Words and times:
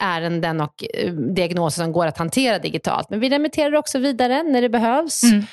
ärenden 0.00 0.60
och 0.60 0.84
eh, 0.94 1.12
diagnoser 1.12 1.82
som 1.82 1.92
går 1.92 2.06
att 2.06 2.18
hantera 2.18 2.58
digitalt. 2.58 3.10
Men 3.10 3.20
vi 3.20 3.28
remitterar 3.28 3.74
också 3.74 3.98
vidare 3.98 4.42
när 4.42 4.62
det 4.62 4.68
behövs 4.68 5.22
mm. 5.22 5.44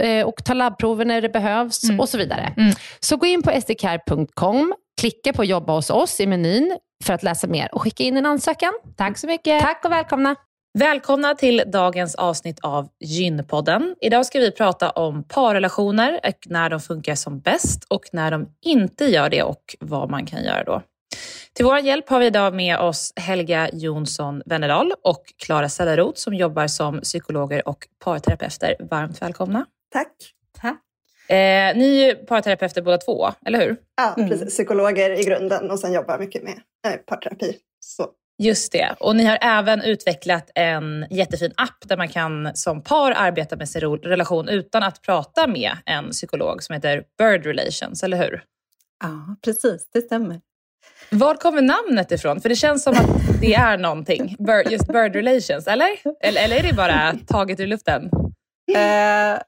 Eh, 0.00 0.26
och 0.26 0.44
tar 0.44 0.54
labbprover 0.54 1.04
när 1.04 1.20
det 1.20 1.28
behövs 1.28 1.84
mm. 1.84 2.00
och 2.00 2.08
så 2.08 2.18
vidare. 2.18 2.54
Mm. 2.56 2.74
Så 3.00 3.16
gå 3.16 3.26
in 3.26 3.42
på 3.42 3.60
sdcare.com, 3.60 4.74
klicka 5.00 5.32
på 5.32 5.44
jobba 5.44 5.72
hos 5.72 5.90
oss 5.90 6.20
i 6.20 6.26
menyn 6.26 6.78
för 7.04 7.14
att 7.14 7.22
läsa 7.22 7.46
mer 7.46 7.74
och 7.74 7.82
skicka 7.82 8.04
in 8.04 8.16
en 8.16 8.26
ansökan. 8.26 8.72
Tack 8.96 9.18
så 9.18 9.26
mycket. 9.26 9.60
Tack 9.60 9.84
och 9.84 9.92
välkomna. 9.92 10.36
Välkomna 10.78 11.34
till 11.34 11.62
dagens 11.66 12.14
avsnitt 12.14 12.60
av 12.62 12.88
Gynpodden. 13.00 13.94
Idag 14.00 14.26
ska 14.26 14.38
vi 14.38 14.50
prata 14.50 14.90
om 14.90 15.24
parrelationer 15.28 16.20
och 16.24 16.46
när 16.46 16.70
de 16.70 16.80
funkar 16.80 17.14
som 17.14 17.40
bäst 17.40 17.84
och 17.90 18.02
när 18.12 18.30
de 18.30 18.48
inte 18.64 19.04
gör 19.04 19.30
det 19.30 19.42
och 19.42 19.76
vad 19.80 20.10
man 20.10 20.26
kan 20.26 20.44
göra 20.44 20.64
då. 20.64 20.82
Till 21.52 21.64
vår 21.64 21.78
hjälp 21.78 22.08
har 22.08 22.18
vi 22.18 22.26
idag 22.26 22.54
med 22.54 22.78
oss 22.78 23.12
Helga 23.16 23.70
Jonsson 23.72 24.42
Wennerdal 24.46 24.92
och 25.02 25.22
Klara 25.36 25.68
Selleroth 25.68 26.18
som 26.18 26.34
jobbar 26.34 26.66
som 26.66 27.00
psykologer 27.00 27.68
och 27.68 27.88
parterapeuter. 28.04 28.76
Varmt 28.90 29.22
välkomna. 29.22 29.66
Tack. 29.92 30.12
Tack. 30.60 30.82
Eh, 31.28 31.76
ni 31.76 32.00
är 32.00 32.06
ju 32.06 32.14
parterapeuter 32.14 32.82
båda 32.82 32.98
två, 32.98 33.32
eller 33.46 33.60
hur? 33.60 33.76
Ja, 33.96 34.14
mm. 34.16 34.28
precis. 34.28 34.48
Psykologer 34.48 35.20
i 35.20 35.24
grunden 35.24 35.70
och 35.70 35.78
sen 35.78 35.92
jobbar 35.92 36.18
mycket 36.18 36.42
med 36.42 36.60
eh, 36.86 36.96
parterapi. 36.96 37.56
Så. 37.80 38.10
Just 38.38 38.72
det. 38.72 38.96
Och 39.00 39.16
ni 39.16 39.24
har 39.24 39.38
även 39.40 39.82
utvecklat 39.82 40.50
en 40.54 41.06
jättefin 41.10 41.52
app 41.56 41.88
där 41.88 41.96
man 41.96 42.08
kan 42.08 42.56
som 42.56 42.82
par 42.82 43.12
arbeta 43.12 43.56
med 43.56 43.68
sin 43.68 43.80
relation 43.80 44.48
utan 44.48 44.82
att 44.82 45.02
prata 45.02 45.46
med 45.46 45.76
en 45.86 46.10
psykolog 46.10 46.62
som 46.62 46.74
heter 46.74 47.04
Bird 47.18 47.46
Relations, 47.46 48.02
eller 48.02 48.16
hur? 48.16 48.44
Ja, 49.02 49.36
precis. 49.44 49.88
Det 49.92 50.00
stämmer. 50.00 50.40
Var 51.10 51.34
kommer 51.34 51.62
namnet 51.62 52.12
ifrån? 52.12 52.40
För 52.40 52.48
det 52.48 52.56
känns 52.56 52.82
som 52.82 52.92
att 52.92 53.40
det 53.40 53.54
är 53.54 53.78
någonting. 53.78 54.36
Bird, 54.38 54.72
just 54.72 54.86
bird 54.86 55.14
relations, 55.14 55.66
eller? 55.66 55.88
eller? 56.20 56.44
Eller 56.44 56.56
är 56.56 56.62
det 56.62 56.72
bara 56.72 57.14
taget 57.26 57.60
ur 57.60 57.66
luften? 57.66 58.04
Uh, 58.04 59.38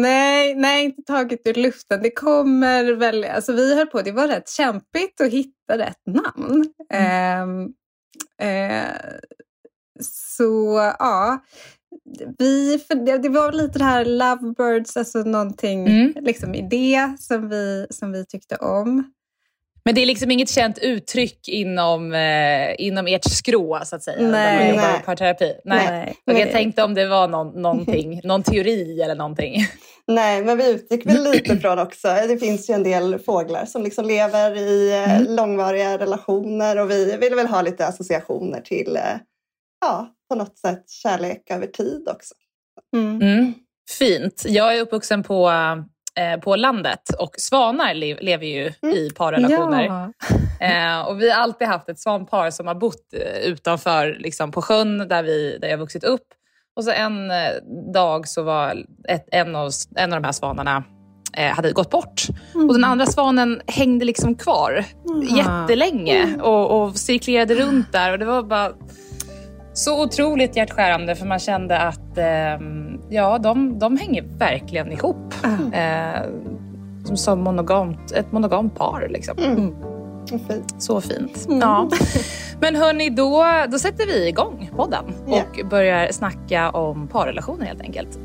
nej, 0.00 0.54
nej, 0.54 0.84
inte 0.84 1.02
taget 1.02 1.40
ur 1.44 1.54
luften. 1.54 2.02
Det 2.02 2.10
kommer 2.10 2.92
väl... 2.92 3.24
Alltså 3.24 3.52
vi 3.52 3.74
höll 3.74 3.86
på, 3.86 4.02
det 4.02 4.12
var 4.12 4.28
rätt 4.28 4.50
kämpigt 4.50 5.20
att 5.20 5.32
hitta 5.32 5.78
rätt 5.78 6.06
namn. 6.06 6.66
Mm. 6.92 7.60
Uh, 7.60 7.66
uh, 8.48 9.18
så 10.00 10.92
ja, 10.98 11.44
vi, 12.38 12.80
det 13.22 13.28
var 13.28 13.52
lite 13.52 13.78
det 13.78 13.84
här 13.84 14.04
lovebirds, 14.04 14.96
alltså 14.96 15.18
någonting, 15.18 15.86
mm. 15.86 16.14
liksom 16.20 16.54
idé 16.54 17.14
som 17.18 17.48
vi, 17.48 17.86
som 17.90 18.12
vi 18.12 18.26
tyckte 18.26 18.56
om. 18.56 19.12
Men 19.84 19.94
det 19.94 20.02
är 20.02 20.06
liksom 20.06 20.30
inget 20.30 20.50
känt 20.50 20.78
uttryck 20.78 21.48
inom, 21.48 22.14
eh, 22.14 22.74
inom 22.78 23.06
ert 23.06 23.24
skrå, 23.24 23.80
så 23.84 23.96
att 23.96 24.02
säga? 24.02 24.28
Nej. 24.28 24.58
Där 24.58 24.58
man 24.58 24.68
jobbar 24.68 24.92
nej. 24.92 25.02
parterapi? 25.04 25.54
Nej. 25.64 25.86
nej. 25.90 26.16
Och 26.26 26.40
jag 26.40 26.52
tänkte 26.52 26.82
om 26.82 26.94
det 26.94 27.06
var 27.06 27.28
någon, 27.28 27.62
någonting, 27.62 28.20
någon 28.24 28.42
teori 28.42 29.00
eller 29.00 29.14
någonting. 29.14 29.66
Nej, 30.06 30.44
men 30.44 30.58
vi 30.58 30.70
utgick 30.70 31.06
väl 31.06 31.22
lite 31.32 31.56
från 31.60 31.78
också, 31.78 32.08
det 32.28 32.38
finns 32.38 32.70
ju 32.70 32.74
en 32.74 32.82
del 32.82 33.18
fåglar 33.18 33.64
som 33.64 33.82
liksom 33.82 34.04
lever 34.04 34.56
i 34.56 34.92
eh, 34.92 35.16
mm. 35.16 35.36
långvariga 35.36 35.98
relationer 35.98 36.78
och 36.78 36.90
vi 36.90 37.16
ville 37.16 37.36
väl 37.36 37.46
ha 37.46 37.62
lite 37.62 37.86
associationer 37.86 38.60
till, 38.60 38.96
eh, 38.96 39.02
ja, 39.80 40.08
på 40.28 40.34
något 40.34 40.58
sätt 40.58 40.90
kärlek 40.90 41.50
över 41.50 41.66
tid 41.66 42.08
också. 42.08 42.34
Mm. 42.96 43.22
Mm. 43.22 43.54
Fint. 43.98 44.42
Jag 44.46 44.76
är 44.76 44.80
uppvuxen 44.80 45.22
på 45.22 45.50
eh, 46.20 46.40
på 46.40 46.56
landet 46.56 47.10
och 47.18 47.34
svanar 47.38 47.94
le 47.94 48.16
lever 48.20 48.46
ju 48.46 48.72
mm. 48.82 48.96
i 48.96 49.10
parrelationer. 49.10 49.84
Ja. 49.84 50.12
Eh, 50.60 51.00
och 51.00 51.20
vi 51.20 51.30
har 51.30 51.42
alltid 51.42 51.68
haft 51.68 51.88
ett 51.88 51.98
svanpar 51.98 52.50
som 52.50 52.66
har 52.66 52.74
bott 52.74 53.14
eh, 53.14 53.38
utanför 53.48 54.16
liksom, 54.20 54.52
på 54.52 54.62
sjön 54.62 55.08
där, 55.08 55.22
vi, 55.22 55.58
där 55.60 55.68
jag 55.68 55.78
vuxit 55.78 56.04
upp. 56.04 56.26
Och 56.76 56.84
så 56.84 56.90
en 56.90 57.30
eh, 57.30 57.36
dag 57.92 58.28
så 58.28 58.42
var 58.42 58.84
ett, 59.08 59.28
en, 59.32 59.56
av, 59.56 59.70
en 59.96 60.12
av 60.12 60.20
de 60.20 60.26
här 60.26 60.32
svanarna 60.32 60.84
eh, 61.36 61.50
hade 61.50 61.72
gått 61.72 61.90
bort. 61.90 62.22
Mm. 62.54 62.68
Och 62.68 62.74
den 62.74 62.84
andra 62.84 63.06
svanen 63.06 63.60
hängde 63.66 64.04
liksom 64.04 64.34
kvar 64.34 64.84
Mm. 65.08 65.36
jättelänge 65.36 66.36
och, 66.42 66.82
och 66.82 66.96
cirklerade 66.96 67.54
runt 67.54 67.92
där. 67.92 68.12
Och 68.12 68.18
det 68.18 68.24
var 68.24 68.42
bara 68.42 68.72
så 69.74 70.04
otroligt 70.04 70.56
hjärtskärande 70.56 71.14
för 71.14 71.26
man 71.26 71.38
kände 71.38 71.78
att 71.78 72.18
ehm, 72.18 73.00
ja, 73.10 73.38
de, 73.38 73.78
de 73.78 73.96
hänger 73.96 74.24
verkligen 74.38 74.92
ihop. 74.92 75.34
Ah. 75.42 75.76
Eh, 75.76 76.22
som, 77.04 77.16
som 77.16 77.40
monogamt, 77.40 78.12
ett 78.12 78.32
monogamt 78.32 78.74
par. 78.74 79.08
Liksom. 79.10 79.38
Mm. 79.38 79.74
Vad 80.30 80.40
fint. 80.48 80.74
Så 80.78 81.00
fint. 81.00 81.46
Mm. 81.46 81.58
Ja. 81.60 81.88
Men 82.60 82.76
hörni, 82.76 83.10
då, 83.10 83.44
då 83.68 83.78
sätter 83.78 84.06
vi 84.06 84.28
igång 84.28 84.70
podden 84.76 85.04
Ja. 85.26 85.36
och 85.42 85.66
börjar 85.68 86.12
snacka 86.12 86.70
om 86.70 87.08
parrelationer 87.08 87.66
helt 87.66 87.80
enkelt. 87.80 88.18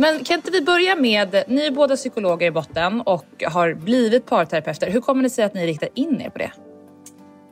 Men 0.00 0.24
kan 0.24 0.36
inte 0.36 0.50
vi 0.50 0.60
börja 0.62 0.96
med, 0.96 1.44
ni 1.48 1.66
är 1.66 1.70
båda 1.70 1.96
psykologer 1.96 2.46
i 2.46 2.50
botten 2.50 3.00
och 3.00 3.44
har 3.46 3.74
blivit 3.74 4.26
parterapeuter. 4.26 4.90
Hur 4.90 5.00
kommer 5.00 5.22
det 5.22 5.30
sig 5.30 5.44
att 5.44 5.54
ni 5.54 5.66
riktar 5.66 5.88
in 5.94 6.20
er 6.20 6.30
på 6.30 6.38
det? 6.38 6.52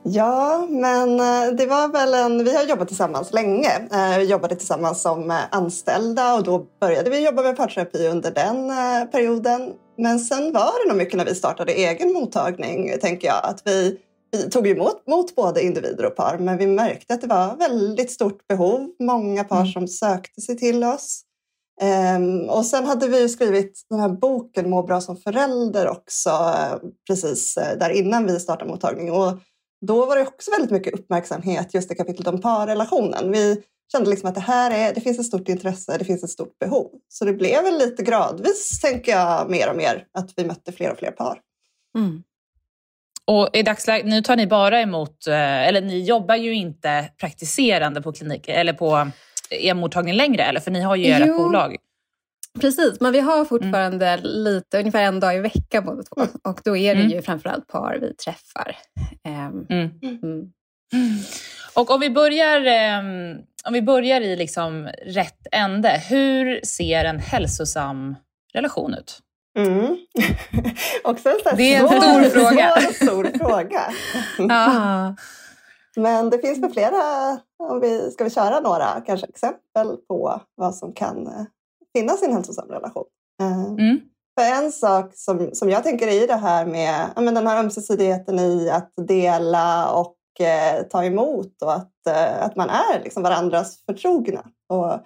Ja, 0.03 0.67
men 0.69 1.19
eh, 1.19 1.55
det 1.57 1.65
var 1.65 1.87
väl 1.87 2.13
en... 2.13 2.43
Vi 2.43 2.55
har 2.55 2.63
jobbat 2.63 2.87
tillsammans 2.87 3.33
länge. 3.33 3.69
Eh, 3.91 4.17
Vi 4.17 4.25
jobbade 4.25 4.55
tillsammans 4.55 5.01
som 5.01 5.31
eh, 5.31 5.37
anställda 5.51 6.33
och 6.33 6.43
då 6.43 6.65
började 6.81 7.09
vi 7.09 7.25
jobba 7.25 7.41
med 7.41 7.57
parterapi 7.57 8.07
under 8.07 8.31
den 8.31 8.71
perioden. 9.11 9.73
Men 9.97 10.19
sen 10.19 10.53
var 10.53 10.83
det 10.83 10.89
nog 10.89 10.97
mycket 10.97 11.17
när 11.17 11.25
vi 11.25 11.35
startade 11.35 11.71
egen 11.71 12.13
mottagning, 12.13 12.91
tänker 13.01 13.27
jag, 13.27 13.39
att 13.45 13.61
vi, 13.65 13.97
vi 14.31 14.49
tog 14.49 14.67
emot 14.67 15.07
mot 15.07 15.35
både 15.35 15.61
individer 15.61 16.05
och 16.05 16.15
par, 16.15 16.37
men 16.37 16.57
vi 16.57 16.67
märkte 16.67 17.13
att 17.13 17.21
det 17.21 17.27
var 17.27 17.55
väldigt 17.55 18.11
stort 18.11 18.47
behov. 18.47 18.89
Många 18.99 19.43
par 19.43 19.65
som 19.65 19.87
sökte 19.87 20.41
sig 20.41 20.57
till 20.57 20.83
oss. 20.83 21.25
Um, 21.81 22.49
och 22.49 22.65
sen 22.65 22.85
hade 22.85 23.07
vi 23.07 23.21
ju 23.21 23.29
skrivit 23.29 23.85
den 23.89 23.99
här 23.99 24.09
boken 24.09 24.69
Må 24.69 24.83
bra 24.83 25.01
som 25.01 25.17
förälder 25.17 25.87
också, 25.87 26.31
precis 27.07 27.57
eh, 27.57 27.77
där 27.77 27.89
innan 27.89 28.25
vi 28.25 28.39
startade 28.39 28.71
mottagning. 28.71 29.11
Och 29.11 29.39
då 29.85 30.05
var 30.05 30.15
det 30.15 30.21
också 30.21 30.51
väldigt 30.51 30.71
mycket 30.71 30.93
uppmärksamhet 30.93 31.73
just 31.73 31.91
i 31.91 31.95
kapitlet 31.95 32.27
om 32.27 32.41
parrelationen. 32.41 33.31
Vi 33.31 33.63
kände 33.91 34.09
liksom 34.09 34.29
att 34.29 34.35
det 34.35 34.41
här 34.41 34.71
är, 34.71 34.93
det 34.93 35.01
finns 35.01 35.19
ett 35.19 35.25
stort 35.25 35.49
intresse, 35.49 35.97
det 35.97 36.05
finns 36.05 36.23
ett 36.23 36.29
stort 36.29 36.59
behov. 36.59 36.91
Så 37.07 37.25
det 37.25 37.33
blev 37.33 37.63
väl 37.63 37.77
lite 37.77 38.03
gradvis, 38.03 38.81
tänker 38.81 39.11
jag, 39.11 39.49
mer 39.49 39.69
och 39.69 39.77
mer 39.77 40.05
att 40.13 40.33
vi 40.35 40.45
mötte 40.45 40.71
fler 40.71 40.91
och 40.91 40.97
fler 40.97 41.11
par. 41.11 41.39
Mm. 41.97 42.23
Och 43.25 43.49
i 43.53 43.63
dagsläget, 43.63 44.05
nu 44.07 44.21
tar 44.21 44.35
ni 44.35 44.47
bara 44.47 44.81
emot, 44.81 45.27
eh, 45.27 45.67
eller 45.67 45.81
ni 45.81 46.03
jobbar 46.03 46.35
ju 46.35 46.53
inte 46.53 47.09
praktiserande 47.19 48.01
på 48.01 48.11
kliniker, 48.11 48.53
eller 48.53 48.73
på 48.73 49.07
er 49.49 49.73
mottagning 49.73 50.13
längre, 50.15 50.43
eller? 50.43 50.59
För 50.59 50.71
ni 50.71 50.81
har 50.81 50.95
ju 50.95 51.05
ert 51.11 51.27
Jo. 51.27 51.37
bolag. 51.37 51.75
Precis, 52.61 52.99
men 52.99 53.11
vi 53.11 53.19
har 53.19 53.45
fortfarande 53.45 54.17
lite, 54.23 54.79
ungefär 54.79 55.03
en 55.03 55.19
dag 55.19 55.35
i 55.35 55.39
veckan 55.39 55.85
båda 55.85 56.03
två. 56.03 56.21
Och 56.43 56.61
då 56.63 56.77
är 56.77 56.95
det 56.95 57.01
Mm. 57.01 57.11
ju 57.11 57.21
framförallt 57.21 57.67
par 57.67 57.97
vi 58.01 58.13
träffar. 58.15 58.75
Mm. 59.27 59.65
mm. 59.71 60.51
Och 61.73 61.91
om 61.91 61.99
vi 61.99 62.09
börjar, 62.09 62.65
ehm, 62.65 63.35
om 63.65 63.73
vi 63.73 63.81
börjar 63.81 64.21
i 64.21 64.35
liksom 64.35 64.89
rätt 65.05 65.47
ände. 65.51 66.01
Hur 66.09 66.59
ser 66.65 67.05
en 67.05 67.19
hälsosam 67.19 68.15
relation 68.53 68.93
ut? 68.93 69.19
Mm. 69.57 69.97
också 71.03 71.29
en 71.29 71.35
sån 71.43 71.49
här 71.51 71.57
Det 71.57 71.75
är 71.75 71.81
en 71.81 71.87
svår, 71.89 72.01
stor 72.01 72.29
fråga. 72.49 72.73
Och 72.75 72.95
stor 72.95 73.37
fråga. 73.37 73.81
Ja. 74.37 75.15
Men 75.95 76.29
det 76.29 76.39
finns 76.39 76.59
väl 76.59 76.71
flera, 76.71 77.31
om 77.63 77.79
vi, 77.79 78.11
ska 78.11 78.23
vi 78.23 78.29
köra 78.29 78.59
några 78.59 79.01
kanske 79.05 79.27
exempel 79.27 79.97
på 80.07 80.41
vad 80.55 80.75
som 80.75 80.93
kan 80.93 81.27
eh, 81.27 81.45
finnas 81.95 82.23
i 82.23 82.25
en 82.25 82.33
hälsosam 82.33 82.67
relation? 82.69 83.05
Eh, 83.41 83.65
Mm. 83.65 83.99
För 84.39 84.45
en 84.45 84.71
sak 84.71 85.11
som, 85.15 85.49
som 85.53 85.69
jag 85.69 85.83
tänker 85.83 86.07
i 86.07 86.27
det 86.27 86.35
här 86.35 86.65
med 86.65 87.09
ja, 87.15 87.21
men 87.21 87.33
den 87.33 87.47
här 87.47 87.59
ömsesidigheten 87.59 88.39
i 88.39 88.69
att 88.69 88.93
dela 89.07 89.91
och 89.91 90.41
eh, 90.45 90.83
ta 90.83 91.03
emot 91.03 91.61
och 91.61 91.73
att, 91.73 92.07
eh, 92.07 92.43
att 92.43 92.55
man 92.55 92.69
är 92.69 93.03
liksom 93.03 93.23
varandras 93.23 93.85
förtrogna. 93.85 94.45
Och 94.69 94.99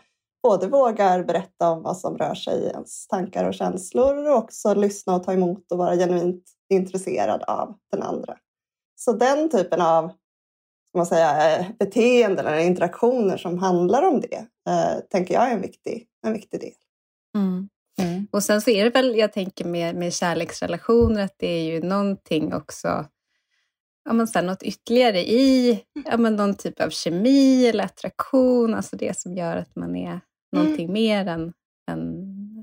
både 0.44 0.68
vågar 0.68 1.24
berätta 1.24 1.70
om 1.70 1.84
vad 1.84 1.98
som 1.98 2.18
rör 2.18 2.36
sig 2.36 2.60
i 2.60 2.68
ens 2.68 3.08
tankar 3.08 3.46
och 3.46 3.54
känslor 3.54 4.30
och 4.30 4.38
också 4.38 4.74
lyssna 4.74 5.16
och 5.16 5.24
ta 5.24 5.34
emot 5.34 5.72
och 5.72 5.78
vara 5.78 5.96
genuint 5.96 6.44
intresserad 6.74 7.44
av 7.44 7.76
den 7.92 8.04
andra. 8.04 8.38
Så 8.96 9.14
den 9.14 9.50
typen 9.50 9.82
av 9.82 10.12
man 10.98 11.06
säga, 11.06 11.58
eh, 11.60 11.66
beteenden 11.80 12.46
eller 12.48 12.60
interaktioner 12.60 13.38
som 13.38 13.58
handlar 13.58 14.08
om 14.08 14.22
det 14.22 14.36
eh, 14.70 15.00
tänker 15.12 15.34
jag 15.34 15.50
är 15.50 15.54
en 15.54 15.62
viktig, 15.62 16.08
en 16.26 16.34
viktig 16.34 16.60
del. 16.60 16.74
Mm. 17.38 17.70
Mm. 18.02 18.28
Och 18.32 18.44
sen 18.44 18.62
så 18.62 18.70
är 18.70 18.84
det 18.84 18.90
väl, 18.90 19.18
jag 19.18 19.34
tänker 19.34 19.66
med, 19.66 19.96
med 19.96 20.14
kärleksrelationer, 20.14 21.24
att 21.24 21.36
det 21.38 21.48
är 21.48 21.64
ju 21.64 21.82
någonting 21.82 22.54
också, 22.54 23.06
ja 24.06 24.14
men 24.14 24.28
sen 24.28 24.46
något 24.46 24.64
ytterligare 24.64 25.20
i, 25.20 25.80
ja 26.06 26.18
men 26.18 26.36
någon 26.36 26.56
typ 26.56 26.82
av 26.82 26.90
kemi 26.90 27.68
eller 27.68 27.84
attraktion, 27.84 28.74
alltså 28.74 28.96
det 28.96 29.18
som 29.18 29.34
gör 29.36 29.58
att 29.58 29.76
man 29.76 29.96
är 29.96 30.20
någonting 30.56 30.94
mer 30.94 31.28
än, 31.28 31.54
än, 31.92 32.14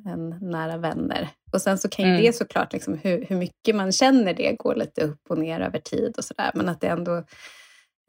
än 0.06 0.50
nära 0.50 0.77
vänner. 0.77 1.29
Och 1.53 1.62
sen 1.62 1.79
så 1.79 1.88
kan 1.88 2.05
ju 2.05 2.11
Mm. 2.11 2.23
det 2.23 2.32
såklart, 2.32 2.73
liksom, 2.73 2.99
hur, 3.03 3.25
hur 3.29 3.37
mycket 3.37 3.77
man 3.77 3.93
känner 3.93 4.35
det, 4.35 4.56
gå 4.59 4.75
lite 4.75 5.05
upp 5.05 5.21
och 5.29 5.38
ner 5.38 5.61
över 5.61 5.79
tid 5.79 6.15
och 6.19 6.25
sådär, 6.25 6.50
men 6.55 6.69
att 6.69 6.81
det 6.81 6.88
ändå, 6.88 7.25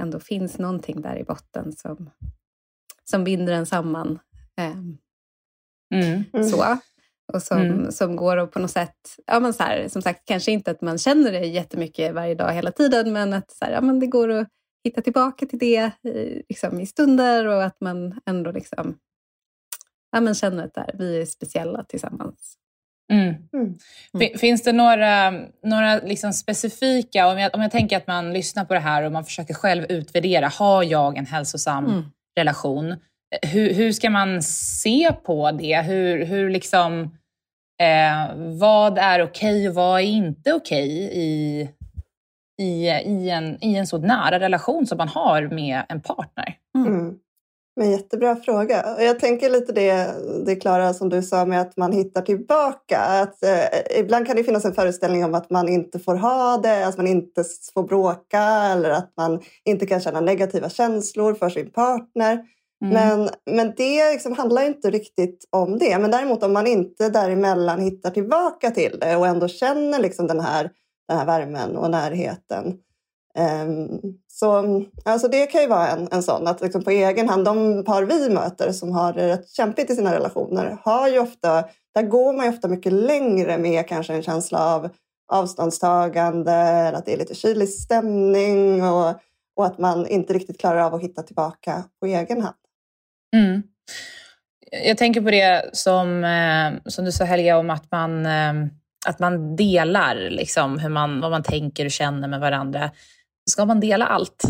ändå 0.01 0.19
finns 0.19 0.57
någonting 0.59 1.01
där 1.01 1.15
i 1.15 1.23
botten 1.23 1.71
som, 1.71 2.09
som 3.03 3.23
binder 3.23 3.53
en 3.53 3.65
samman. 3.65 4.19
Ehm, 4.57 4.97
Mm. 5.93 6.23
Så. 6.49 6.77
Och 7.33 7.41
som, 7.43 7.57
Mm. 7.61 7.91
som 7.91 8.15
går 8.15 8.37
att 8.37 8.51
på 8.51 8.59
något 8.59 8.71
sätt, 8.71 9.17
ja 9.27 9.39
men 9.39 9.53
så 9.53 9.63
här, 9.63 9.87
som 9.87 10.01
sagt 10.01 10.25
kanske 10.25 10.51
inte 10.51 10.71
att 10.71 10.81
man 10.81 10.97
känner 10.97 11.31
det 11.31 11.45
jättemycket 11.45 12.13
varje 12.13 12.35
dag 12.35 12.53
hela 12.53 12.71
tiden 12.71 13.13
men 13.13 13.33
att 13.33 13.51
så 13.51 13.65
här, 13.65 13.71
ja, 13.71 13.81
men 13.81 13.99
det 13.99 14.07
går 14.07 14.29
att 14.29 14.47
hitta 14.83 15.01
tillbaka 15.01 15.45
till 15.45 15.59
det 15.59 15.91
i, 16.03 16.43
liksom, 16.49 16.79
i 16.79 16.85
stunder 16.85 17.45
och 17.47 17.63
att 17.63 17.81
man 17.81 18.19
ändå 18.25 18.51
liksom, 18.51 18.97
ja, 20.11 20.21
men 20.21 20.35
känner 20.35 20.65
att 20.65 20.73
där, 20.73 20.95
vi 20.99 21.21
är 21.21 21.25
speciella 21.25 21.83
tillsammans. 21.83 22.57
Mm. 23.11 23.35
Mm. 23.53 23.77
Fin- 24.19 24.37
Finns 24.37 24.63
det 24.63 24.71
några, 24.71 25.31
några 25.63 25.95
liksom 25.99 26.33
specifika, 26.33 27.27
om 27.27 27.39
jag, 27.39 27.55
om 27.55 27.61
jag 27.61 27.71
tänker 27.71 27.97
att 27.97 28.07
man 28.07 28.33
lyssnar 28.33 28.65
på 28.65 28.73
det 28.73 28.79
här 28.79 29.03
och 29.03 29.11
man 29.11 29.25
försöker 29.25 29.53
själv 29.53 29.85
utvärdera, 29.89 30.47
har 30.47 30.83
jag 30.83 31.17
en 31.17 31.25
hälsosam 31.25 31.85
Mm. 31.85 32.03
relation? 32.37 32.95
Hur, 33.41 33.73
hur 33.73 33.91
ska 33.91 34.09
man 34.09 34.41
se 34.43 35.11
på 35.25 35.51
det? 35.51 35.81
Hur, 35.81 36.25
hur 36.25 36.49
liksom, 36.49 37.01
eh, 37.81 38.35
vad 38.59 38.97
är 38.97 39.21
okej 39.23 39.69
och 39.69 39.75
vad 39.75 39.99
är 40.01 40.05
inte 40.05 40.53
okej 40.53 40.89
i, 41.13 41.61
i, 42.61 42.89
i, 42.89 43.29
en, 43.29 43.57
i 43.63 43.75
en 43.75 43.87
så 43.87 43.97
nära 43.97 44.39
relation 44.39 44.87
som 44.87 44.97
man 44.97 45.07
har 45.07 45.41
med 45.41 45.81
en 45.89 46.01
partner? 46.01 46.55
Men 47.75 47.91
jättebra 47.91 48.35
fråga. 48.35 48.95
Och 48.95 49.03
jag 49.03 49.19
tänker 49.19 49.49
lite 49.49 49.73
det, 49.73 50.13
det 50.45 50.55
Klara 50.55 50.93
som 50.93 51.09
du 51.09 51.21
sa 51.21 51.45
med 51.45 51.61
att 51.61 51.77
man 51.77 51.91
hittar 51.91 52.21
tillbaka. 52.21 52.99
Att, 52.99 53.43
eh, 53.43 53.99
ibland 53.99 54.27
kan 54.27 54.35
det 54.35 54.43
finnas 54.43 54.65
en 54.65 54.73
föreställning 54.73 55.25
om 55.25 55.35
att 55.35 55.49
man 55.49 55.69
inte 55.69 55.99
får 55.99 56.15
ha 56.15 56.57
det, 56.57 56.87
att 56.87 56.97
man 56.97 57.07
inte 57.07 57.43
får 57.73 57.83
bråka 57.83 58.41
eller 58.43 58.89
att 58.89 59.13
man 59.17 59.41
inte 59.65 59.85
kan 59.85 60.01
känna 60.01 60.21
negativa 60.21 60.69
känslor 60.69 61.33
för 61.33 61.49
sin 61.49 61.71
partner. 61.71 62.45
Mm. 62.85 62.93
Men, 62.93 63.29
men 63.45 63.73
det 63.77 64.11
liksom 64.11 64.33
handlar 64.33 64.65
inte 64.65 64.89
riktigt 64.89 65.47
om 65.49 65.77
det. 65.77 65.99
Men 65.99 66.11
däremot 66.11 66.43
om 66.43 66.53
man 66.53 66.67
inte 66.67 67.09
däremellan 67.09 67.81
hittar 67.81 68.09
tillbaka 68.09 68.71
till 68.71 68.97
det 68.99 69.15
och 69.15 69.27
ändå 69.27 69.47
känner 69.47 69.99
liksom 69.99 70.27
den, 70.27 70.39
här, 70.39 70.69
den 71.07 71.17
här 71.17 71.25
värmen 71.25 71.77
och 71.77 71.91
närheten. 71.91 72.77
Ehm, 73.35 73.99
så 74.27 74.83
alltså 75.05 75.27
det 75.27 75.45
kan 75.45 75.61
ju 75.61 75.67
vara 75.67 75.87
en, 75.87 76.07
en 76.11 76.23
sån 76.23 76.47
att 76.47 76.61
liksom 76.61 76.83
på 76.83 76.89
egen 76.89 77.29
hand, 77.29 77.45
de 77.45 77.83
par 77.83 78.03
vi 78.03 78.29
möter 78.29 78.71
som 78.71 78.91
har 78.91 79.13
det 79.13 79.27
rätt 79.27 79.49
kämpigt 79.49 79.89
i 79.89 79.95
sina 79.95 80.15
relationer 80.15 80.77
har 80.83 81.07
ju 81.07 81.19
ofta, 81.19 81.63
där 81.95 82.01
går 82.01 82.33
man 82.33 82.45
ju 82.45 82.51
ofta 82.51 82.67
mycket 82.67 82.93
längre 82.93 83.57
med 83.57 83.87
kanske 83.87 84.13
en 84.13 84.23
känsla 84.23 84.75
av 84.75 84.89
avståndstagande, 85.31 86.87
att 86.97 87.05
det 87.05 87.13
är 87.13 87.17
lite 87.17 87.35
kylig 87.35 87.69
stämning 87.69 88.83
och, 88.83 89.13
och 89.55 89.65
att 89.65 89.77
man 89.77 90.07
inte 90.07 90.33
riktigt 90.33 90.59
klarar 90.59 90.81
av 90.81 90.95
att 90.95 91.03
hitta 91.03 91.23
tillbaka 91.23 91.83
på 91.99 92.05
egen 92.05 92.41
hand. 92.41 92.55
Mm. 93.35 93.63
Jag 94.85 94.97
tänker 94.97 95.21
på 95.21 95.31
det 95.31 95.69
som, 95.73 96.23
eh, 96.23 96.89
som 96.91 97.05
du 97.05 97.11
sa 97.11 97.23
Helga, 97.23 97.57
om 97.57 97.69
att 97.69 97.91
man, 97.91 98.25
eh, 98.25 98.53
att 99.07 99.19
man 99.19 99.55
delar 99.55 100.15
liksom, 100.15 100.79
hur 100.79 100.89
man, 100.89 101.21
vad 101.21 101.31
man 101.31 101.43
tänker 101.43 101.85
och 101.85 101.91
känner 101.91 102.27
med 102.27 102.39
varandra. 102.39 102.91
Ska 103.49 103.65
man 103.65 103.79
dela 103.79 104.07
allt? 104.07 104.43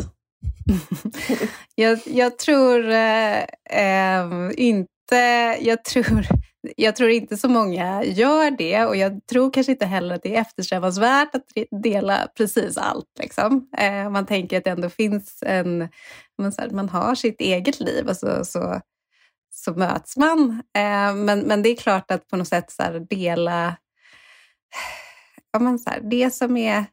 Jag, 1.75 1.99
jag 2.05 2.37
tror 2.37 2.89
eh, 2.89 3.39
eh, 3.69 4.51
inte 4.57 5.57
jag 5.59 5.83
tror, 5.83 6.27
jag 6.75 6.95
tror 6.95 7.09
inte 7.09 7.37
så 7.37 7.49
många 7.49 8.03
gör 8.03 8.51
det 8.51 8.85
och 8.85 8.95
jag 8.95 9.27
tror 9.27 9.51
kanske 9.51 9.71
inte 9.71 9.85
heller 9.85 10.15
att 10.15 10.23
det 10.23 10.35
är 10.35 10.41
eftersträvansvärt 10.41 11.35
att 11.35 11.45
dela 11.83 12.27
precis 12.37 12.77
allt. 12.77 13.09
Liksom. 13.19 13.69
Eh, 13.77 14.09
man 14.09 14.25
tänker 14.25 14.57
att 14.57 14.63
det 14.63 14.69
ändå 14.69 14.89
finns 14.89 15.43
en... 15.45 15.89
Man, 16.37 16.53
här, 16.57 16.69
man 16.69 16.89
har 16.89 17.15
sitt 17.15 17.41
eget 17.41 17.79
liv 17.79 18.09
och 18.09 18.17
så, 18.17 18.45
så, 18.45 18.81
så 19.53 19.73
möts 19.73 20.17
man. 20.17 20.63
Eh, 20.77 21.15
men, 21.15 21.39
men 21.39 21.61
det 21.63 21.69
är 21.69 21.75
klart 21.75 22.11
att 22.11 22.27
på 22.27 22.37
något 22.37 22.47
sätt 22.47 22.71
så 22.71 22.83
här, 22.83 22.99
dela 23.09 23.75
ja, 25.53 25.59
men 25.59 25.79
så 25.79 25.89
här, 25.89 26.01
det 26.03 26.33
som 26.33 26.57
är 26.57 26.85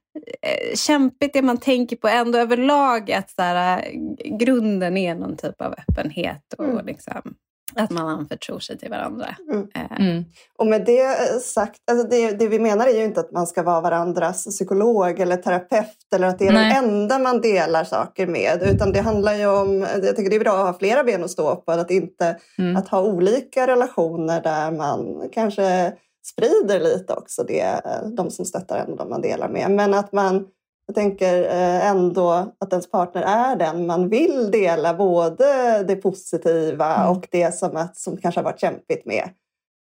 kämpigt, 0.75 1.33
det 1.33 1.43
man 1.43 1.57
tänker 1.57 1.97
på 1.97 2.09
ändå 2.09 2.39
överlag, 2.39 3.13
att 3.13 3.31
så 3.31 3.43
här, 3.43 3.91
grunden 4.39 4.97
är 4.97 5.15
någon 5.15 5.37
typ 5.37 5.63
av 5.63 5.75
öppenhet 5.79 6.55
och 6.59 6.65
mm. 6.65 6.87
liksom, 6.87 7.35
att 7.75 7.91
man 7.91 8.09
anförtror 8.09 8.59
sig 8.59 8.79
till 8.79 8.91
varandra. 8.91 9.37
Mm. 9.53 9.69
Eh. 9.75 10.01
Mm. 10.01 10.25
Och 10.59 10.67
med 10.67 10.85
det 10.85 11.43
sagt, 11.43 11.91
alltså 11.91 12.09
det, 12.09 12.31
det, 12.31 12.49
vi 12.49 12.59
menar 12.59 12.87
är 12.87 12.99
ju 12.99 13.05
inte 13.05 13.21
att 13.21 13.33
man 13.33 13.47
ska 13.47 13.63
vara 13.63 13.81
varandras 13.81 14.45
psykolog 14.45 15.21
eller 15.21 15.37
terapeut 15.37 16.15
eller 16.15 16.29
att 16.29 16.39
det 16.39 16.47
är 16.47 16.53
Nej. 16.53 16.75
den 16.75 16.85
enda 16.85 17.19
man 17.19 17.41
delar 17.41 17.85
saker 17.85 18.27
med. 18.27 18.63
Utan 18.63 18.93
det 18.93 19.01
handlar 19.01 19.35
ju 19.35 19.47
om, 19.47 19.81
jag 19.81 20.17
tycker 20.17 20.31
det 20.31 20.37
är 20.37 20.41
bra 20.41 20.59
att 20.59 20.73
ha 20.73 20.79
flera 20.79 21.05
ben 21.05 21.25
att 21.25 21.31
stå 21.31 21.57
på. 21.57 21.73
Att 21.73 21.91
inte 21.91 22.37
mm. 22.59 22.77
att 22.77 22.89
ha 22.89 23.03
olika 23.03 23.67
relationer 23.67 24.43
där 24.43 24.71
man 24.71 25.29
kanske 25.33 25.93
sprider 26.27 26.81
lite 26.81 27.15
också 27.15 27.43
det, 27.43 27.81
de 28.17 28.31
som 28.31 28.45
stöttar 28.45 28.79
en 28.79 28.93
och 28.93 28.97
de 28.97 29.11
man 29.11 29.21
delar 29.21 29.49
med. 29.49 29.71
Men 29.71 29.95
att 29.95 30.13
man 30.13 30.49
jag 30.89 30.95
tänker 30.95 31.43
eh, 31.43 31.87
ändå 31.87 32.31
att 32.59 32.73
ens 32.73 32.91
partner 32.91 33.23
är 33.23 33.57
den 33.57 33.87
man 33.87 34.09
vill 34.09 34.51
dela 34.51 34.95
både 34.95 35.83
det 35.83 35.97
positiva 35.97 36.97
mm. 36.97 37.09
och 37.09 37.29
det 37.31 37.55
som, 37.55 37.77
att, 37.77 37.97
som 37.97 38.17
kanske 38.17 38.41
har 38.41 38.45
varit 38.45 38.61
kämpigt 38.61 39.07
med 39.07 39.31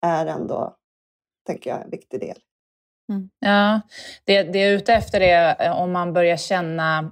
är 0.06 0.26
ändå, 0.26 0.76
tänker 1.48 1.70
jag, 1.70 1.82
en 1.82 1.90
viktig 1.90 2.20
del. 2.20 2.38
Mm. 3.10 3.30
Ja, 3.40 3.82
det, 4.24 4.44
det 4.44 4.60
jag 4.60 4.70
är 4.70 4.74
ute 4.74 4.94
efter 4.94 5.22
är 5.22 5.66
eh, 5.66 5.82
om 5.82 5.92
man 5.92 6.14
börjar 6.14 6.38
känna 6.38 7.00
eh, 7.00 7.06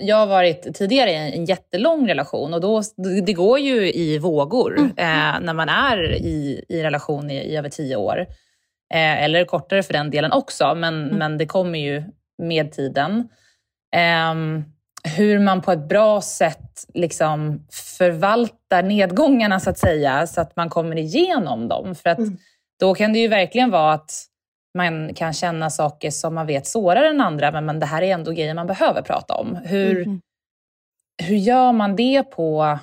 jag 0.00 0.16
har 0.16 0.26
varit 0.26 0.74
tidigare 0.74 1.10
i 1.10 1.36
en 1.36 1.44
jättelång 1.44 2.08
relation 2.08 2.54
och 2.54 2.60
då, 2.60 2.82
det 3.26 3.32
går 3.32 3.58
ju 3.58 3.92
i 3.92 4.18
vågor 4.18 4.78
mm. 4.78 4.90
eh, 4.90 5.40
när 5.40 5.54
man 5.54 5.68
är 5.68 6.12
i, 6.12 6.64
i 6.68 6.82
relation 6.82 7.30
i, 7.30 7.34
i 7.34 7.56
över 7.56 7.68
tio 7.68 7.96
år. 7.96 8.26
Eh, 8.94 9.22
eller 9.22 9.44
kortare 9.44 9.82
för 9.82 9.92
den 9.92 10.10
delen 10.10 10.32
också, 10.32 10.74
men, 10.74 11.04
mm. 11.04 11.16
men 11.16 11.38
det 11.38 11.46
kommer 11.46 11.78
ju 11.78 12.02
med 12.42 12.72
tiden. 12.72 13.28
Um, 14.32 14.64
hur 15.16 15.38
man 15.38 15.62
på 15.62 15.72
ett 15.72 15.88
bra 15.88 16.20
sätt 16.20 16.86
liksom 16.94 17.66
förvaltar 17.98 18.82
nedgångarna 18.82 19.60
så 19.60 19.70
att 19.70 19.78
säga, 19.78 20.26
så 20.26 20.40
att 20.40 20.56
man 20.56 20.70
kommer 20.70 20.98
igenom 20.98 21.68
dem. 21.68 21.94
För 21.94 22.10
att 22.10 22.18
mm. 22.18 22.36
då 22.80 22.94
kan 22.94 23.12
det 23.12 23.18
ju 23.18 23.28
verkligen 23.28 23.70
vara 23.70 23.92
att 23.92 24.10
man 24.76 25.14
kan 25.14 25.32
känna 25.32 25.70
saker 25.70 26.10
som 26.10 26.34
man 26.34 26.46
vet 26.46 26.66
sårar 26.66 27.02
den 27.02 27.20
andra, 27.20 27.52
men, 27.52 27.66
men 27.66 27.80
det 27.80 27.86
här 27.86 28.02
är 28.02 28.14
ändå 28.14 28.30
grejer 28.30 28.54
man 28.54 28.66
behöver 28.66 29.02
prata 29.02 29.34
om. 29.34 29.58
Hur, 29.64 30.06
mm. 30.06 30.20
hur 31.22 31.36
gör 31.36 31.72
man 31.72 31.96
det 31.96 32.22
på 32.22 32.78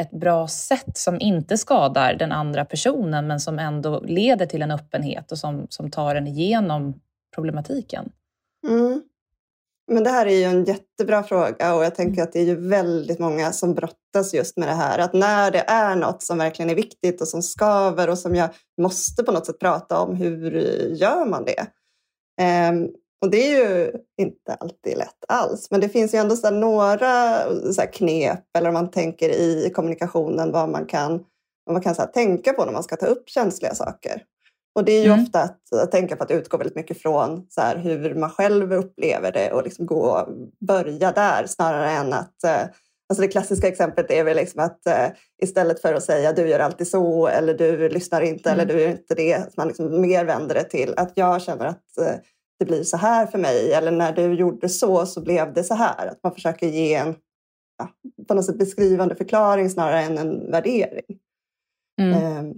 ett 0.00 0.10
bra 0.10 0.48
sätt 0.48 0.98
som 0.98 1.20
inte 1.20 1.58
skadar 1.58 2.14
den 2.14 2.32
andra 2.32 2.64
personen, 2.64 3.26
men 3.26 3.40
som 3.40 3.58
ändå 3.58 4.00
leder 4.00 4.46
till 4.46 4.62
en 4.62 4.70
öppenhet 4.70 5.32
och 5.32 5.38
som, 5.38 5.66
som 5.68 5.90
tar 5.90 6.14
en 6.14 6.26
igenom 6.26 7.00
problematiken? 7.34 8.12
Mm. 8.68 9.02
Men 9.90 10.04
det 10.04 10.10
här 10.10 10.26
är 10.26 10.36
ju 10.36 10.44
en 10.44 10.64
jättebra 10.64 11.22
fråga 11.22 11.74
och 11.74 11.84
jag 11.84 11.94
tänker 11.94 12.12
mm. 12.12 12.24
att 12.24 12.32
det 12.32 12.40
är 12.40 12.44
ju 12.44 12.68
väldigt 12.68 13.18
många 13.18 13.52
som 13.52 13.74
brottas 13.74 14.34
just 14.34 14.56
med 14.56 14.68
det 14.68 14.74
här. 14.74 14.98
Att 14.98 15.12
när 15.12 15.50
det 15.50 15.64
är 15.66 15.96
något 15.96 16.22
som 16.22 16.38
verkligen 16.38 16.70
är 16.70 16.74
viktigt 16.74 17.20
och 17.20 17.28
som 17.28 17.42
skaver 17.42 18.10
och 18.10 18.18
som 18.18 18.34
jag 18.34 18.48
måste 18.80 19.22
på 19.22 19.32
något 19.32 19.46
sätt 19.46 19.58
prata 19.58 20.00
om, 20.00 20.16
hur 20.16 20.50
gör 20.94 21.26
man 21.26 21.44
det? 21.44 21.66
Um, 22.70 22.88
och 23.22 23.30
det 23.30 23.54
är 23.54 23.58
ju 23.58 23.92
inte 24.20 24.54
alltid 24.54 24.98
lätt 24.98 25.24
alls. 25.28 25.70
Men 25.70 25.80
det 25.80 25.88
finns 25.88 26.14
ju 26.14 26.18
ändå 26.18 26.36
så 26.36 26.50
några 26.50 27.38
så 27.72 27.82
knep 27.92 28.56
eller 28.58 28.68
om 28.68 28.74
man 28.74 28.90
tänker 28.90 29.28
i 29.28 29.70
kommunikationen 29.74 30.52
vad 30.52 30.68
man 30.68 30.86
kan, 30.86 31.24
vad 31.64 31.72
man 31.72 31.82
kan 31.82 31.94
så 31.94 32.02
tänka 32.02 32.52
på 32.52 32.64
när 32.64 32.72
man 32.72 32.82
ska 32.82 32.96
ta 32.96 33.06
upp 33.06 33.28
känsliga 33.28 33.74
saker. 33.74 34.22
Och 34.74 34.84
det 34.84 34.92
är 34.92 35.02
ju 35.02 35.10
mm. 35.10 35.22
ofta 35.22 35.42
att, 35.42 35.72
att 35.72 35.90
tänka 35.90 36.16
på 36.16 36.24
att 36.24 36.30
utgå 36.30 36.56
väldigt 36.56 36.76
mycket 36.76 37.02
från 37.02 37.46
så 37.48 37.60
här, 37.60 37.76
hur 37.76 38.14
man 38.14 38.30
själv 38.30 38.72
upplever 38.72 39.32
det 39.32 39.52
och 39.52 39.62
liksom 39.62 39.86
gå 39.86 40.28
börja 40.66 41.12
där 41.12 41.46
snarare 41.46 41.90
än 41.90 42.12
att 42.12 42.44
eh, 42.44 42.66
Alltså 43.08 43.22
det 43.22 43.28
klassiska 43.28 43.68
exemplet 43.68 44.10
är 44.10 44.24
väl 44.24 44.36
liksom 44.36 44.64
att 44.64 44.86
eh, 44.86 45.06
istället 45.42 45.80
för 45.80 45.94
att 45.94 46.02
säga 46.02 46.32
du 46.32 46.48
gör 46.48 46.58
alltid 46.58 46.88
så 46.88 47.26
eller 47.26 47.54
du 47.54 47.88
lyssnar 47.88 48.20
inte 48.20 48.50
mm. 48.50 48.60
eller 48.60 48.74
du 48.74 48.80
gör 48.80 48.90
inte 48.90 49.14
det, 49.14 49.34
att 49.34 49.56
man 49.56 49.68
liksom 49.68 50.00
mer 50.00 50.24
vänder 50.24 50.54
det 50.54 50.64
till 50.64 50.94
att 50.96 51.12
jag 51.14 51.42
känner 51.42 51.66
att 51.66 51.98
eh, 51.98 52.14
det 52.58 52.64
blir 52.64 52.84
så 52.84 52.96
här 52.96 53.26
för 53.26 53.38
mig 53.38 53.72
eller 53.72 53.90
när 53.90 54.12
du 54.12 54.34
gjorde 54.34 54.68
så 54.68 55.06
så 55.06 55.20
blev 55.22 55.52
det 55.52 55.64
så 55.64 55.74
här. 55.74 56.06
Att 56.06 56.22
man 56.22 56.34
försöker 56.34 56.66
ge 56.66 56.94
en 56.94 57.14
ja, 57.78 57.88
på 58.28 58.34
något 58.34 58.44
sätt 58.44 58.58
beskrivande 58.58 59.14
förklaring 59.14 59.70
snarare 59.70 60.02
än 60.02 60.18
en 60.18 60.50
värdering. 60.50 61.18
Mm. 62.00 62.54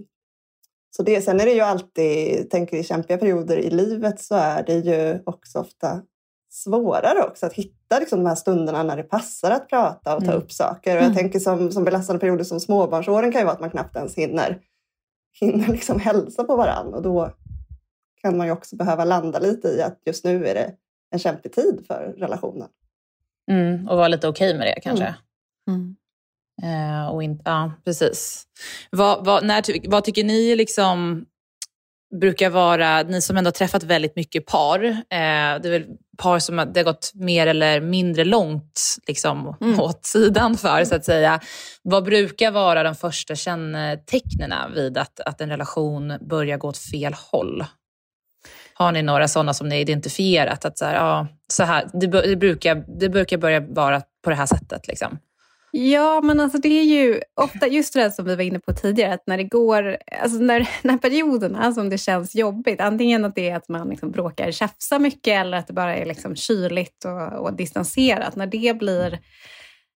Så 0.95 1.03
det, 1.03 1.21
sen 1.21 1.39
är 1.39 1.45
det 1.45 1.51
ju 1.51 1.61
alltid, 1.61 2.49
tänker 2.49 2.77
i 2.77 2.83
kämpiga 2.83 3.17
perioder 3.17 3.57
i 3.57 3.69
livet 3.69 4.19
så 4.19 4.35
är 4.35 4.63
det 4.63 4.73
ju 4.73 5.19
också 5.25 5.59
ofta 5.59 6.01
svårare 6.49 7.23
också 7.23 7.45
att 7.45 7.53
hitta 7.53 7.99
liksom 7.99 8.19
de 8.19 8.25
här 8.25 8.35
stunderna 8.35 8.83
när 8.83 8.97
det 8.97 9.03
passar 9.03 9.51
att 9.51 9.69
prata 9.69 10.15
och 10.15 10.25
ta 10.25 10.31
mm. 10.31 10.43
upp 10.43 10.51
saker. 10.51 10.91
Och 10.91 10.97
jag 10.97 11.05
mm. 11.05 11.15
tänker 11.15 11.39
som, 11.39 11.71
som 11.71 11.83
belastande 11.83 12.19
perioder 12.19 12.43
som 12.43 12.59
småbarnsåren 12.59 13.31
kan 13.31 13.41
ju 13.41 13.45
vara 13.45 13.55
att 13.55 13.61
man 13.61 13.69
knappt 13.69 13.95
ens 13.95 14.15
hinner, 14.15 14.59
hinner 15.39 15.67
liksom 15.67 15.99
hälsa 15.99 16.43
på 16.43 16.55
varandra 16.55 16.97
och 16.97 17.03
då 17.03 17.31
kan 18.21 18.37
man 18.37 18.47
ju 18.47 18.53
också 18.53 18.75
behöva 18.75 19.05
landa 19.05 19.39
lite 19.39 19.67
i 19.67 19.81
att 19.81 19.99
just 20.05 20.25
nu 20.25 20.47
är 20.47 20.53
det 20.53 20.73
en 21.11 21.19
kämpig 21.19 21.53
tid 21.53 21.83
för 21.87 22.15
relationen. 22.17 22.67
Mm, 23.51 23.87
och 23.87 23.97
vara 23.97 24.07
lite 24.07 24.27
okej 24.27 24.49
okay 24.49 24.57
med 24.57 24.67
det 24.67 24.81
kanske. 24.81 25.15
Mm. 25.67 25.95
Eh, 26.63 27.07
och 27.07 27.23
in, 27.23 27.41
ja, 27.45 27.71
precis. 27.85 28.43
Vad, 28.89 29.25
vad, 29.25 29.45
när, 29.45 29.89
vad 29.89 30.03
tycker 30.03 30.23
ni 30.23 30.55
liksom 30.55 31.25
brukar 32.19 32.49
vara, 32.49 33.03
ni 33.03 33.21
som 33.21 33.37
ändå 33.37 33.47
har 33.47 33.51
träffat 33.53 33.83
väldigt 33.83 34.15
mycket 34.15 34.45
par, 34.45 34.83
eh, 34.85 34.95
det 35.09 35.65
är 35.65 35.69
väl 35.69 35.85
par 36.17 36.39
som 36.39 36.55
det 36.55 36.79
har 36.79 36.83
gått 36.83 37.11
mer 37.13 37.47
eller 37.47 37.81
mindre 37.81 38.25
långt 38.25 38.81
liksom, 39.07 39.55
mm. 39.61 39.79
åt 39.79 40.05
sidan 40.05 40.57
för, 40.57 40.85
så 40.85 40.95
att 40.95 41.05
säga. 41.05 41.39
Vad 41.81 42.03
brukar 42.03 42.51
vara 42.51 42.83
de 42.83 42.95
första 42.95 43.35
kännetecknen 43.35 44.73
vid 44.75 44.97
att, 44.97 45.19
att 45.19 45.41
en 45.41 45.49
relation 45.49 46.17
börjar 46.21 46.57
gå 46.57 46.67
åt 46.67 46.77
fel 46.77 47.15
håll? 47.31 47.65
Har 48.73 48.91
ni 48.91 49.01
några 49.01 49.27
sådana 49.27 49.53
som 49.53 49.69
ni 49.69 49.79
identifierat? 49.79 50.65
Att 50.65 50.77
så 50.77 50.85
här, 50.85 50.95
ja, 50.95 51.27
så 51.47 51.63
här, 51.63 51.89
det, 51.93 52.07
det, 52.07 52.35
brukar, 52.35 52.99
det 52.99 53.09
brukar 53.09 53.37
börja 53.37 53.59
vara 53.59 54.01
på 54.23 54.29
det 54.29 54.35
här 54.35 54.45
sättet. 54.45 54.87
Liksom. 54.87 55.19
Ja, 55.77 56.21
men 56.21 56.39
alltså 56.39 56.57
det 56.57 56.69
är 56.69 56.83
ju 56.83 57.21
ofta 57.33 57.67
just 57.67 57.93
det 57.93 58.11
som 58.11 58.25
vi 58.25 58.35
var 58.35 58.43
inne 58.43 58.59
på 58.59 58.73
tidigare, 58.73 59.13
att 59.13 59.27
när 59.27 59.37
det 59.37 59.43
går, 59.43 59.97
alltså 60.21 60.37
när, 60.37 60.69
när 60.81 60.97
perioderna 60.97 61.73
som 61.73 61.89
det 61.89 61.97
känns 61.97 62.35
jobbigt, 62.35 62.81
antingen 62.81 63.25
att 63.25 63.35
det 63.35 63.49
är 63.49 63.55
att 63.55 63.69
man 63.69 63.89
liksom 63.89 64.11
bråkar 64.11 64.51
tjafsa 64.51 64.99
mycket 64.99 65.41
eller 65.41 65.57
att 65.57 65.67
det 65.67 65.73
bara 65.73 65.95
är 65.95 66.05
liksom 66.05 66.35
kyligt 66.35 67.05
och, 67.05 67.33
och 67.33 67.53
distanserat, 67.53 68.35
när 68.35 68.47
det 68.47 68.77
blir 68.77 69.19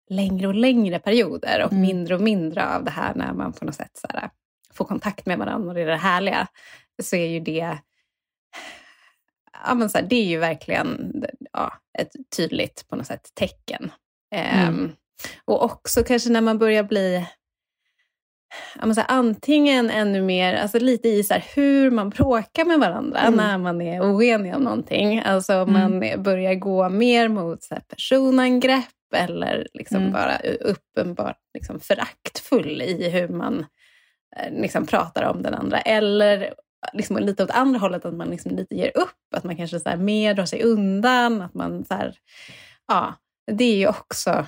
längre 0.09 0.47
och 0.47 0.55
längre 0.55 0.99
perioder 0.99 1.63
och 1.65 1.71
mm. 1.71 1.81
mindre 1.81 2.15
och 2.15 2.21
mindre 2.21 2.75
av 2.75 2.83
det 2.83 2.91
här 2.91 3.15
när 3.15 3.33
man 3.33 3.53
på 3.53 3.65
något 3.65 3.75
sätt 3.75 3.91
så 3.93 4.07
här, 4.13 4.29
får 4.73 4.85
kontakt 4.85 5.25
med 5.25 5.37
varandra 5.37 5.69
och 5.69 5.75
det 5.75 5.81
är 5.81 5.85
det 5.85 5.95
härliga, 5.95 6.47
så 7.03 7.15
är 7.15 7.27
ju 7.27 7.39
det 7.39 7.77
ja, 9.65 9.73
men 9.73 9.89
så 9.89 9.97
här, 9.97 10.05
det 10.05 10.15
är 10.15 10.27
ju 10.27 10.37
verkligen 10.37 11.13
ja, 11.53 11.73
ett 11.99 12.11
tydligt 12.37 12.85
på 12.89 12.95
något 12.95 13.07
sätt 13.07 13.31
tecken. 13.35 13.91
Mm. 14.31 14.69
Um, 14.69 14.95
och 15.45 15.63
också 15.63 16.03
kanske 16.03 16.29
när 16.29 16.41
man 16.41 16.57
börjar 16.57 16.83
bli 16.83 17.25
här, 18.79 19.05
antingen 19.07 19.89
ännu 19.89 20.21
mer, 20.21 20.53
alltså 20.53 20.79
lite 20.79 21.09
i 21.09 21.23
så 21.23 21.33
här, 21.33 21.45
hur 21.55 21.91
man 21.91 22.09
bråkar 22.09 22.65
med 22.65 22.79
varandra 22.79 23.19
mm. 23.19 23.33
när 23.33 23.57
man 23.57 23.81
är 23.81 24.01
oenig 24.01 24.55
om 24.55 24.63
någonting. 24.63 25.19
Alltså 25.19 25.53
mm. 25.53 25.73
man 25.73 26.23
börjar 26.23 26.53
gå 26.53 26.89
mer 26.89 27.27
mot 27.27 27.63
så 27.63 27.73
här, 27.73 27.81
personangrepp 27.81 28.85
eller 29.15 29.67
liksom 29.73 29.97
mm. 29.97 30.11
bara 30.11 30.37
uppenbart 30.59 31.39
liksom, 31.53 31.79
föraktfull 31.79 32.81
i 32.81 33.09
hur 33.09 33.27
man 33.27 33.65
eh, 34.37 34.61
liksom, 34.61 34.85
pratar 34.85 35.23
om 35.23 35.41
den 35.41 35.53
andra. 35.53 35.81
Eller 35.81 36.53
liksom, 36.93 37.17
lite 37.17 37.43
åt 37.43 37.51
andra 37.51 37.79
hållet, 37.79 38.05
att 38.05 38.13
man 38.13 38.29
liksom, 38.29 38.55
lite 38.55 38.75
ger 38.75 38.97
upp. 38.97 39.35
Att 39.35 39.43
man 39.43 39.57
kanske 39.57 39.79
så 39.79 39.89
här, 39.89 39.97
mer 39.97 40.33
drar 40.33 40.45
sig 40.45 40.63
undan. 40.63 41.41
Att 41.41 41.53
man, 41.53 41.85
så 41.85 41.93
här, 41.93 42.15
ja, 42.87 43.13
det 43.51 43.63
är 43.63 43.77
ju 43.77 43.87
också 43.87 44.45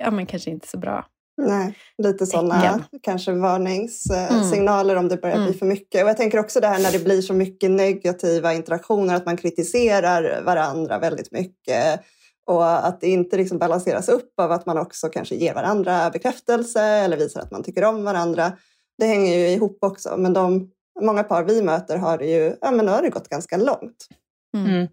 ja, 0.00 0.10
men 0.10 0.26
kanske 0.26 0.50
inte 0.50 0.68
så 0.68 0.78
bra. 0.78 1.06
Nej, 1.42 1.78
lite 1.98 2.26
sådana 2.26 2.84
kanske 3.02 3.32
varningssignaler 3.32 4.92
mm. 4.92 5.04
om 5.04 5.08
det 5.08 5.16
börjar 5.16 5.36
mm. 5.36 5.46
bli 5.48 5.58
för 5.58 5.66
mycket. 5.66 6.02
Och 6.02 6.08
jag 6.08 6.16
tänker 6.16 6.38
också 6.38 6.60
det 6.60 6.66
här 6.66 6.78
när 6.78 6.92
det 6.92 7.04
blir 7.04 7.22
så 7.22 7.34
mycket 7.34 7.70
negativa 7.70 8.54
interaktioner, 8.54 9.14
att 9.14 9.26
man 9.26 9.36
kritiserar 9.36 10.42
varandra 10.42 10.98
väldigt 10.98 11.32
mycket. 11.32 12.00
Och 12.46 12.86
att 12.86 13.00
det 13.00 13.08
inte 13.08 13.36
liksom 13.36 13.58
balanseras 13.58 14.08
upp 14.08 14.32
av 14.40 14.52
att 14.52 14.66
man 14.66 14.78
också 14.78 15.08
kanske 15.08 15.34
ger 15.34 15.54
varandra 15.54 16.10
bekräftelse 16.10 16.82
eller 16.82 17.16
visar 17.16 17.40
att 17.40 17.50
man 17.50 17.62
tycker 17.62 17.84
om 17.84 18.04
varandra. 18.04 18.52
Det 18.98 19.06
hänger 19.06 19.38
ju 19.38 19.48
ihop 19.48 19.78
också. 19.80 20.16
Men 20.16 20.32
de 20.32 20.70
många 21.00 21.22
par 21.22 21.44
vi 21.44 21.62
möter 21.62 21.96
har 21.96 22.18
det 22.18 22.26
ju 22.26 22.56
ja, 22.60 22.70
men 22.70 22.86
nu 22.86 22.92
har 22.92 23.02
det 23.02 23.10
gått 23.10 23.28
ganska 23.28 23.56
långt. 23.56 24.08
Mm. 24.56 24.86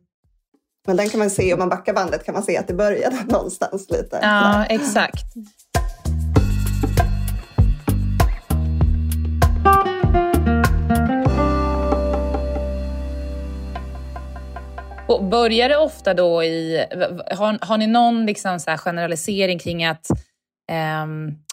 Men 0.88 0.98
den 0.98 1.10
kan 1.10 1.20
man 1.20 1.30
se, 1.30 1.54
om 1.54 1.60
man 1.60 1.70
backar 1.70 1.94
bandet 1.94 2.26
kan 2.26 2.34
man 2.34 2.44
se 2.44 2.58
att 2.58 2.68
det 2.68 2.74
började 2.74 3.16
någonstans 3.30 3.90
lite. 3.90 4.20
Ja, 4.22 4.66
exakt. 4.66 5.26
Och 15.08 15.24
börjar 15.24 15.70
det 15.70 15.78
ofta 15.78 16.14
då 16.14 16.44
i... 16.44 16.86
Har, 17.32 17.66
har 17.66 17.78
ni 17.78 17.88
någon 17.88 18.26
liksom 18.26 18.60
så 18.60 18.78
generalisering 18.78 19.60
kring 19.60 19.86
att 19.86 20.10
eh, 20.72 21.06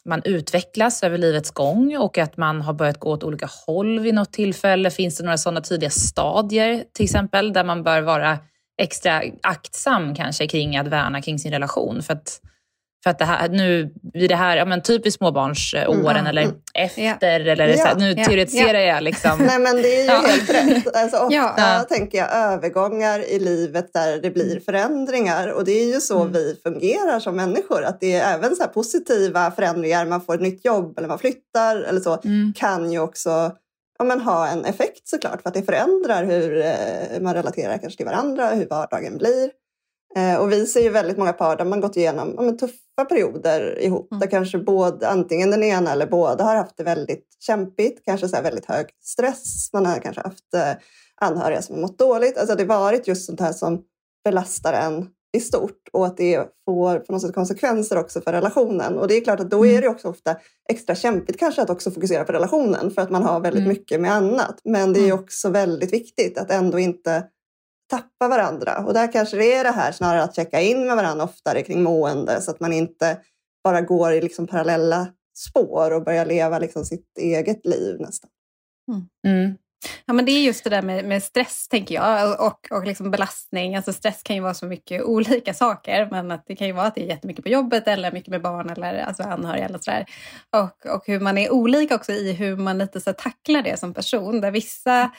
man 0.04 0.22
utvecklas 0.24 1.02
över 1.02 1.18
livets 1.18 1.50
gång 1.50 1.96
och 1.96 2.18
att 2.18 2.36
man 2.36 2.62
har 2.62 2.72
börjat 2.72 3.00
gå 3.00 3.10
åt 3.10 3.24
olika 3.24 3.48
håll 3.66 4.00
vid 4.00 4.14
något 4.14 4.32
tillfälle? 4.32 4.90
Finns 4.90 5.16
det 5.16 5.24
några 5.24 5.38
sådana 5.38 5.60
tidiga 5.60 5.90
stadier 5.90 6.84
till 6.92 7.04
exempel 7.04 7.52
där 7.52 7.64
man 7.64 7.82
bör 7.82 8.00
vara 8.00 8.38
extra 8.82 9.22
aktsam 9.42 10.14
kanske 10.14 10.46
kring 10.46 10.76
att 10.76 10.88
värna 10.88 11.22
kring 11.22 11.38
sin 11.38 11.52
relation? 11.52 12.02
För 12.02 12.12
att 12.12 12.40
för 13.04 13.10
att 13.10 13.18
det 13.18 13.24
här, 13.24 13.48
nu 13.48 13.94
vid 14.12 14.30
det 14.30 14.36
här, 14.36 14.56
ja, 14.56 14.64
men 14.64 14.82
typ 14.82 15.06
i 15.06 15.10
småbarnsåren 15.10 16.16
mm. 16.16 16.26
eller 16.26 16.42
mm. 16.42 16.56
efter, 16.74 17.40
eller 17.40 17.68
ja. 17.68 17.76
så 17.76 17.82
här, 17.82 17.94
nu 17.94 18.14
ja. 18.16 18.24
teoretiserar 18.24 18.78
jag. 18.78 19.02
Liksom. 19.02 19.38
Nej 19.46 19.58
men 19.58 19.76
det 19.76 19.96
är 19.96 20.00
ju 20.00 20.06
ja. 20.06 20.22
helt 20.26 20.50
rätt. 20.50 20.96
Alltså, 20.96 21.16
ofta 21.50 21.82
tänker 21.82 22.18
jag 22.18 22.32
övergångar 22.32 23.20
i 23.20 23.38
livet 23.38 23.92
där 23.92 24.18
det 24.22 24.30
blir 24.30 24.60
förändringar 24.60 25.48
och 25.48 25.64
det 25.64 25.72
är 25.72 25.94
ju 25.94 26.00
så 26.00 26.20
mm. 26.20 26.32
vi 26.32 26.56
fungerar 26.62 27.20
som 27.20 27.36
människor. 27.36 27.84
Att 27.84 28.00
det 28.00 28.14
är 28.14 28.34
även 28.34 28.56
så 28.56 28.64
positiva 28.64 29.50
förändringar, 29.50 30.06
man 30.06 30.20
får 30.20 30.34
ett 30.34 30.40
nytt 30.40 30.64
jobb 30.64 30.98
eller 30.98 31.08
man 31.08 31.18
flyttar 31.18 31.76
eller 31.76 32.00
så, 32.00 32.20
mm. 32.24 32.52
kan 32.56 32.92
ju 32.92 32.98
också 32.98 33.52
ja, 33.98 34.04
men 34.04 34.20
ha 34.20 34.48
en 34.48 34.64
effekt 34.64 35.08
såklart 35.08 35.42
för 35.42 35.48
att 35.48 35.54
det 35.54 35.62
förändrar 35.62 36.24
hur 36.24 36.58
eh, 36.58 37.20
man 37.20 37.34
relaterar 37.34 37.78
kanske 37.78 37.96
till 37.96 38.06
varandra, 38.06 38.50
hur 38.50 38.66
vardagen 38.66 39.18
blir. 39.18 39.50
Eh, 40.16 40.36
och 40.36 40.52
vi 40.52 40.66
ser 40.66 40.80
ju 40.80 40.88
väldigt 40.88 41.18
många 41.18 41.32
par 41.32 41.56
där 41.56 41.64
man 41.64 41.80
gått 41.80 41.96
igenom 41.96 42.34
ja, 42.36 42.52
tuffa 42.52 43.04
perioder 43.08 43.78
ihop. 43.82 44.12
Mm. 44.12 44.20
Där 44.20 44.26
kanske 44.26 44.58
både, 44.58 45.08
antingen 45.08 45.50
den 45.50 45.62
ena 45.62 45.92
eller 45.92 46.06
båda 46.06 46.44
har 46.44 46.56
haft 46.56 46.76
det 46.76 46.84
väldigt 46.84 47.26
kämpigt. 47.40 48.04
Kanske 48.04 48.28
så 48.28 48.42
väldigt 48.42 48.66
hög 48.66 48.86
stress. 49.02 49.72
Man 49.72 49.86
har 49.86 49.98
kanske 49.98 50.22
haft 50.22 50.54
eh, 50.54 50.72
anhöriga 51.20 51.62
som 51.62 51.74
har 51.74 51.82
mått 51.82 51.98
dåligt. 51.98 52.38
Alltså 52.38 52.54
det 52.54 52.62
har 52.62 52.80
varit 52.80 53.08
just 53.08 53.26
sånt 53.26 53.40
här 53.40 53.52
som 53.52 53.82
belastar 54.24 54.72
en 54.72 55.08
i 55.34 55.40
stort 55.40 55.88
och 55.92 56.06
att 56.06 56.16
det 56.16 56.48
får 56.64 56.98
på 56.98 57.12
något 57.12 57.22
sätt 57.22 57.34
konsekvenser 57.34 57.98
också 57.98 58.20
för 58.20 58.32
relationen. 58.32 58.98
Och 58.98 59.08
det 59.08 59.14
är 59.14 59.24
klart 59.24 59.40
att 59.40 59.50
då 59.50 59.66
är 59.66 59.70
mm. 59.70 59.80
det 59.80 59.88
också 59.88 60.08
ofta 60.08 60.36
extra 60.68 60.94
kämpigt 60.94 61.38
kanske 61.38 61.62
att 61.62 61.70
också 61.70 61.90
fokusera 61.90 62.24
på 62.24 62.32
relationen 62.32 62.90
för 62.90 63.02
att 63.02 63.10
man 63.10 63.22
har 63.22 63.40
väldigt 63.40 63.62
mm. 63.62 63.68
mycket 63.68 64.00
med 64.00 64.12
annat. 64.12 64.60
Men 64.64 64.92
det 64.92 65.00
är 65.00 65.04
mm. 65.04 65.18
också 65.18 65.50
väldigt 65.50 65.92
viktigt 65.92 66.38
att 66.38 66.50
ändå 66.50 66.78
inte 66.78 67.24
tappa 67.90 68.28
varandra. 68.28 68.84
Och 68.86 68.94
där 68.94 69.12
kanske 69.12 69.36
det 69.36 69.52
är 69.52 69.64
det 69.64 69.70
här 69.70 69.92
snarare 69.92 70.22
att 70.22 70.36
checka 70.36 70.60
in 70.60 70.86
med 70.86 70.96
varandra 70.96 71.24
oftare 71.24 71.62
kring 71.62 71.82
mående 71.82 72.40
så 72.40 72.50
att 72.50 72.60
man 72.60 72.72
inte 72.72 73.18
bara 73.64 73.80
går 73.80 74.12
i 74.12 74.20
liksom 74.20 74.46
parallella 74.46 75.08
spår 75.38 75.90
och 75.90 76.04
börjar 76.04 76.26
leva 76.26 76.58
liksom 76.58 76.84
sitt 76.84 77.18
eget 77.18 77.66
liv 77.66 77.96
nästan. 78.00 78.30
Mm. 79.26 79.56
Mm. 79.84 80.02
Ja, 80.06 80.12
men 80.12 80.24
det 80.24 80.32
är 80.32 80.42
just 80.42 80.64
det 80.64 80.70
där 80.70 80.82
med, 80.82 81.04
med 81.04 81.22
stress, 81.22 81.68
tänker 81.68 81.94
jag, 81.94 82.40
och, 82.40 82.66
och 82.70 82.86
liksom 82.86 83.10
belastning. 83.10 83.76
Alltså 83.76 83.92
stress 83.92 84.22
kan 84.22 84.36
ju 84.36 84.42
vara 84.42 84.54
så 84.54 84.66
mycket 84.66 85.02
olika 85.02 85.54
saker, 85.54 86.08
men 86.10 86.30
att 86.30 86.44
det 86.46 86.56
kan 86.56 86.66
ju 86.66 86.72
vara 86.72 86.86
att 86.86 86.94
det 86.94 87.02
är 87.02 87.08
jättemycket 87.08 87.44
på 87.44 87.50
jobbet 87.50 87.88
eller 87.88 88.12
mycket 88.12 88.30
med 88.30 88.42
barn 88.42 88.70
eller 88.70 88.98
alltså 88.98 89.22
anhöriga 89.22 89.64
eller 89.64 89.78
sådär. 89.78 90.06
Och, 90.56 90.94
och 90.94 91.02
hur 91.06 91.20
man 91.20 91.38
är 91.38 91.52
olika 91.52 91.94
också 91.94 92.12
i 92.12 92.32
hur 92.32 92.56
man 92.56 92.78
lite 92.78 93.00
så 93.00 93.12
tacklar 93.12 93.62
det 93.62 93.78
som 93.78 93.94
person, 93.94 94.40
där 94.40 94.50
vissa 94.50 95.10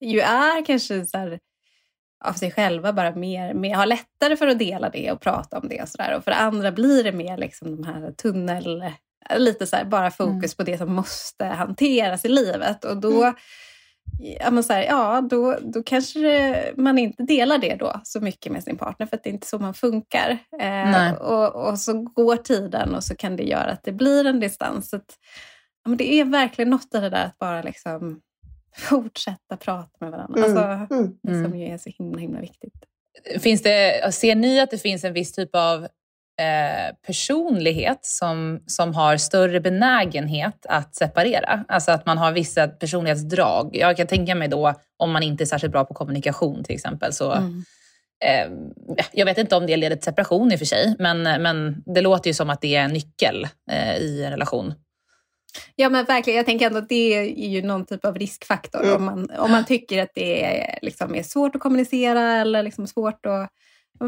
ju 0.00 0.20
är 0.20 0.64
kanske 0.64 1.06
så 1.06 1.18
här, 1.18 1.38
av 2.24 2.32
sig 2.32 2.50
själva 2.50 2.92
bara 2.92 3.14
mer, 3.14 3.54
mer, 3.54 3.74
har 3.74 3.86
lättare 3.86 4.36
för 4.36 4.46
att 4.46 4.58
dela 4.58 4.90
det 4.90 5.12
och 5.12 5.20
prata 5.20 5.58
om 5.58 5.68
det. 5.68 5.82
Och, 5.82 5.88
så 5.88 5.98
där. 5.98 6.16
och 6.16 6.24
för 6.24 6.30
andra 6.30 6.72
blir 6.72 7.04
det 7.04 7.12
mer 7.12 7.36
liksom 7.36 7.76
de 7.76 7.84
här 7.86 8.12
tunnel... 8.12 8.84
Lite 9.36 9.66
så 9.66 9.76
här, 9.76 9.84
bara 9.84 10.10
fokus 10.10 10.30
mm. 10.32 10.56
på 10.56 10.62
det 10.62 10.78
som 10.78 10.94
måste 10.94 11.44
hanteras 11.44 12.24
i 12.24 12.28
livet. 12.28 12.84
Och 12.84 12.96
då, 12.96 13.22
mm. 13.22 13.34
Ja, 14.18 14.50
men 14.50 14.64
så 14.64 14.72
här, 14.72 14.82
ja, 14.82 15.20
då, 15.20 15.58
då 15.62 15.82
kanske 15.82 16.18
det, 16.18 16.72
man 16.76 16.98
inte 16.98 17.22
delar 17.22 17.58
det 17.58 17.74
då 17.74 18.00
så 18.04 18.20
mycket 18.20 18.52
med 18.52 18.64
sin 18.64 18.78
partner 18.78 19.06
för 19.06 19.16
att 19.16 19.24
det 19.24 19.30
är 19.30 19.32
inte 19.32 19.46
så 19.46 19.58
man 19.58 19.74
funkar. 19.74 20.38
Eh, 20.60 21.12
och, 21.12 21.68
och, 21.68 21.78
så 21.78 22.02
går 22.02 22.36
tiden 22.36 22.94
och 22.94 23.04
så 23.04 23.16
kan 23.16 23.36
det 23.36 23.42
göra 23.42 23.70
att 23.70 23.84
det 23.84 23.92
blir 23.92 24.24
en 24.24 24.40
distans. 24.40 24.90
Så 24.90 24.96
att, 24.96 25.18
ja, 25.84 25.88
men 25.88 25.98
det 25.98 26.12
är 26.12 26.24
verkligen 26.24 26.70
något 26.70 26.94
av 26.94 27.02
det 27.02 27.10
där 27.10 27.24
att 27.24 27.38
bara 27.38 27.62
liksom 27.62 28.20
fortsätta 28.76 29.56
prata 29.56 29.96
med 30.00 30.10
varandra. 30.10 30.44
Mm. 30.44 30.56
Alltså, 30.56 30.94
mm. 30.94 31.18
Som 31.22 31.52
mm. 31.52 31.58
ju 31.58 31.66
är 31.66 31.78
så 31.78 31.90
himla, 31.98 32.18
himla 32.18 32.40
viktigt. 32.40 32.74
Finns 33.40 33.62
det, 33.62 34.14
ser 34.14 34.34
ni 34.34 34.60
att 34.60 34.70
det 34.70 34.78
finns 34.78 35.04
en 35.04 35.12
viss 35.12 35.32
typ 35.32 35.54
av 35.54 35.88
eh, 36.38 36.94
personlighet 37.06 37.98
som, 38.02 38.60
som 38.66 38.94
har 38.94 39.16
större 39.16 39.60
benägenhet 39.60 40.66
att 40.68 40.94
separera? 40.94 41.64
Alltså 41.68 41.90
att 41.90 42.06
man 42.06 42.18
har 42.18 42.32
vissa 42.32 42.68
personlighetsdrag. 42.68 43.70
Jag 43.72 43.96
kan 43.96 44.06
tänka 44.06 44.34
mig 44.34 44.48
då, 44.48 44.74
om 44.96 45.12
man 45.12 45.22
inte 45.22 45.44
är 45.44 45.46
särskilt 45.46 45.72
bra 45.72 45.84
på 45.84 45.94
kommunikation 45.94 46.64
till 46.64 46.74
exempel, 46.74 47.12
så 47.12 47.32
mm. 47.32 47.64
eh, 48.24 48.50
jag 49.12 49.26
vet 49.26 49.38
inte 49.38 49.56
om 49.56 49.66
det 49.66 49.76
leder 49.76 49.96
till 49.96 50.04
separation 50.04 50.52
i 50.52 50.54
och 50.54 50.58
för 50.58 50.66
sig, 50.66 50.94
men, 50.98 51.22
men 51.22 51.82
det 51.86 52.00
låter 52.00 52.30
ju 52.30 52.34
som 52.34 52.50
att 52.50 52.60
det 52.60 52.76
är 52.76 52.84
en 52.84 52.92
nyckel 52.92 53.48
eh, 53.70 53.96
i 53.96 54.24
en 54.24 54.30
relation. 54.30 54.74
Ja 55.76 55.88
men 55.88 56.04
verkligen, 56.04 56.36
jag 56.36 56.46
tänker 56.46 56.66
ändå 56.66 56.78
att 56.78 56.88
det 56.88 57.14
är 57.14 57.48
ju 57.48 57.62
någon 57.62 57.86
typ 57.86 58.04
av 58.04 58.18
riskfaktor 58.18 58.84
mm. 58.84 58.96
om, 58.96 59.04
man, 59.04 59.30
om 59.38 59.50
man 59.50 59.64
tycker 59.64 60.02
att 60.02 60.10
det 60.14 60.44
är, 60.44 60.78
liksom, 60.82 61.14
är 61.14 61.22
svårt 61.22 61.54
att 61.54 61.60
kommunicera 61.60 62.36
eller 62.36 62.62
liksom 62.62 62.86
svårt, 62.86 63.26
att, 63.26 63.50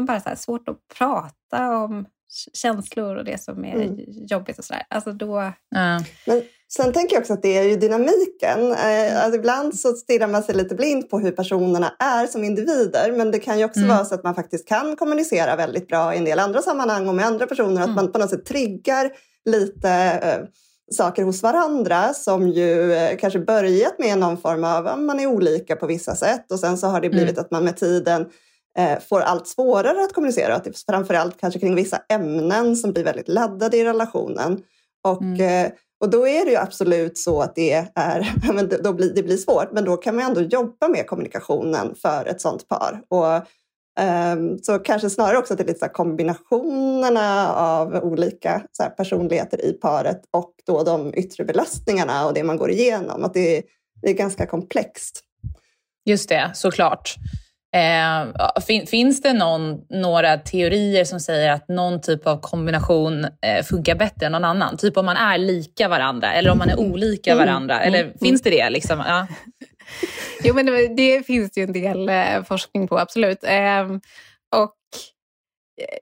bara 0.07 0.19
så 0.19 0.29
här, 0.29 0.35
svårt 0.35 0.69
att 0.69 0.77
prata 0.97 1.77
om 1.77 2.05
känslor 2.53 3.15
och 3.15 3.25
det 3.25 3.43
som 3.43 3.65
är 3.65 3.75
mm. 3.75 3.97
jobbigt 4.07 4.59
och 4.59 4.65
sådär. 4.65 4.83
Alltså 4.89 5.11
då... 5.11 5.39
Mm. 5.75 6.03
Men 6.25 6.43
sen 6.73 6.93
tänker 6.93 7.15
jag 7.15 7.21
också 7.21 7.33
att 7.33 7.41
det 7.41 7.57
är 7.57 7.63
ju 7.63 7.75
dynamiken. 7.75 8.71
Eh, 8.71 9.23
alltså 9.23 9.39
ibland 9.39 9.79
så 9.79 9.93
stirrar 9.93 10.27
man 10.27 10.43
sig 10.43 10.55
lite 10.55 10.75
blind 10.75 11.09
på 11.09 11.19
hur 11.19 11.31
personerna 11.31 11.93
är 11.99 12.27
som 12.27 12.43
individer. 12.43 13.11
Men 13.11 13.31
det 13.31 13.39
kan 13.39 13.59
ju 13.59 13.65
också 13.65 13.79
mm. 13.79 13.89
vara 13.89 14.05
så 14.05 14.15
att 14.15 14.23
man 14.23 14.35
faktiskt 14.35 14.67
kan 14.67 14.95
kommunicera 14.95 15.55
väldigt 15.55 15.87
bra 15.87 16.13
i 16.13 16.17
en 16.17 16.25
del 16.25 16.39
andra 16.39 16.61
sammanhang 16.61 17.07
och 17.07 17.15
med 17.15 17.25
andra 17.25 17.47
personer. 17.47 17.81
Att 17.81 17.87
mm. 17.87 17.95
man 17.95 18.11
på 18.11 18.19
något 18.19 18.29
sätt 18.29 18.45
triggar 18.45 19.11
lite 19.45 19.89
eh, 20.23 20.47
saker 20.91 21.23
hos 21.23 21.43
varandra 21.43 22.13
som 22.13 22.47
ju 22.47 22.93
eh, 22.93 23.17
kanske 23.17 23.39
börjat 23.39 23.99
med 23.99 24.17
någon 24.17 24.37
form 24.37 24.63
av 24.63 24.87
att 24.87 24.99
man 24.99 25.19
är 25.19 25.27
olika 25.27 25.75
på 25.75 25.87
vissa 25.87 26.15
sätt 26.15 26.51
och 26.51 26.59
sen 26.59 26.77
så 26.77 26.87
har 26.87 27.01
det 27.01 27.09
blivit 27.09 27.29
mm. 27.29 27.41
att 27.41 27.51
man 27.51 27.63
med 27.63 27.77
tiden 27.77 28.25
får 29.09 29.21
allt 29.21 29.47
svårare 29.47 30.03
att 30.03 30.13
kommunicera. 30.13 30.55
Att 30.55 30.63
det 30.63 30.85
framförallt 30.85 31.39
kanske 31.39 31.59
kring 31.59 31.75
vissa 31.75 32.01
ämnen 32.09 32.75
som 32.75 32.93
blir 32.93 33.03
väldigt 33.03 33.27
laddade 33.27 33.77
i 33.77 33.83
relationen. 33.83 34.63
Och, 35.03 35.21
mm. 35.21 35.65
eh, 35.65 35.71
och 35.99 36.09
då 36.09 36.27
är 36.27 36.45
det 36.45 36.51
ju 36.51 36.57
absolut 36.57 37.17
så 37.17 37.41
att 37.41 37.55
det, 37.55 37.87
är, 37.95 38.33
då 38.83 38.93
blir, 38.93 39.13
det 39.13 39.23
blir 39.23 39.37
svårt, 39.37 39.71
men 39.71 39.85
då 39.85 39.97
kan 39.97 40.15
man 40.15 40.25
ändå 40.25 40.41
jobba 40.41 40.87
med 40.87 41.07
kommunikationen 41.07 41.95
för 41.95 42.25
ett 42.25 42.41
sånt 42.41 42.67
par. 42.67 43.01
Och 43.07 43.47
Ehm, 43.99 44.57
så 44.57 44.79
kanske 44.79 45.09
snarare 45.09 45.37
också 45.37 45.53
att 45.53 45.57
det 45.57 45.63
är 45.63 45.67
lite 45.67 45.87
kombinationerna 45.87 47.53
av 47.53 47.95
olika 47.95 48.61
så 48.71 48.83
personligheter 48.83 49.65
i 49.65 49.73
paret 49.73 50.21
och 50.31 50.53
då 50.65 50.83
de 50.83 51.13
yttre 51.13 51.45
belastningarna 51.45 52.25
och 52.25 52.33
det 52.33 52.43
man 52.43 52.57
går 52.57 52.71
igenom. 52.71 53.23
Att 53.23 53.33
det 53.33 53.57
är, 53.57 53.63
det 54.01 54.09
är 54.09 54.13
ganska 54.13 54.45
komplext. 54.45 55.23
Just 56.05 56.29
det, 56.29 56.51
såklart. 56.53 57.15
Eh, 57.75 58.61
fin, 58.67 58.87
finns 58.87 59.21
det 59.21 59.33
någon, 59.33 59.81
några 59.89 60.37
teorier 60.37 61.05
som 61.05 61.19
säger 61.19 61.51
att 61.51 61.67
någon 61.67 62.01
typ 62.01 62.27
av 62.27 62.39
kombination 62.41 63.23
eh, 63.23 63.63
funkar 63.63 63.95
bättre 63.95 64.25
än 64.25 64.31
någon 64.31 64.45
annan? 64.45 64.77
Typ 64.77 64.97
om 64.97 65.05
man 65.05 65.17
är 65.17 65.37
lika 65.37 65.87
varandra 65.87 66.33
eller 66.33 66.51
om 66.51 66.57
man 66.57 66.69
är 66.69 66.79
olika 66.79 67.31
mm. 67.31 67.45
varandra. 67.45 67.75
Mm. 67.81 67.87
Eller 67.87 68.03
mm. 68.03 68.17
finns 68.21 68.41
det 68.41 68.49
det? 68.49 68.69
Liksom? 68.69 69.03
Ja. 69.07 69.27
jo, 70.43 70.53
men 70.53 70.65
det, 70.65 70.87
det, 70.87 71.25
finns 71.25 71.57
ju 71.57 71.63
en 71.63 71.73
del 71.73 72.09
eh, 72.09 72.43
forskning 72.43 72.87
på, 72.87 72.99
absolut. 72.99 73.43
Eh, 73.43 73.83
och 74.55 74.75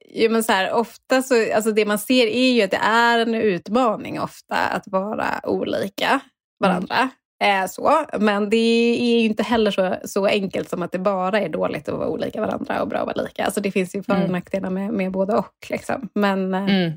Jo, 0.10 0.32
men 0.32 0.44
så 0.44 0.52
här, 0.52 0.72
ofta 0.72 1.22
så, 1.22 1.54
alltså 1.56 1.72
det 1.72 1.86
man 1.86 2.00
ser 2.00 2.28
är 2.28 2.52
ju 2.52 2.62
att 2.62 2.72
det 2.72 2.82
är 2.84 3.20
en 3.20 3.36
utmaning 3.36 4.20
ofta 4.20 4.56
att 4.56 4.84
vara 4.88 5.40
olika 5.44 6.20
varandra. 6.60 7.10
Mm. 7.40 7.68
så. 7.68 8.06
Men 8.20 8.50
det 8.50 8.58
är 9.00 9.20
ju 9.20 9.26
inte 9.26 9.44
heller 9.44 9.72
så, 9.72 9.96
så 10.04 10.26
enkelt 10.26 10.70
som 10.70 10.82
att 10.82 10.92
det 10.92 11.00
bara 11.00 11.40
är 11.40 11.50
dåligt 11.50 11.90
att 11.90 11.98
vara 11.98 12.08
olika 12.08 12.42
varandra 12.42 12.82
och 12.82 12.88
bra 12.88 13.00
att 13.00 13.06
vara 13.06 13.22
lika. 13.22 13.46
Alltså 13.46 13.62
det 13.62 13.72
finns 13.72 13.96
ju 13.96 14.04
för 14.04 14.14
och 14.14 14.20
mm. 14.20 14.32
nackdelar 14.32 14.70
med, 14.70 14.94
med 14.94 15.12
både 15.12 15.36
och. 15.36 15.68
Liksom. 15.70 16.10
Men 16.14 16.54
eh, 16.54 16.92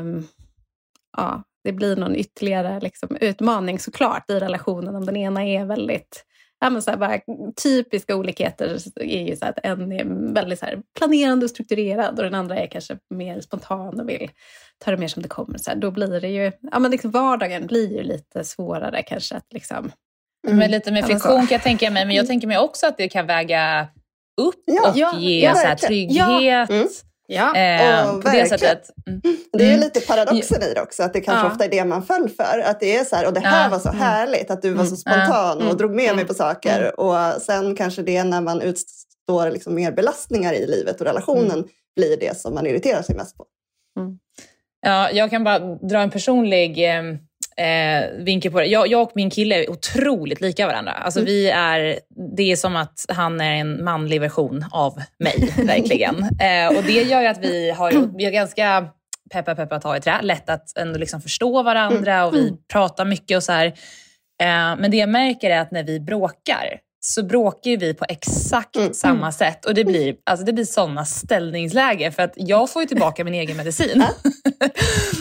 um, 0.00 0.28
ja, 1.16 1.42
det 1.64 1.72
blir 1.72 1.96
någon 1.96 2.16
ytterligare 2.16 2.80
liksom, 2.80 3.16
utmaning 3.20 3.78
såklart 3.78 4.30
i 4.30 4.40
relationen 4.40 4.96
om 4.96 5.06
den 5.06 5.16
ena 5.16 5.46
är 5.46 5.64
väldigt 5.64 6.24
ja, 6.60 6.70
men 6.70 6.82
så 6.82 6.96
bara, 6.96 7.20
typiska 7.62 8.16
olikheter 8.16 8.78
är 9.00 9.28
ju 9.28 9.36
så 9.36 9.46
att 9.46 9.58
en 9.62 9.92
är 9.92 10.32
väldigt 10.34 10.58
så 10.58 10.66
planerande 10.98 11.44
och 11.44 11.50
strukturerad 11.50 12.18
och 12.18 12.24
den 12.24 12.34
andra 12.34 12.56
är 12.56 12.66
kanske 12.66 12.98
mer 13.10 13.40
spontan 13.40 14.00
och 14.00 14.08
vill 14.08 14.30
ta 14.84 14.90
det 14.90 14.96
mer 14.96 15.08
som 15.08 15.22
det 15.22 15.28
kommer. 15.28 15.58
Så 15.58 15.70
här, 15.70 15.76
då 15.76 15.90
blir 15.90 16.20
det 16.20 16.28
ju, 16.28 16.52
ja 16.72 16.78
men 16.78 16.90
liksom 16.90 17.10
vardagen 17.10 17.66
blir 17.66 17.92
ju 17.92 18.02
lite 18.02 18.44
svårare 18.44 19.02
kanske 19.02 19.36
att 19.36 19.52
liksom... 19.52 19.92
Mm. 20.46 20.58
Men 20.58 20.70
lite 20.70 20.92
med 20.92 21.04
friktion 21.04 21.46
kan 21.46 21.48
jag 21.50 21.62
tänka 21.62 21.90
mig, 21.90 22.06
men 22.06 22.16
jag 22.16 22.26
tänker 22.26 22.46
mig 22.46 22.58
också 22.58 22.86
att 22.86 22.96
det 22.96 23.08
kan 23.08 23.26
väga 23.26 23.88
upp 24.40 24.62
ja, 24.64 24.90
och 24.90 24.96
ja, 24.96 25.18
ge 25.18 25.44
ja, 25.44 25.54
så 25.54 25.66
här, 25.66 25.74
trygghet. 25.76 26.70
Mm. 26.70 26.88
Ja, 27.32 27.56
eh, 27.56 28.14
och 28.14 28.22
det 28.22 28.48
sättet. 28.48 28.90
Mm. 29.06 29.20
Det 29.52 29.64
är 29.64 29.66
ju 29.66 29.74
mm. 29.74 29.80
lite 29.80 30.00
paradoxen 30.00 30.62
i 30.62 30.74
det 30.74 30.82
också, 30.82 31.02
att 31.02 31.12
det 31.12 31.20
kanske 31.20 31.46
ja. 31.46 31.52
ofta 31.52 31.64
är 31.64 31.68
det 31.68 31.84
man 31.84 32.02
föll 32.02 32.28
för. 32.28 32.58
Att 32.58 32.80
det 32.80 32.96
är 32.96 33.04
så 33.04 33.16
här, 33.16 33.26
och 33.26 33.32
det 33.32 33.40
här 33.40 33.64
ja. 33.64 33.70
var 33.70 33.78
så 33.78 33.88
mm. 33.88 34.00
härligt, 34.00 34.50
att 34.50 34.62
du 34.62 34.70
var 34.70 34.84
så 34.84 34.88
mm. 34.88 34.96
spontan 34.96 35.56
och 35.58 35.64
mm. 35.64 35.76
drog 35.76 35.94
med 35.94 36.16
mig 36.16 36.24
på 36.24 36.34
saker. 36.34 37.00
Och 37.00 37.42
sen 37.42 37.76
kanske 37.76 38.02
det 38.02 38.24
när 38.24 38.40
man 38.40 38.60
utstår 38.60 39.50
liksom 39.50 39.74
mer 39.74 39.92
belastningar 39.92 40.52
i 40.52 40.66
livet 40.66 41.00
och 41.00 41.06
relationen 41.06 41.64
blir 41.96 42.16
det 42.16 42.40
som 42.40 42.54
man 42.54 42.66
irriterar 42.66 43.02
sig 43.02 43.16
mest 43.16 43.36
på. 43.36 43.44
Ja, 44.82 45.10
jag 45.10 45.30
kan 45.30 45.44
bara 45.44 45.58
dra 45.58 45.98
en 45.98 46.10
personlig 46.10 46.84
eh, 46.84 47.04
eh, 47.66 48.10
vinkel 48.18 48.52
på 48.52 48.60
det. 48.60 48.66
Jag, 48.66 48.88
jag, 48.88 49.02
och 49.02 49.12
min 49.14 49.30
kille 49.30 49.54
är 49.54 49.70
otroligt 49.70 50.40
lika 50.40 50.66
varandra. 50.66 50.92
Alltså, 50.92 51.20
mm. 51.20 51.26
vi 51.26 51.50
är, 51.50 51.98
det 52.36 52.52
är 52.52 52.56
som 52.56 52.76
att 52.76 53.06
han 53.08 53.40
är 53.40 53.54
en 53.54 53.84
manlig 53.84 54.20
version 54.20 54.64
av 54.72 55.02
mig, 55.18 55.52
verkligen. 55.66 56.16
Eh, 56.22 56.76
och 56.76 56.84
det 56.84 57.02
gör 57.02 57.20
ju 57.20 57.26
att 57.26 57.44
vi 57.44 57.70
har, 57.70 58.16
vi 58.16 58.24
har 58.24 58.32
ganska 58.32 58.88
peppa 59.32 59.54
peppa 59.54 59.80
ta 59.80 59.96
i 59.96 60.00
trä, 60.00 60.22
lätt 60.22 60.50
att 60.50 60.76
ändå 60.78 60.98
liksom 60.98 61.20
förstå 61.20 61.62
varandra 61.62 62.26
och 62.26 62.34
vi 62.34 62.48
mm. 62.48 62.56
pratar 62.72 63.04
mycket 63.04 63.36
och 63.36 63.42
så 63.42 63.52
här. 63.52 63.66
Eh, 64.42 64.76
men 64.78 64.90
det 64.90 64.96
jag 64.96 65.08
märker 65.08 65.50
är 65.50 65.60
att 65.60 65.70
när 65.70 65.84
vi 65.84 66.00
bråkar 66.00 66.80
så 67.00 67.22
bråkar 67.22 67.76
vi 67.76 67.94
på 67.94 68.04
exakt 68.08 68.76
mm. 68.76 68.94
samma 68.94 69.18
mm. 69.18 69.32
sätt. 69.32 69.64
Och 69.64 69.74
det 69.74 69.84
blir, 69.84 70.14
alltså 70.24 70.46
det 70.46 70.52
blir 70.52 70.64
sådana 70.64 71.04
ställningslägen 71.04 72.12
för 72.12 72.22
att 72.22 72.32
jag 72.36 72.70
får 72.70 72.82
ju 72.82 72.88
tillbaka 72.88 73.24
min 73.24 73.34
egen 73.34 73.56
medicin. 73.56 74.04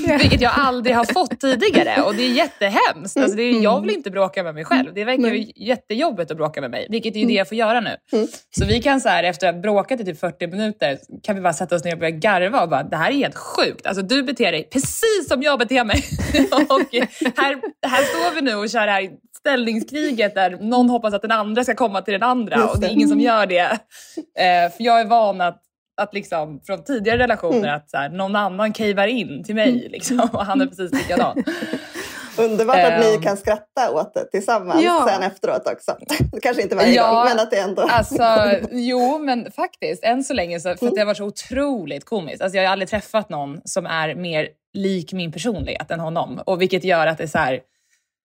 Vilket 0.20 0.42
jag 0.42 0.52
aldrig 0.56 0.96
har 0.96 1.06
fått 1.06 1.40
tidigare 1.40 2.02
och 2.02 2.16
det 2.16 2.24
är 2.24 2.32
jättehemskt. 2.32 3.18
Alltså 3.18 3.38
det 3.38 3.44
är, 3.44 3.64
jag 3.64 3.82
vill 3.82 3.90
inte 3.90 4.12
bråka 4.12 4.44
med 4.44 4.54
mig 4.54 4.66
själv. 4.66 4.94
Det 4.94 5.06
verkar 5.06 5.34
ju 5.34 5.52
jättejobbigt 5.56 6.32
att 6.32 6.38
bråka 6.38 6.62
med 6.62 6.72
mig, 6.72 6.88
vilket 6.90 7.16
är 7.16 7.20
ju 7.20 7.26
det 7.26 7.34
jag 7.34 7.48
får 7.48 7.58
göra 7.58 7.80
nu. 7.80 7.96
Mm. 8.12 8.28
Så 8.58 8.66
vi 8.66 8.82
kan 8.82 9.02
så 9.02 9.10
här, 9.10 9.24
efter 9.24 9.48
att 9.48 9.56
ha 9.56 9.62
bråkat 9.62 10.00
i 10.00 10.06
typ 10.06 10.20
40 10.20 10.48
minuter 10.48 11.00
kan 11.24 11.36
vi 11.36 11.42
bara 11.42 11.54
sätta 11.54 11.76
oss 11.76 11.84
ner 11.84 11.94
och 11.94 12.00
börja 12.00 12.12
garva 12.12 12.62
och 12.62 12.70
bara, 12.70 12.84
det 12.84 12.98
här 12.98 13.12
är 13.12 13.16
helt 13.16 13.36
sjukt. 13.36 13.86
Alltså 13.86 14.04
du 14.04 14.24
beter 14.24 14.52
dig 14.52 14.70
precis 14.72 15.28
som 15.28 15.42
jag 15.42 15.60
beter 15.60 15.84
mig. 15.84 16.04
och 16.52 16.96
här, 17.38 17.88
här 17.88 18.04
står 18.04 18.36
vi 18.36 18.42
nu 18.42 18.56
och 18.56 18.70
kör 18.70 18.86
det 18.86 18.92
här 18.92 19.10
ställningskriget 19.50 20.36
där 20.36 20.58
någon 20.62 20.90
hoppas 20.90 21.14
att 21.14 21.22
den 21.22 21.32
andra 21.32 21.64
ska 21.64 21.76
komma 21.76 22.02
till 22.02 22.12
den 22.12 22.24
andra 22.24 22.68
och 22.68 22.80
det 22.80 22.88
är 22.88 22.92
ingen 22.92 23.10
som 23.10 23.20
gör 23.20 23.46
det. 23.46 23.60
Eh, 23.60 24.72
för 24.72 24.84
jag 24.84 25.02
är 25.02 25.06
van 25.06 25.42
att, 25.42 25.62
att 26.02 26.14
liksom, 26.14 26.62
från 26.66 26.84
tidigare 26.84 27.18
relationer 27.18 27.58
mm. 27.58 27.76
att 27.76 27.90
så 27.90 27.98
här, 27.98 28.10
någon 28.10 28.36
annan 28.36 28.74
cavar 28.74 29.08
in 29.08 29.44
till 29.44 29.56
mig 29.56 29.70
mm. 29.70 29.92
liksom, 29.92 30.30
och 30.34 30.46
han 30.46 30.62
är 30.62 30.66
precis 30.66 30.94
likadan. 30.94 31.44
Underbart 32.38 32.78
att 32.78 33.00
ni 33.00 33.16
ehm. 33.16 33.22
kan 33.22 33.38
skratta 33.38 33.92
åt 33.92 34.14
det 34.14 34.26
tillsammans 34.32 34.84
ja. 34.84 35.10
sen 35.10 35.24
efteråt 35.24 35.68
också. 35.68 35.98
Kanske 36.42 36.64
inte 36.64 36.76
varje 36.76 36.96
ja, 36.96 37.14
gång, 37.14 37.24
men 37.24 37.40
att 37.40 37.52
det 37.52 37.58
ändå... 37.58 37.82
Alltså, 37.82 38.24
jo, 38.72 39.20
men 39.20 39.52
faktiskt. 39.52 40.04
Än 40.04 40.24
så 40.24 40.34
länge, 40.34 40.60
så, 40.60 40.76
för 40.76 40.86
mm. 40.86 40.94
det 40.94 41.02
har 41.02 41.06
varit 41.06 41.18
så 41.18 41.26
otroligt 41.26 42.06
komiskt. 42.06 42.42
Alltså, 42.42 42.58
jag 42.58 42.66
har 42.66 42.72
aldrig 42.72 42.90
träffat 42.90 43.30
någon 43.30 43.62
som 43.66 43.86
är 43.86 44.16
mer 44.16 44.48
lik 44.74 45.14
min 45.14 45.32
personlighet 45.32 45.92
än 45.92 46.00
honom. 46.00 46.42
Och 46.46 46.62
vilket 46.62 46.84
gör 46.84 47.08
att 47.08 47.18
det 47.18 47.24
är 47.24 47.28
så 47.28 47.38
här, 47.38 47.60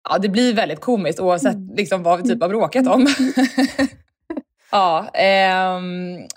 ja, 0.09 0.19
det 0.19 0.29
blir 0.29 0.55
väldigt 0.55 0.81
komiskt 0.81 1.21
oavsett 1.21 1.55
mm. 1.55 1.75
liksom, 1.75 2.03
vad 2.03 2.23
vi 2.23 2.29
typ 2.29 2.43
har 2.43 2.49
bråkat 2.49 2.87
om. 2.87 3.07
ja, 4.71 5.11
eh, 5.15 5.81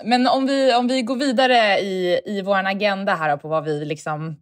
men 0.03 0.27
om 0.27 0.45
vi, 0.45 0.73
om 0.75 0.87
vi 0.87 1.01
går 1.01 1.15
vidare 1.15 1.79
i, 1.79 2.21
i 2.25 2.41
vår 2.41 2.55
agenda 2.55 3.15
här 3.15 3.37
på 3.37 3.47
vad 3.47 3.63
vi 3.63 3.85
liksom 3.85 4.35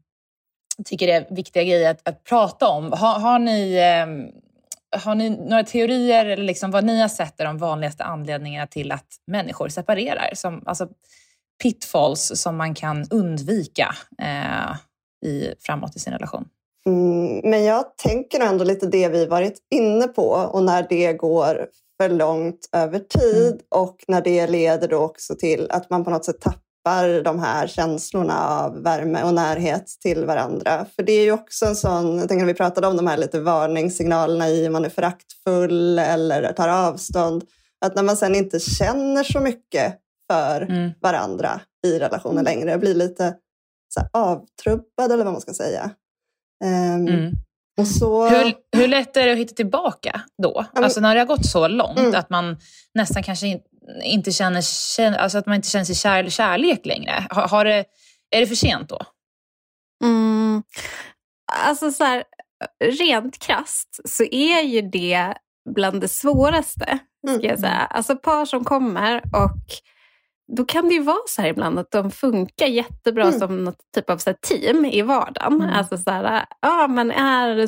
tycker 0.85 1.07
är 1.07 1.35
viktiga 1.35 1.63
grejer 1.63 1.91
att, 1.91 2.07
att 2.07 2.23
prata 2.23 2.67
om. 2.67 2.91
Har, 2.91 3.19
har 3.19 3.39
ni, 3.39 3.73
eh, 3.75 4.99
har 4.99 5.15
ni 5.15 5.29
några 5.29 5.63
teorier 5.63 6.25
eller 6.25 6.43
liksom 6.43 6.71
vad 6.71 6.83
ni 6.83 7.01
har 7.01 7.07
sett 7.07 7.39
är 7.39 7.45
de 7.45 7.57
vanligaste 7.57 8.03
anledningarna 8.03 8.67
till 8.67 8.91
att 8.91 9.07
människor 9.27 9.69
separerar? 9.69 10.29
Som, 10.33 10.63
alltså 10.65 10.87
pitfalls 11.63 12.31
som 12.35 12.57
man 12.57 12.73
kan 12.73 13.07
undvika 13.09 13.95
eh, 14.21 14.75
i, 15.29 15.53
framåt 15.59 15.95
i 15.95 15.99
sin 15.99 16.13
relation? 16.13 16.47
Mm, 16.87 17.41
men 17.43 17.63
jag 17.63 17.97
tänker 17.97 18.39
ändå 18.39 18.63
lite 18.63 18.85
det 18.85 19.09
vi 19.09 19.25
varit 19.25 19.57
inne 19.71 20.07
på 20.07 20.29
och 20.29 20.63
när 20.63 20.85
det 20.89 21.13
går 21.13 21.67
för 22.01 22.09
långt 22.09 22.69
över 22.71 22.99
tid 22.99 23.51
mm. 23.51 23.61
och 23.69 24.03
när 24.07 24.21
det 24.21 24.47
leder 24.47 24.87
då 24.87 24.97
också 24.97 25.35
till 25.35 25.67
att 25.71 25.89
man 25.89 26.03
på 26.03 26.09
något 26.09 26.25
sätt 26.25 26.41
tappar 26.41 27.23
de 27.23 27.39
här 27.39 27.67
känslorna 27.67 28.49
av 28.49 28.83
värme 28.83 29.23
och 29.23 29.33
närhet 29.33 29.87
till 30.01 30.25
varandra. 30.25 30.85
För 30.95 31.03
det 31.03 31.11
är 31.11 31.23
ju 31.23 31.31
också 31.31 31.65
en 31.65 31.75
sån, 31.75 32.17
jag 32.17 32.29
tänker 32.29 32.45
när 32.45 32.53
vi 32.53 32.57
pratade 32.57 32.87
om 32.87 32.97
de 32.97 33.07
här 33.07 33.17
lite 33.17 33.39
varningssignalerna 33.39 34.49
i 34.49 34.67
om 34.67 34.73
man 34.73 34.85
är 34.85 34.89
föraktfull 34.89 35.99
eller 35.99 36.53
tar 36.53 36.69
avstånd, 36.69 37.43
att 37.85 37.95
när 37.95 38.03
man 38.03 38.17
sen 38.17 38.35
inte 38.35 38.59
känner 38.59 39.23
så 39.23 39.39
mycket 39.39 39.95
för 40.31 40.61
mm. 40.61 40.91
varandra 41.01 41.61
i 41.87 41.99
relationen 41.99 42.43
längre, 42.43 42.77
blir 42.77 42.95
lite 42.95 43.35
så 43.93 44.01
avtrubbad 44.13 45.11
eller 45.11 45.23
vad 45.23 45.33
man 45.33 45.41
ska 45.41 45.53
säga. 45.53 45.91
Um, 46.63 47.07
mm. 47.07 47.31
och 47.77 47.87
så... 47.87 48.29
hur, 48.29 48.53
hur 48.77 48.87
lätt 48.87 49.17
är 49.17 49.25
det 49.25 49.31
att 49.31 49.37
hitta 49.37 49.55
tillbaka 49.55 50.21
då? 50.43 50.59
Um, 50.59 50.83
alltså 50.83 50.99
när 50.99 51.15
det 51.15 51.21
har 51.21 51.27
gått 51.27 51.45
så 51.45 51.67
långt 51.67 51.99
mm. 51.99 52.15
att 52.15 52.29
man 52.29 52.57
nästan 52.93 53.23
kanske 53.23 53.47
in, 53.47 53.59
inte 54.03 54.31
känner, 54.31 54.63
alltså 55.17 55.37
att 55.37 55.45
man 55.45 55.55
inte 55.55 55.69
känner 55.69 55.85
sig 55.85 55.95
kär, 55.95 56.29
kärlek 56.29 56.85
längre. 56.85 57.27
Har, 57.29 57.47
har 57.47 57.65
det, 57.65 57.85
är 58.35 58.39
det 58.39 58.47
för 58.47 58.55
sent 58.55 58.89
då? 58.89 58.99
Mm. 60.03 60.63
Alltså 61.65 61.91
så 61.91 62.03
här, 62.03 62.23
rent 62.83 63.39
krast 63.39 63.99
så 64.05 64.23
är 64.23 64.61
ju 64.61 64.81
det 64.81 65.33
bland 65.75 66.01
det 66.01 66.07
svåraste. 66.07 66.99
Ska 67.27 67.33
jag 67.33 67.45
mm. 67.45 67.57
säga. 67.57 67.87
Alltså 67.89 68.15
par 68.15 68.45
som 68.45 68.63
kommer 68.63 69.17
och 69.17 69.61
då 70.55 70.65
kan 70.65 70.87
det 70.87 70.93
ju 70.93 71.03
vara 71.03 71.27
så 71.27 71.41
här 71.41 71.49
ibland 71.49 71.79
att 71.79 71.91
de 71.91 72.11
funkar 72.11 72.65
jättebra 72.65 73.23
mm. 73.23 73.39
som 73.39 73.63
något 73.63 73.79
typ 73.95 74.09
av 74.09 74.17
så 74.17 74.33
team 74.33 74.85
i 74.85 75.01
vardagen. 75.01 75.53
Mm. 75.53 75.73
Alltså 75.73 75.97
så 75.97 76.11
här, 76.11 76.45
ja 76.61 76.87
men 76.87 77.11
är 77.11 77.67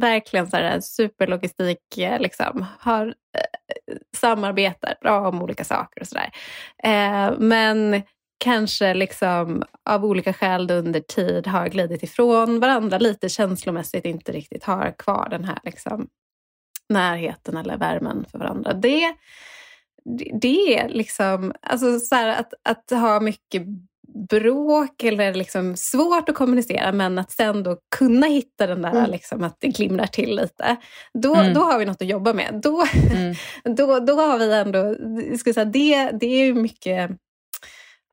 verkligen 0.00 0.50
så 0.50 0.56
här 0.56 0.80
superlogistik, 0.80 1.78
liksom, 2.18 2.66
har, 2.78 3.06
eh, 3.06 3.96
samarbetar 4.16 4.94
bra 5.00 5.28
om 5.28 5.42
olika 5.42 5.64
saker 5.64 6.00
och 6.00 6.06
sådär. 6.06 6.30
Eh, 6.84 7.38
men 7.38 8.02
kanske 8.38 8.94
liksom 8.94 9.62
av 9.90 10.04
olika 10.04 10.32
skäl 10.32 10.70
under 10.70 11.00
tid 11.00 11.46
har 11.46 11.68
glidit 11.68 12.02
ifrån 12.02 12.60
varandra 12.60 12.98
lite 12.98 13.28
känslomässigt, 13.28 14.04
inte 14.04 14.32
riktigt 14.32 14.64
har 14.64 14.94
kvar 14.98 15.28
den 15.30 15.44
här 15.44 15.58
liksom, 15.62 16.08
närheten 16.88 17.56
eller 17.56 17.76
värmen 17.76 18.24
för 18.30 18.38
varandra. 18.38 18.72
Det 18.72 19.14
det 20.40 20.78
är 20.78 20.88
liksom, 20.88 21.52
alltså 21.62 21.98
så 21.98 22.14
här, 22.14 22.40
att, 22.40 22.54
att 22.62 22.90
ha 22.90 23.20
mycket 23.20 23.62
bråk 24.30 25.02
eller 25.02 25.34
liksom 25.34 25.76
svårt 25.76 26.28
att 26.28 26.34
kommunicera 26.34 26.92
men 26.92 27.18
att 27.18 27.30
sen 27.30 27.62
då 27.62 27.76
kunna 27.96 28.26
hitta 28.26 28.66
den 28.66 28.82
där 28.82 28.90
mm. 28.90 29.10
liksom, 29.10 29.44
att 29.44 29.56
det 29.60 29.68
glimrar 29.68 30.06
till 30.06 30.36
lite. 30.36 30.76
Då, 31.14 31.34
mm. 31.34 31.54
då 31.54 31.60
har 31.60 31.78
vi 31.78 31.84
något 31.84 32.02
att 32.02 32.08
jobba 32.08 32.32
med. 32.32 32.60
Då, 32.62 32.84
mm. 33.14 33.34
då, 33.76 33.98
då 33.98 34.14
har 34.14 34.38
vi 34.38 34.52
ändå, 34.52 34.94
ska 35.38 35.52
säga, 35.52 35.64
det, 35.64 36.10
det 36.10 36.26
är 36.26 36.54
mycket 36.54 37.10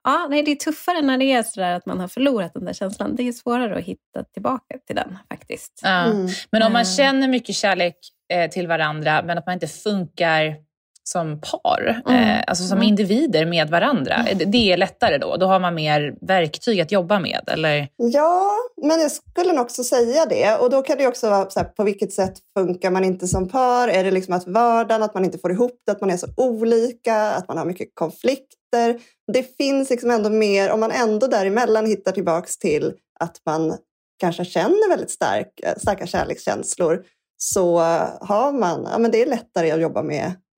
Ja, 0.08 0.28
nej, 0.30 0.44
det 0.44 0.52
är 0.52 0.56
tuffare 0.56 1.02
när 1.02 1.18
det 1.18 1.32
är 1.32 1.44
sådär 1.44 1.72
att 1.72 1.86
man 1.86 2.00
har 2.00 2.08
förlorat 2.08 2.54
den 2.54 2.66
där 2.66 2.74
känslan. 2.74 3.16
Det 3.16 3.28
är 3.28 3.32
svårare 3.32 3.78
att 3.78 3.84
hitta 3.84 4.24
tillbaka 4.34 4.78
till 4.88 4.96
den 4.96 5.18
faktiskt. 5.30 5.80
Ja. 5.84 6.04
Mm. 6.04 6.28
Men 6.52 6.64
om 6.64 6.74
man 6.74 6.82
eh. 6.82 6.88
känner 6.88 7.28
mycket 7.28 7.56
kärlek 7.56 7.96
eh, 8.34 8.50
till 8.50 8.68
varandra 8.68 9.24
men 9.24 9.38
att 9.38 9.46
man 9.46 9.54
inte 9.54 9.68
funkar 9.68 10.56
som 11.10 11.42
par, 11.42 12.02
mm. 12.08 12.30
eh, 12.30 12.44
alltså 12.48 12.64
som 12.64 12.78
mm. 12.78 12.90
individer 12.90 13.46
med 13.46 13.70
varandra. 13.70 14.16
Mm. 14.16 14.52
Det 14.52 14.72
är 14.72 14.78
lättare 14.78 15.18
då? 15.18 15.38
Då 15.38 15.46
har 15.46 15.60
man 15.60 15.76
mer 15.76 16.16
verktyg 16.22 16.82
att 16.82 16.92
jobba 16.92 17.20
med? 17.20 17.42
Eller? 17.48 17.88
Ja, 17.98 18.52
men 18.82 19.02
jag 19.02 19.12
skulle 19.12 19.54
nog 19.54 19.66
också 19.66 19.84
säga 19.84 20.26
det. 20.26 20.56
Och 20.56 20.70
då 20.70 20.82
kan 20.82 20.98
det 20.98 21.08
också 21.08 21.30
vara 21.30 21.50
så 21.50 21.60
här, 21.60 21.68
på 21.68 21.84
vilket 21.84 22.14
sätt 22.14 22.34
funkar 22.58 22.92
man 22.92 23.04
inte 23.04 23.28
som 23.28 23.50
par? 23.50 23.88
Är 23.88 24.04
det 24.04 24.12
liksom 24.12 24.34
att 24.34 24.48
vardagen, 24.48 25.04
att 25.04 25.14
man 25.14 25.26
inte 25.26 25.38
får 25.38 25.52
ihop 25.52 25.82
det, 25.86 25.92
att 25.92 26.02
man 26.02 26.10
är 26.10 26.18
så 26.18 26.28
olika, 26.38 27.16
att 27.16 27.48
man 27.48 27.58
har 27.58 27.66
mycket 27.66 27.88
konflikter? 27.94 29.00
Det 29.34 29.58
finns 29.58 29.90
liksom 29.90 30.12
ändå 30.12 30.30
mer, 30.30 30.72
om 30.72 30.80
man 30.80 30.92
ändå 30.92 31.28
däremellan 31.28 31.86
hittar 31.86 32.12
tillbaks 32.12 32.58
till 32.58 32.94
att 33.20 33.42
man 33.46 33.78
kanske 34.20 34.46
känner 34.46 34.90
väldigt 34.90 35.12
stark, 35.12 35.62
starka 35.78 36.08
kärlekskänslor 36.08 37.04
så 37.38 37.80
har 38.22 38.52
man, 38.60 38.88
ja 38.92 38.98
men 38.98 39.12
det 39.12 39.22
är 39.22 39.26
lättare 39.26 39.72
att 39.72 39.82
jobba 39.82 40.04
med 40.04 40.26
Eh, 40.26 40.32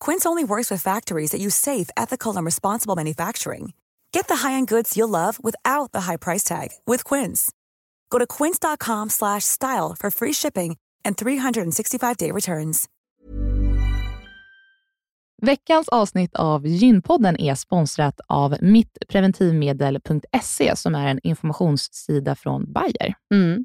Quince 0.00 0.26
only 0.26 0.44
works 0.44 0.70
with 0.70 0.82
factories 0.82 1.30
that 1.30 1.40
use 1.40 1.54
safe, 1.54 1.88
ethical, 1.96 2.36
and 2.36 2.44
responsible 2.44 2.96
manufacturing. 2.96 3.72
Get 4.12 4.28
the 4.28 4.36
high-end 4.36 4.68
goods 4.68 4.96
you'll 4.96 5.08
love 5.08 5.42
without 5.42 5.92
the 5.92 6.02
high 6.02 6.18
price 6.18 6.44
tag 6.44 6.68
with 6.86 7.04
Quince. 7.04 7.50
Go 8.10 8.18
to 8.18 8.26
quince.com 8.26 9.10
slash 9.10 9.44
style 9.44 9.94
for 9.98 10.10
free 10.10 10.32
shipping 10.32 10.76
and 11.04 11.16
365-day 11.16 12.32
returns. 12.32 12.88
Veckans 15.42 15.88
avsnitt 15.88 16.34
av 16.34 16.66
Gynpodden 16.66 17.40
är 17.40 17.54
sponsrat 17.54 18.20
av 18.26 18.56
mittpreventivmedel.se 18.60 20.76
som 20.76 20.94
är 20.94 21.06
en 21.06 21.20
informationssida 21.22 22.34
från 22.34 22.72
Bayer. 22.72 23.14
Mm. 23.34 23.64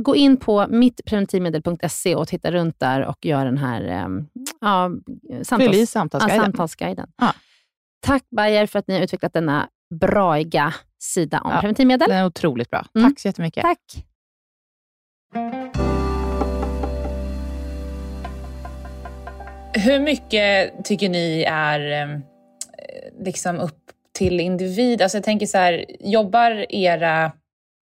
gå 0.00 0.16
in 0.16 0.36
på 0.36 0.66
mittpreventivmedel.se 0.68 2.14
och 2.14 2.28
titta 2.28 2.50
runt 2.50 2.80
där 2.80 3.04
och 3.04 3.26
gör 3.26 3.44
den 3.44 3.58
här 3.58 3.82
eh, 3.84 4.08
ja, 4.60 4.90
samtals, 5.42 5.76
ja, 5.78 5.86
samtalsguiden. 5.86 6.44
samtalsguiden. 6.44 7.08
Ja. 7.16 7.34
Tack 8.00 8.22
Bayer 8.36 8.66
för 8.66 8.78
att 8.78 8.88
ni 8.88 8.94
har 8.94 9.02
utvecklat 9.02 9.32
denna 9.32 9.68
braiga 10.00 10.74
sida 10.98 11.40
om 11.40 11.50
Ja. 11.54 11.60
preventivmedel. 11.60 12.08
Den 12.08 12.18
är 12.18 12.26
otroligt 12.26 12.70
bra. 12.70 12.86
Mm. 12.94 13.10
Tack 13.10 13.20
så 13.20 13.28
jättemycket. 13.28 13.62
Tack. 13.62 14.04
Hur 19.74 20.00
mycket 20.00 20.84
tycker 20.84 21.08
ni 21.08 21.42
är 21.48 22.02
eh, 22.02 22.18
liksom 23.24 23.56
upp 23.60 23.78
till 24.12 24.40
individ? 24.40 25.02
Alltså 25.02 25.16
jag 25.18 25.24
tänker 25.24 25.46
så 25.46 25.58
här, 25.58 25.84
jobbar 26.00 26.66
era 26.68 27.32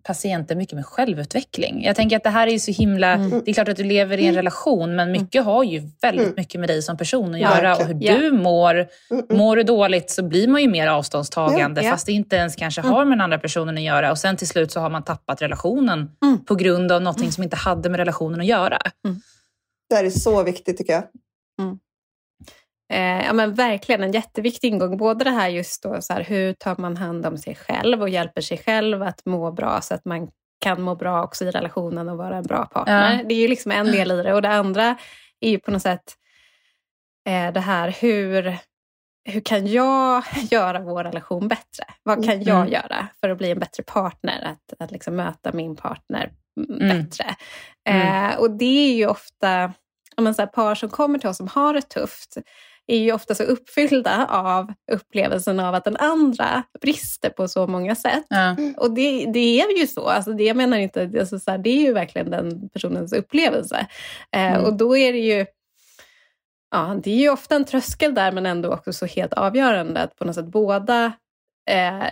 patienter 0.03 0.57
mycket 0.57 0.75
med 0.75 0.87
självutveckling? 0.87 1.85
Jag 1.85 1.97
tänker 1.97 2.17
att 2.17 2.25
det 2.25 2.31
här 2.31 2.47
är 2.47 2.51
ju 2.51 2.59
så 2.59 2.73
himla... 2.73 3.13
Mm. 3.13 3.43
Det 3.45 3.51
är 3.51 3.55
klart 3.55 3.69
att 3.69 3.77
du 3.77 3.85
lever 3.85 4.19
i 4.19 4.27
en 4.27 4.35
relation, 4.35 4.97
men 4.97 5.13
mycket 5.13 5.45
har 5.45 5.65
ju 5.65 5.83
väldigt 6.03 6.25
Mm. 6.27 6.35
mycket 6.37 6.61
med 6.61 6.69
dig 6.69 6.83
som 6.83 6.97
person 6.97 7.35
att 7.35 7.41
göra. 7.41 7.77
Och 7.77 7.85
hur 7.85 7.95
du 7.95 8.33
mår. 8.33 8.75
Mm, 8.75 8.89
mm. 9.11 9.27
Mår 9.39 9.57
du 9.57 9.63
dåligt 9.63 10.11
så 10.11 10.23
blir 10.23 10.49
man 10.49 10.63
ju 10.63 10.69
mer 10.69 10.87
avståndstagande, 10.87 11.81
fast 11.91 12.07
det 12.07 12.13
inte 12.13 12.37
ens 12.37 12.57
kanske 12.57 12.81
har 12.81 13.05
med 13.05 13.13
den 13.19 13.21
andra 13.21 13.39
personen 13.39 13.77
att 13.77 13.83
göra. 13.83 14.11
Och 14.11 14.19
sen 14.19 14.37
till 14.37 14.49
slut 14.49 14.73
så 14.73 14.81
har 14.81 14.91
man 14.91 15.05
tappat 15.05 15.43
relationen 15.43 16.11
Mm. 16.23 16.45
på 16.45 16.55
grund 16.55 16.93
av 16.93 17.03
någonting 17.03 17.33
som 17.33 17.43
inte 17.45 17.57
hade 17.57 17.89
med 17.91 17.99
relationen 17.99 18.41
att 18.41 18.47
göra. 18.47 18.79
Det 19.91 19.95
här 19.97 20.05
är 20.05 20.11
så 20.11 20.43
viktigt 20.43 20.79
tycker 20.79 20.93
jag. 20.93 21.03
Eh, 22.93 23.27
ja, 23.27 23.33
men 23.33 23.55
verkligen 23.55 24.03
en 24.03 24.13
jätteviktig 24.13 24.69
ingång. 24.69 24.97
Både 24.97 25.25
det 25.25 25.31
här 25.31 25.49
just 25.49 25.83
då, 25.83 26.01
så 26.01 26.13
här, 26.13 26.25
hur 26.25 26.53
tar 26.53 26.77
man 26.79 26.97
hand 26.97 27.27
om 27.27 27.39
sig 27.39 27.55
själv 27.55 28.03
och 28.03 28.09
hjälper 28.09 28.41
sig 28.41 28.59
själv 28.59 29.03
att 29.03 29.27
må 29.27 29.53
bra 29.53 29.81
så 29.81 29.95
att 29.95 30.05
man 30.05 30.29
kan 30.61 30.83
må 30.83 30.95
bra 30.95 31.25
också 31.25 31.45
i 31.45 31.51
relationen 31.51 32.09
och 32.09 32.17
vara 32.17 32.37
en 32.37 32.43
bra 32.43 32.67
partner. 32.67 33.17
Ja. 33.17 33.25
Det 33.25 33.35
är 33.35 33.39
ju 33.39 33.49
liksom 33.49 33.73
en 33.73 33.87
del 33.87 34.11
i 34.11 34.23
det. 34.23 34.35
Och 34.35 34.43
det 34.43 34.49
andra 34.49 34.97
är 35.41 35.51
ju 35.51 35.59
på 35.59 35.71
något 35.71 35.83
sätt 35.83 36.15
eh, 37.29 37.53
det 37.53 37.61
här 37.61 37.97
hur, 38.01 38.57
hur 39.25 39.41
kan 39.41 39.67
jag 39.67 40.25
göra 40.51 40.81
vår 40.81 41.05
relation 41.05 41.49
bättre? 41.49 41.85
Vad 42.03 42.25
kan 42.25 42.43
jag 42.43 42.61
Mm. 42.61 42.73
göra 42.73 43.09
för 43.21 43.29
att 43.29 43.39
bli 43.39 43.51
en 43.51 43.59
bättre 43.59 43.83
partner? 43.83 44.43
Att, 44.43 44.83
att 44.83 44.91
liksom 44.91 45.17
möta 45.17 45.53
min 45.53 45.77
partner 45.77 46.31
mm, 46.71 46.89
bättre. 46.89 47.37
Mm. 47.89 48.31
Eh, 48.31 48.39
och 48.39 48.51
det 48.51 48.91
är 48.91 48.95
ju 48.95 49.07
ofta 49.07 49.73
om 50.17 50.25
man, 50.25 50.35
så 50.35 50.43
här, 50.43 50.47
par 50.47 50.75
som 50.75 50.89
kommer 50.89 51.19
till 51.19 51.29
oss 51.29 51.37
som 51.37 51.49
har 51.49 51.75
det 51.75 51.83
tufft 51.83 52.37
är 52.89 52.99
ju 52.99 53.13
ofta 53.13 53.35
så 53.35 53.43
uppfyllda 53.43 54.27
av 54.27 54.73
upplevelsen 54.93 55.61
av 55.61 55.75
att 55.75 55.85
den 55.85 55.97
andra 55.97 56.63
brister 56.81 57.31
på 57.31 57.49
så 57.49 57.67
många 57.67 57.95
sätt. 57.95 58.25
Ja. 58.29 58.57
Och 58.77 58.91
det, 58.91 59.27
det 59.33 59.61
är 59.61 59.81
ju 59.81 59.87
så. 59.87 60.09
Alltså 60.09 60.33
det, 60.33 60.45
jag 60.45 60.57
menar 60.57 60.79
inte, 60.79 61.11
alltså 61.21 61.39
så 61.39 61.51
här, 61.51 61.59
det 61.59 61.71
är 61.71 61.81
ju 61.81 61.93
verkligen 61.93 62.31
den 62.31 62.69
personens 62.69 63.13
upplevelse. 63.13 63.87
Eh, 64.33 64.49
Mm. 64.49 64.65
Och 64.65 64.77
då 64.77 64.97
är 64.97 65.13
det 65.13 65.19
ju 65.19 65.47
Ja, 66.71 67.01
det 67.03 67.11
är 67.11 67.17
ju 67.17 67.31
ofta 67.31 67.57
en 67.57 67.65
tröskel 67.65 68.15
där 68.15 68.33
men 68.33 68.47
ändå 68.47 68.73
också 68.73 68.93
så 68.93 69.07
helt 69.07 69.33
avgörande 69.33 70.01
att 70.01 70.17
på 70.17 70.25
något 70.25 70.35
sätt 70.35 70.47
båda 70.47 71.13
eh, 71.71 72.05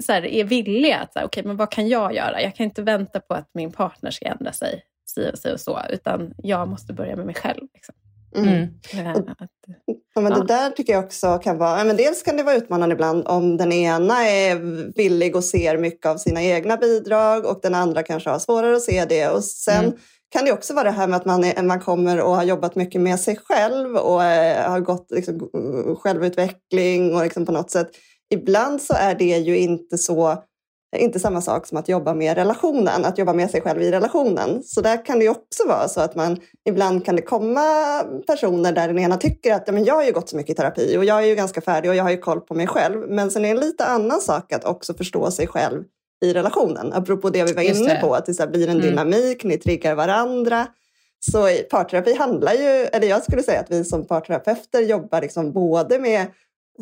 så 0.00 0.12
här, 0.12 0.26
är 0.26 0.44
villiga 0.44 0.98
att, 0.98 1.24
okej, 1.24 1.44
men 1.44 1.56
vad 1.56 1.70
kan 1.70 1.88
jag 1.88 2.14
göra? 2.14 2.42
Jag 2.42 2.54
kan 2.54 2.64
inte 2.64 2.82
vänta 2.82 3.20
på 3.20 3.34
att 3.34 3.50
min 3.54 3.72
partner 3.72 4.10
ska 4.10 4.26
ändra 4.26 4.52
sig, 4.52 4.82
si 5.06 5.30
och, 5.32 5.38
si 5.38 5.54
och 5.54 5.60
så, 5.60 5.80
utan 5.90 6.34
jag 6.36 6.68
måste 6.68 6.92
börja 6.92 7.16
med 7.16 7.26
mig 7.26 7.34
själv. 7.34 7.66
Liksom. 7.74 7.94
Mm. 8.36 8.48
Mm. 8.48 9.24
Ja, 10.14 10.20
men. 10.20 10.32
Det 10.32 10.46
där 10.46 10.70
tycker 10.70 10.92
jag 10.92 11.04
också 11.04 11.38
kan 11.38 11.58
vara... 11.58 11.78
Ja, 11.78 11.84
men 11.84 11.96
dels 11.96 12.22
kan 12.22 12.36
det 12.36 12.42
vara 12.42 12.54
utmanande 12.56 12.92
ibland 12.94 13.28
om 13.28 13.56
den 13.56 13.72
ena 13.72 14.28
är 14.28 14.56
villig 14.96 15.36
och 15.36 15.44
ser 15.44 15.78
mycket 15.78 16.06
av 16.06 16.16
sina 16.16 16.42
egna 16.42 16.76
bidrag 16.76 17.46
och 17.46 17.58
den 17.62 17.74
andra 17.74 18.02
kanske 18.02 18.30
har 18.30 18.38
svårare 18.38 18.76
att 18.76 18.82
se 18.82 19.04
det. 19.04 19.28
Och 19.28 19.44
sen 19.44 19.84
Mm. 19.84 19.96
kan 20.28 20.44
det 20.44 20.52
också 20.52 20.74
vara 20.74 20.84
det 20.84 20.90
här 20.90 21.06
med 21.06 21.16
att 21.16 21.24
man, 21.24 21.44
är, 21.44 21.62
man 21.62 21.80
kommer 21.80 22.20
och 22.20 22.36
har 22.36 22.44
jobbat 22.44 22.74
mycket 22.74 23.00
med 23.00 23.20
sig 23.20 23.38
själv 23.44 23.96
och 23.96 24.24
eh, 24.24 24.70
har 24.70 24.80
gått 24.80 25.06
liksom, 25.10 25.50
självutveckling 26.02 27.14
och 27.14 27.22
liksom 27.22 27.46
på 27.46 27.52
något 27.52 27.70
sätt. 27.70 27.88
Ibland 28.34 28.82
så 28.82 28.94
är 28.94 29.14
det 29.14 29.38
ju 29.38 29.58
inte 29.58 29.98
så 29.98 30.42
inte 30.98 31.20
samma 31.20 31.40
sak 31.40 31.66
som 31.66 31.78
att 31.78 31.88
jobba 31.88 32.14
med 32.14 32.36
relationen, 32.36 33.04
att 33.04 33.18
jobba 33.18 33.32
med 33.32 33.50
sig 33.50 33.60
själv 33.60 33.82
i 33.82 33.90
relationen. 33.90 34.62
Så 34.62 34.80
där 34.80 35.04
kan 35.04 35.18
det 35.18 35.28
också 35.28 35.68
vara 35.68 35.88
så 35.88 36.00
att 36.00 36.14
man 36.14 36.40
ibland 36.68 37.04
kan 37.04 37.16
det 37.16 37.22
komma 37.22 37.60
personer 38.26 38.72
där 38.72 38.88
den 38.88 38.98
ena 38.98 39.16
tycker 39.16 39.54
att 39.54 39.62
ja, 39.66 39.72
men 39.72 39.84
jag 39.84 39.94
har 39.94 40.04
ju 40.04 40.12
gått 40.12 40.28
så 40.28 40.36
mycket 40.36 40.52
i 40.52 40.54
terapi 40.54 40.96
och 40.98 41.04
jag 41.04 41.22
är 41.22 41.26
ju 41.26 41.34
ganska 41.34 41.60
färdig 41.60 41.90
och 41.90 41.96
jag 41.96 42.04
har 42.04 42.10
ju 42.10 42.18
koll 42.18 42.40
på 42.40 42.54
mig 42.54 42.66
själv. 42.66 43.08
Men 43.08 43.30
sen 43.30 43.44
är 43.44 43.54
det 43.54 43.60
en 43.60 43.66
lite 43.66 43.84
annan 43.84 44.20
sak 44.20 44.52
att 44.52 44.64
också 44.64 44.94
förstå 44.94 45.30
sig 45.30 45.46
själv 45.46 45.82
i 46.24 46.32
relationen. 46.32 46.92
Apropå 46.92 47.30
det 47.30 47.44
vi 47.44 47.52
var 47.52 47.62
inne 47.62 48.00
på, 48.00 48.14
att 48.14 48.26
det 48.26 48.34
så 48.34 48.46
blir 48.46 48.68
en 48.68 48.76
mm. 48.76 48.86
dynamik, 48.86 49.44
ni 49.44 49.58
triggar 49.58 49.94
varandra. 49.94 50.66
Så 51.20 51.48
parterapi 51.70 52.14
handlar 52.14 52.52
ju, 52.52 52.88
eller 52.92 53.06
jag 53.06 53.22
skulle 53.22 53.42
säga 53.42 53.60
att 53.60 53.70
vi 53.70 53.84
som 53.84 54.06
parterapeuter 54.06 54.80
jobbar 54.80 55.20
liksom 55.20 55.52
både 55.52 55.98
med 55.98 56.26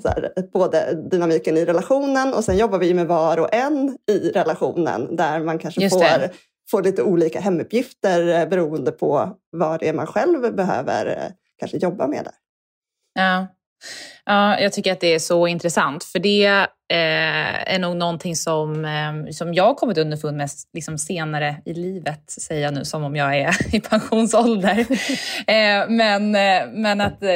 så 0.02 0.08
här, 0.08 0.32
både 0.52 0.94
dynamiken 1.10 1.56
i 1.56 1.64
relationen 1.64 2.34
och 2.34 2.44
sen 2.44 2.56
jobbar 2.56 2.78
vi 2.78 2.94
med 2.94 3.06
var 3.06 3.40
och 3.40 3.54
en 3.54 3.98
i 4.10 4.30
relationen 4.30 5.16
där 5.16 5.40
man 5.40 5.58
kanske 5.58 5.90
får, 5.90 6.30
får 6.70 6.82
lite 6.82 7.02
olika 7.02 7.40
hemuppgifter 7.40 8.40
eh, 8.40 8.48
beroende 8.48 8.92
på 8.92 9.36
vad 9.50 9.80
det 9.80 9.88
är 9.88 9.92
man 9.92 10.06
själv 10.06 10.54
behöver 10.54 11.06
eh, 11.06 11.32
kanske 11.58 11.76
jobba 11.76 12.06
med 12.06 12.24
där. 12.24 12.34
Ja. 13.14 13.46
Ja, 14.26 14.60
jag 14.60 14.72
tycker 14.72 14.92
att 14.92 15.00
det 15.00 15.14
är 15.14 15.18
så 15.18 15.46
intressant, 15.46 16.04
för 16.04 16.18
det 16.18 16.46
eh, 16.92 17.74
är 17.74 17.78
nog 17.78 17.96
någonting 17.96 18.36
som, 18.36 18.84
eh, 18.84 19.30
som 19.30 19.54
jag 19.54 19.64
har 19.64 19.74
kommit 19.74 19.98
underfund 19.98 20.36
med 20.36 20.50
liksom 20.72 20.98
senare 20.98 21.56
i 21.64 21.74
livet, 21.74 22.30
säger 22.30 22.62
jag 22.62 22.74
nu 22.74 22.84
som 22.84 23.04
om 23.04 23.16
jag 23.16 23.38
är 23.38 23.56
i 23.74 23.80
pensionsålder. 23.80 24.78
eh, 25.46 25.88
men, 25.88 26.34
eh, 26.34 26.72
men 26.72 27.00
att 27.00 27.22
eh, 27.22 27.28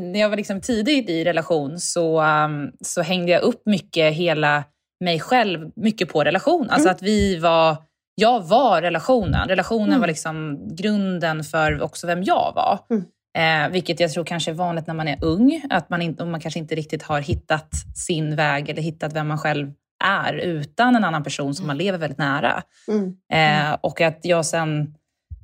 när 0.00 0.20
jag 0.20 0.28
var 0.28 0.36
liksom 0.36 0.60
tidigt 0.60 1.10
i 1.10 1.24
relation 1.24 1.78
så, 1.78 2.22
um, 2.22 2.72
så 2.80 3.02
hängde 3.02 3.32
jag 3.32 3.42
upp 3.42 3.62
mycket 3.66 4.14
hela 4.14 4.64
mig 5.04 5.20
själv 5.20 5.70
mycket 5.76 6.08
på 6.08 6.24
relation. 6.24 6.70
Alltså 6.70 6.88
mm. 6.88 6.96
att 6.96 7.02
vi 7.02 7.38
var, 7.38 7.76
jag 8.14 8.40
var 8.40 8.82
relationen. 8.82 9.48
Relationen 9.48 9.88
mm. 9.88 10.00
var 10.00 10.06
liksom 10.06 10.68
grunden 10.76 11.44
för 11.44 11.82
också 11.82 12.06
vem 12.06 12.22
jag 12.22 12.52
var. 12.54 12.78
Mm. 12.90 13.04
Eh, 13.38 13.68
vilket 13.70 14.00
jag 14.00 14.12
tror 14.12 14.24
kanske 14.24 14.50
är 14.50 14.54
vanligt 14.54 14.86
när 14.86 14.94
man 14.94 15.08
är 15.08 15.18
ung, 15.20 15.62
att 15.70 15.90
man, 15.90 16.02
inte, 16.02 16.24
man 16.24 16.40
kanske 16.40 16.60
inte 16.60 16.74
riktigt 16.74 17.02
har 17.02 17.20
hittat 17.20 17.70
sin 17.96 18.36
väg 18.36 18.68
eller 18.68 18.82
hittat 18.82 19.12
vem 19.12 19.28
man 19.28 19.38
själv 19.38 19.72
är 20.04 20.34
utan 20.34 20.96
en 20.96 21.04
annan 21.04 21.24
person 21.24 21.54
som 21.54 21.66
man 21.66 21.78
lever 21.78 21.98
väldigt 21.98 22.18
nära. 22.18 22.62
Mm. 22.88 23.16
Eh, 23.32 23.76
och 23.80 24.00
att 24.00 24.18
jag 24.22 24.46
sen 24.46 24.94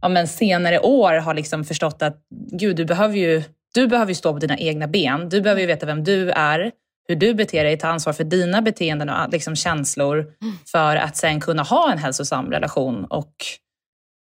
ja, 0.01 0.09
men 0.09 0.29
senare 0.29 0.81
år 0.81 1.13
har 1.13 1.35
liksom 1.35 1.65
förstått 1.65 2.03
att 2.03 2.17
gud, 2.53 2.77
du 2.77 2.85
behöver, 2.85 3.17
ju, 3.17 3.43
du 3.75 3.87
behöver 3.87 4.11
ju 4.11 4.15
stå 4.15 4.33
på 4.33 4.39
dina 4.39 4.59
egna 4.59 4.87
ben. 4.87 5.29
Du 5.29 5.41
behöver 5.41 5.61
ju 5.61 5.67
veta 5.67 5.87
vem 5.87 6.05
du 6.05 6.31
är, 6.31 6.73
hur 7.09 7.17
du 7.17 7.35
beter 7.35 7.65
dig, 7.65 7.79
ta 7.79 7.89
ansvar 7.89 8.13
för 8.13 8.25
dina 8.25 8.63
beteenden 8.63 9.11
och 9.11 9.33
liksom 9.33 9.57
känslor 9.57 10.19
mm. 10.19 10.59
för 10.67 10.97
att 10.97 11.17
sen 11.17 11.41
kunna 11.41 11.63
ha 11.63 11.93
en 11.93 11.99
hälsosam 11.99 12.51
relation 12.51 13.05
och 13.05 13.35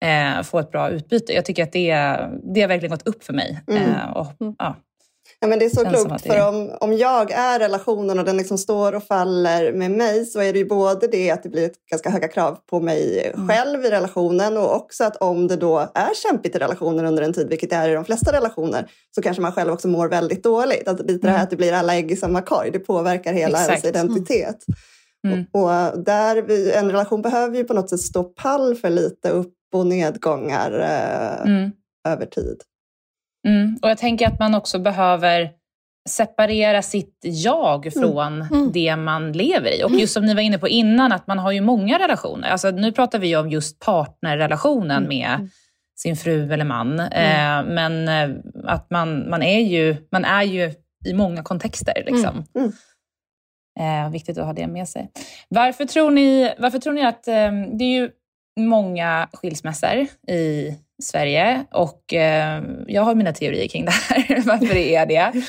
eh, 0.04 0.44
få 0.44 0.60
ett 0.60 0.72
bra 0.72 0.90
utbyte. 0.90 1.34
Jag 1.34 1.46
tycker 1.46 1.64
att 1.64 1.72
det, 1.72 1.92
det 2.54 2.62
har 2.62 2.68
verkligen 2.68 2.92
gått 2.92 3.08
upp 3.08 3.24
för 3.24 3.34
mig. 3.34 3.64
Mm. 3.68 3.84
Eh, 3.84 4.12
och, 4.12 4.42
mm. 4.42 4.56
ja. 4.58 4.76
Ja, 5.40 5.48
men 5.48 5.60
det 5.60 5.66
är 5.66 5.70
så 5.70 5.86
klokt, 5.86 6.28
för 6.28 6.48
om, 6.48 6.72
om 6.80 6.94
jag 6.98 7.32
är 7.32 7.60
relationen 7.60 8.20
och 8.20 8.26
den 8.26 8.38
liksom 8.38 8.58
står 8.58 8.96
och 8.96 9.04
faller 9.04 9.74
med 9.74 9.92
mig 9.92 10.26
så 10.26 10.42
är 10.42 10.54
det 10.54 10.60
ju 10.60 10.66
både 10.66 11.08
det 11.08 11.32
att 11.32 11.44
det 11.44 11.50
blir 11.50 11.66
ett 11.66 11.86
ganska 11.92 12.10
höga 12.10 12.28
krav 12.28 12.58
på 12.70 12.80
mig 12.80 13.32
mm. 13.36 13.50
själv 13.50 13.86
i 13.86 13.90
relationen 13.90 14.58
och 14.58 14.76
också 14.76 15.04
att 15.04 15.18
om 15.18 15.48
det 15.48 15.56
då 15.56 15.80
är 15.94 16.14
kämpigt 16.14 16.56
i 16.56 16.60
relationen 16.60 17.06
under 17.06 17.24
en 17.24 17.34
tid, 17.34 17.50
vilket 17.50 17.70
det 17.70 17.76
är 17.76 17.90
i 17.90 17.94
de 17.94 18.06
flesta 18.06 18.32
relationer, 18.32 18.88
så 19.16 19.22
kanske 19.22 19.42
man 19.42 19.52
själv 19.52 19.74
också 19.74 19.88
mår 19.88 20.10
väldigt 20.10 20.44
dåligt. 20.44 20.88
Att 20.88 21.00
mm. 21.00 21.20
det 21.20 21.28
här 21.28 21.34
mm. 21.34 21.44
att 21.44 21.50
det 21.50 21.56
blir 21.56 21.74
alla 21.74 21.96
ägg 21.96 22.12
i 22.12 22.16
samma 22.16 22.42
korg, 22.42 22.72
det 22.72 22.80
påverkar 22.80 23.34
hela 23.34 23.60
Exakt. 23.60 23.86
ens 23.86 23.98
identitet. 23.98 24.58
Mm. 25.28 25.46
Och, 25.52 25.62
och, 25.62 26.04
där 26.04 26.42
vi, 26.42 26.72
en 26.72 26.92
relation 26.92 27.22
behöver 27.22 27.58
ju 27.58 27.64
på 27.64 27.74
något 27.74 27.90
sätt 27.90 28.00
stå 28.00 28.24
pall 28.24 28.76
för 28.76 28.90
lite 28.90 29.30
upp 29.30 29.54
och 29.74 29.88
nedgångar 29.88 30.80
eh, 30.80 31.52
mm. 31.52 31.72
över 32.08 32.26
tid. 32.26 32.62
Mm. 33.48 33.80
Och 33.82 33.90
jag 33.90 33.98
tänker 33.98 34.28
att 34.28 34.40
man 34.40 34.56
också 34.56 34.80
behöver 34.80 35.50
separera 36.10 36.82
sitt 36.82 37.20
jag 37.24 37.86
mm. 37.86 37.92
från 37.92 38.42
mm. 38.42 38.72
det 38.72 38.96
man 38.96 39.32
lever 39.32 39.80
i. 39.80 39.84
Och 39.84 39.92
just 39.92 40.14
som 40.14 40.26
ni 40.26 40.34
var 40.34 40.42
inne 40.42 40.58
på 40.58 40.68
innan, 40.68 41.12
att 41.12 41.28
man 41.28 41.40
har 41.40 41.52
ju 41.52 41.62
många 41.62 42.00
relationer. 42.00 42.50
Alltså, 42.50 42.72
nu 42.72 42.92
pratar 42.92 43.20
vi 43.20 43.36
om 43.36 43.50
just 43.50 43.80
partnerrelationen 43.80 45.06
mm. 45.06 45.08
med 45.08 45.34
mm. 45.34 45.50
sin 45.96 46.16
fru 46.16 46.54
eller 46.54 46.66
man. 46.66 47.00
Eh, 47.00 47.64
men 47.66 48.08
eh, 48.08 48.38
att 48.64 48.90
man, 48.90 49.30
man, 49.30 49.44
är 49.44 49.60
ju, 49.60 49.96
man 50.12 50.26
är 50.26 50.44
ju 50.44 50.74
i 51.06 51.14
många 51.14 51.44
kontexter. 51.44 52.04
Liksom. 52.06 52.46
Eh, 53.80 54.12
viktigt 54.12 54.38
att 54.38 54.46
ha 54.46 54.54
det 54.54 54.68
med 54.68 54.88
sig. 54.88 55.12
Varför 55.50 55.86
tror 55.86 56.12
ni, 56.12 56.54
varför 56.58 56.80
tror 56.80 56.94
ni 56.94 57.06
att... 57.06 57.28
Eh, 57.28 57.52
det 57.78 57.84
är 57.84 58.02
ju 58.02 58.10
många 58.60 59.30
skilsmässor 59.34 60.08
i 60.28 60.76
Sverige 61.04 61.66
och 61.72 62.14
eh, 62.14 62.64
jag 62.88 63.02
har 63.02 63.16
mina 63.16 63.34
teorier 63.34 63.68
kring 63.68 63.86
det 63.86 63.92
här, 63.92 64.42
varför 64.46 64.74
det 64.74 64.96
är 64.96 65.06
det. 65.06 65.44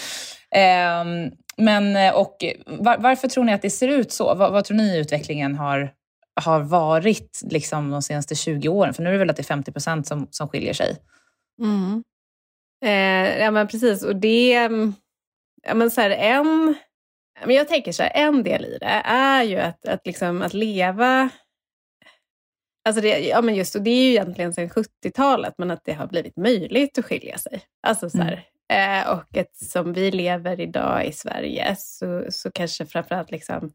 Ehm, 0.51 1.25
eh, 1.25 1.33
men, 1.57 2.15
och 2.15 2.37
var, 2.67 2.99
varför 2.99 3.29
tror 3.29 3.45
ni 3.45 3.53
att 3.53 3.63
det 3.63 3.71
ser 3.71 3.89
ut 3.89 4.13
så? 4.13 4.35
Vad, 4.35 4.53
vad 4.53 4.65
tror 4.65 4.77
ni 4.77 4.99
utvecklingen 4.99 5.55
har, 5.55 5.93
har 6.41 6.61
varit 6.61 7.41
liksom, 7.51 7.91
de 7.91 8.03
senaste 8.03 8.35
20 8.35 8.69
åren? 8.69 8.95
För 8.95 9.03
nu 9.03 9.09
är 9.09 9.13
det 9.13 9.19
väl 9.19 9.31
att 9.31 9.37
det 9.37 9.43
är 9.43 9.45
50 9.45 9.73
procent 9.73 10.07
som, 10.07 10.29
som 10.31 10.49
skiljer 10.49 10.73
sig. 10.73 10.97
Mm. 11.61 12.03
Eh, 12.85 13.39
ja, 13.43 13.51
men 13.51 13.69
precis. 13.69 14.03
Och 14.03 14.17
det... 14.17 14.69
Ja, 15.67 15.75
men 15.75 15.91
så 15.91 16.01
här, 16.01 16.11
en, 16.11 16.75
men 17.45 17.57
jag 17.57 17.69
tänker 17.69 17.93
så 17.93 18.03
här, 18.03 18.13
en 18.15 18.43
del 18.43 18.65
i 18.65 18.79
det 18.81 19.03
är 19.05 19.43
ju 19.43 19.57
att, 19.59 19.89
att, 19.89 20.07
liksom, 20.07 20.43
att 20.43 20.55
leva 20.55 21.31
Alltså 22.85 23.03
det, 23.03 23.19
ja, 23.19 23.43
men 23.43 23.55
just, 23.55 23.75
och 23.75 23.83
det 23.83 23.91
är 23.91 24.05
ju 24.05 24.11
egentligen 24.11 24.53
sedan 24.53 24.69
70-talet, 24.69 25.55
men 25.59 25.71
att 25.71 25.85
det 25.85 25.93
har 25.93 26.07
blivit 26.07 26.37
möjligt 26.37 26.99
att 26.99 27.05
skilja 27.05 27.39
sig. 27.39 27.63
Alltså 27.83 28.11
så 28.11 28.19
här, 28.19 28.47
mm. 28.69 29.03
eh, 29.03 29.11
och 29.11 29.37
eftersom 29.37 29.93
vi 29.93 30.11
lever 30.11 30.61
idag 30.61 31.07
i 31.07 31.13
Sverige 31.13 31.77
så, 31.79 32.25
så 32.29 32.51
kanske 32.51 32.87
framförallt 32.87 33.31
liksom 33.31 33.73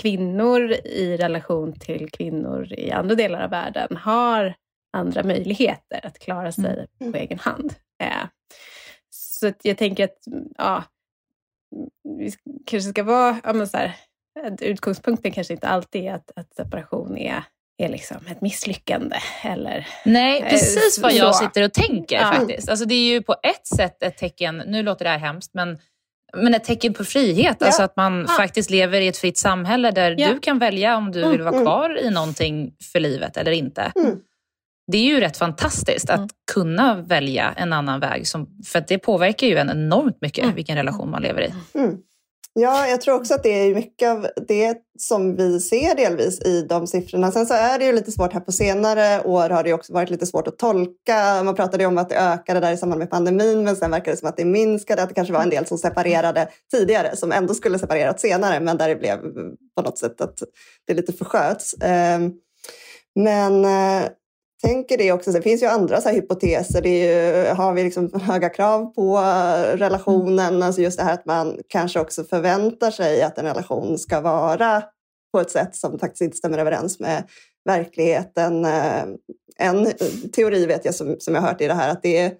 kvinnor 0.00 0.72
i 0.72 1.16
relation 1.16 1.78
till 1.78 2.10
kvinnor 2.10 2.72
i 2.72 2.90
andra 2.90 3.14
delar 3.14 3.44
av 3.44 3.50
världen 3.50 3.96
har 3.96 4.54
andra 4.92 5.22
möjligheter 5.22 6.06
att 6.06 6.18
klara 6.18 6.52
sig 6.52 6.86
mm. 7.00 7.12
på 7.12 7.18
egen 7.18 7.38
hand. 7.38 7.74
Eh, 8.02 8.26
så 9.10 9.52
jag 9.62 9.78
tänker 9.78 10.04
att 10.04 10.18
ja, 10.58 10.84
vi 12.18 12.32
kanske 12.66 12.90
ska 12.90 13.02
vara... 13.02 13.40
Ja, 13.44 13.52
men 13.52 13.68
så 13.68 13.76
här, 13.76 13.96
utgångspunkten 14.60 15.32
kanske 15.32 15.54
inte 15.54 15.68
alltid 15.68 16.04
är 16.04 16.14
att, 16.14 16.30
att 16.36 16.54
separation 16.54 17.16
är 17.16 17.44
är 17.80 17.88
liksom 17.88 18.16
ett 18.30 18.40
misslyckande. 18.40 19.16
Eller, 19.42 19.86
Nej, 20.04 20.40
eh, 20.40 20.48
precis 20.48 20.98
vad 21.02 21.12
jag 21.12 21.36
sitter 21.36 21.64
och 21.64 21.72
tänker 21.72 22.16
ja. 22.16 22.32
faktiskt. 22.32 22.68
Alltså, 22.68 22.84
det 22.84 22.94
är 22.94 23.12
ju 23.12 23.22
på 23.22 23.36
ett 23.42 23.66
sätt 23.66 24.02
ett 24.02 24.18
tecken, 24.18 24.62
nu 24.66 24.82
låter 24.82 25.04
det 25.04 25.10
här 25.10 25.18
hemskt, 25.18 25.54
men, 25.54 25.78
men 26.36 26.54
ett 26.54 26.64
tecken 26.64 26.94
på 26.94 27.04
frihet. 27.04 27.56
Ja. 27.60 27.66
Alltså 27.66 27.82
att 27.82 27.96
man 27.96 28.26
ja. 28.28 28.34
faktiskt 28.34 28.70
lever 28.70 29.00
i 29.00 29.08
ett 29.08 29.16
fritt 29.16 29.38
samhälle 29.38 29.90
där 29.90 30.14
du 30.14 30.38
kan 30.38 30.58
välja 30.58 30.96
om 30.96 31.12
du 31.12 31.18
mm, 31.18 31.30
vill 31.30 31.42
vara 31.42 31.54
mm. 31.54 31.64
kvar 31.64 31.98
i 31.98 32.10
någonting 32.10 32.74
för 32.92 33.00
livet 33.00 33.36
eller 33.36 33.52
inte. 33.52 33.92
Mm. 33.96 34.16
Det 34.92 34.98
är 34.98 35.04
ju 35.04 35.20
rätt 35.20 35.36
fantastiskt 35.36 36.10
att 36.10 36.18
mm. 36.18 36.28
kunna 36.52 36.94
välja 36.94 37.54
en 37.56 37.72
annan 37.72 38.00
väg. 38.00 38.26
Som, 38.26 38.48
för 38.66 38.84
det 38.88 38.98
påverkar 38.98 39.46
ju 39.46 39.56
en 39.56 39.70
enormt 39.70 40.18
mycket 40.20 40.44
mm. 40.44 40.56
vilken 40.56 40.76
relation 40.76 41.10
man 41.10 41.22
lever 41.22 41.42
i. 41.42 41.52
Ja, 42.52 42.86
jag 42.86 43.00
tror 43.00 43.14
också 43.14 43.34
att 43.34 43.42
det 43.42 43.48
är 43.48 43.74
mycket 43.74 44.08
av 44.08 44.26
det 44.48 44.78
som 44.98 45.36
vi 45.36 45.60
ser 45.60 45.94
delvis 45.94 46.40
i 46.40 46.66
de 46.68 46.86
siffrorna. 46.86 47.32
Sen 47.32 47.46
så 47.46 47.54
är 47.54 47.78
det 47.78 47.84
ju 47.84 47.92
lite 47.92 48.12
svårt 48.12 48.32
här 48.32 48.40
på 48.40 48.52
senare 48.52 49.22
år 49.24 49.50
har 49.50 49.64
det 49.64 49.72
också 49.72 49.92
varit 49.92 50.10
lite 50.10 50.26
svårt 50.26 50.48
att 50.48 50.58
tolka. 50.58 51.42
Man 51.44 51.54
pratade 51.54 51.82
ju 51.82 51.86
om 51.86 51.98
att 51.98 52.08
det 52.08 52.16
ökade 52.16 52.60
där 52.60 52.72
i 52.72 52.76
samband 52.76 52.98
med 52.98 53.10
pandemin 53.10 53.64
men 53.64 53.76
sen 53.76 53.90
verkar 53.90 54.10
det 54.10 54.16
som 54.16 54.28
att 54.28 54.36
det 54.36 54.44
minskade. 54.44 55.02
Att 55.02 55.08
det 55.08 55.14
kanske 55.14 55.34
var 55.34 55.42
en 55.42 55.50
del 55.50 55.66
som 55.66 55.78
separerade 55.78 56.48
tidigare 56.70 57.16
som 57.16 57.32
ändå 57.32 57.54
skulle 57.54 57.78
separerat 57.78 58.20
senare 58.20 58.60
men 58.60 58.76
där 58.76 58.88
det 58.88 58.96
blev 58.96 59.18
på 59.76 59.82
något 59.82 59.98
sätt 59.98 60.20
att 60.20 60.38
det 60.86 60.94
lite 60.94 61.12
försköts. 61.12 61.74
Ehm, 61.82 62.32
men 63.14 63.64
eh, 63.64 64.08
tänker 64.62 64.98
det 64.98 65.12
också. 65.12 65.32
Det 65.32 65.42
finns 65.42 65.62
ju 65.62 65.66
andra 65.66 66.00
så 66.00 66.08
hypoteser. 66.08 66.82
Det 66.82 66.98
ju, 66.98 67.46
har 67.54 67.72
vi 67.74 67.84
liksom 67.84 68.20
höga 68.22 68.48
krav 68.48 68.94
på 68.94 69.18
relationen? 69.74 70.54
Mm. 70.54 70.62
Alltså 70.62 70.82
just 70.82 70.98
det 70.98 71.04
här 71.04 71.14
att 71.14 71.26
man 71.26 71.58
kanske 71.68 72.00
också 72.00 72.24
förväntar 72.24 72.90
sig 72.90 73.22
att 73.22 73.38
en 73.38 73.44
relation 73.44 73.98
ska 73.98 74.20
vara 74.20 74.82
på 75.32 75.40
ett 75.40 75.50
sätt 75.50 75.76
som 75.76 75.98
faktiskt 75.98 76.22
inte 76.22 76.36
stämmer 76.36 76.58
överens 76.58 77.00
med 77.00 77.24
verkligheten. 77.64 78.64
Eh, 78.64 79.02
en 79.58 79.92
teori 80.32 80.66
vet 80.66 80.84
jag 80.84 80.94
som, 80.94 81.16
som 81.18 81.34
jag 81.34 81.42
har 81.42 81.48
hört 81.48 81.60
i 81.60 81.66
det 81.66 81.74
här 81.74 81.90
att 81.90 82.02
det 82.02 82.32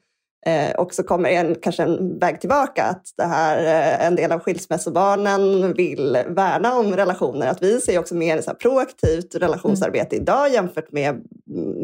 eh, 0.46 0.74
också 0.78 1.02
kommer 1.02 1.30
en, 1.30 1.54
kanske 1.54 1.82
en 1.82 2.18
väg 2.18 2.40
tillbaka. 2.40 2.84
Att 2.84 3.02
det 3.16 3.24
här, 3.24 3.58
eh, 3.58 4.06
en 4.06 4.16
del 4.16 4.32
av 4.32 4.40
skilsmässobarnen 4.40 5.72
vill 5.72 6.18
värna 6.26 6.74
om 6.74 6.96
relationer. 6.96 7.46
Att 7.46 7.62
vi 7.62 7.80
ser 7.80 7.98
också 7.98 8.14
mer 8.14 8.40
så 8.40 8.54
proaktivt 8.54 9.34
relationsarbete 9.34 10.16
mm. 10.16 10.22
idag 10.22 10.50
jämfört 10.52 10.92
med, 10.92 11.20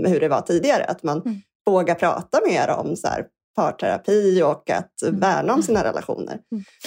med 0.02 0.10
hur 0.10 0.20
det 0.20 0.28
var 0.28 0.40
tidigare. 0.40 0.84
Att 0.84 1.02
man 1.02 1.22
mm. 1.22 1.40
våga 1.66 1.94
prata 1.94 2.40
mer 2.48 2.68
om 2.70 2.96
så 2.96 3.08
här, 3.08 3.24
parterapi 3.56 4.42
och 4.42 4.70
att 4.70 4.92
värna 5.12 5.54
om 5.54 5.62
sina 5.62 5.84
relationer. 5.84 6.38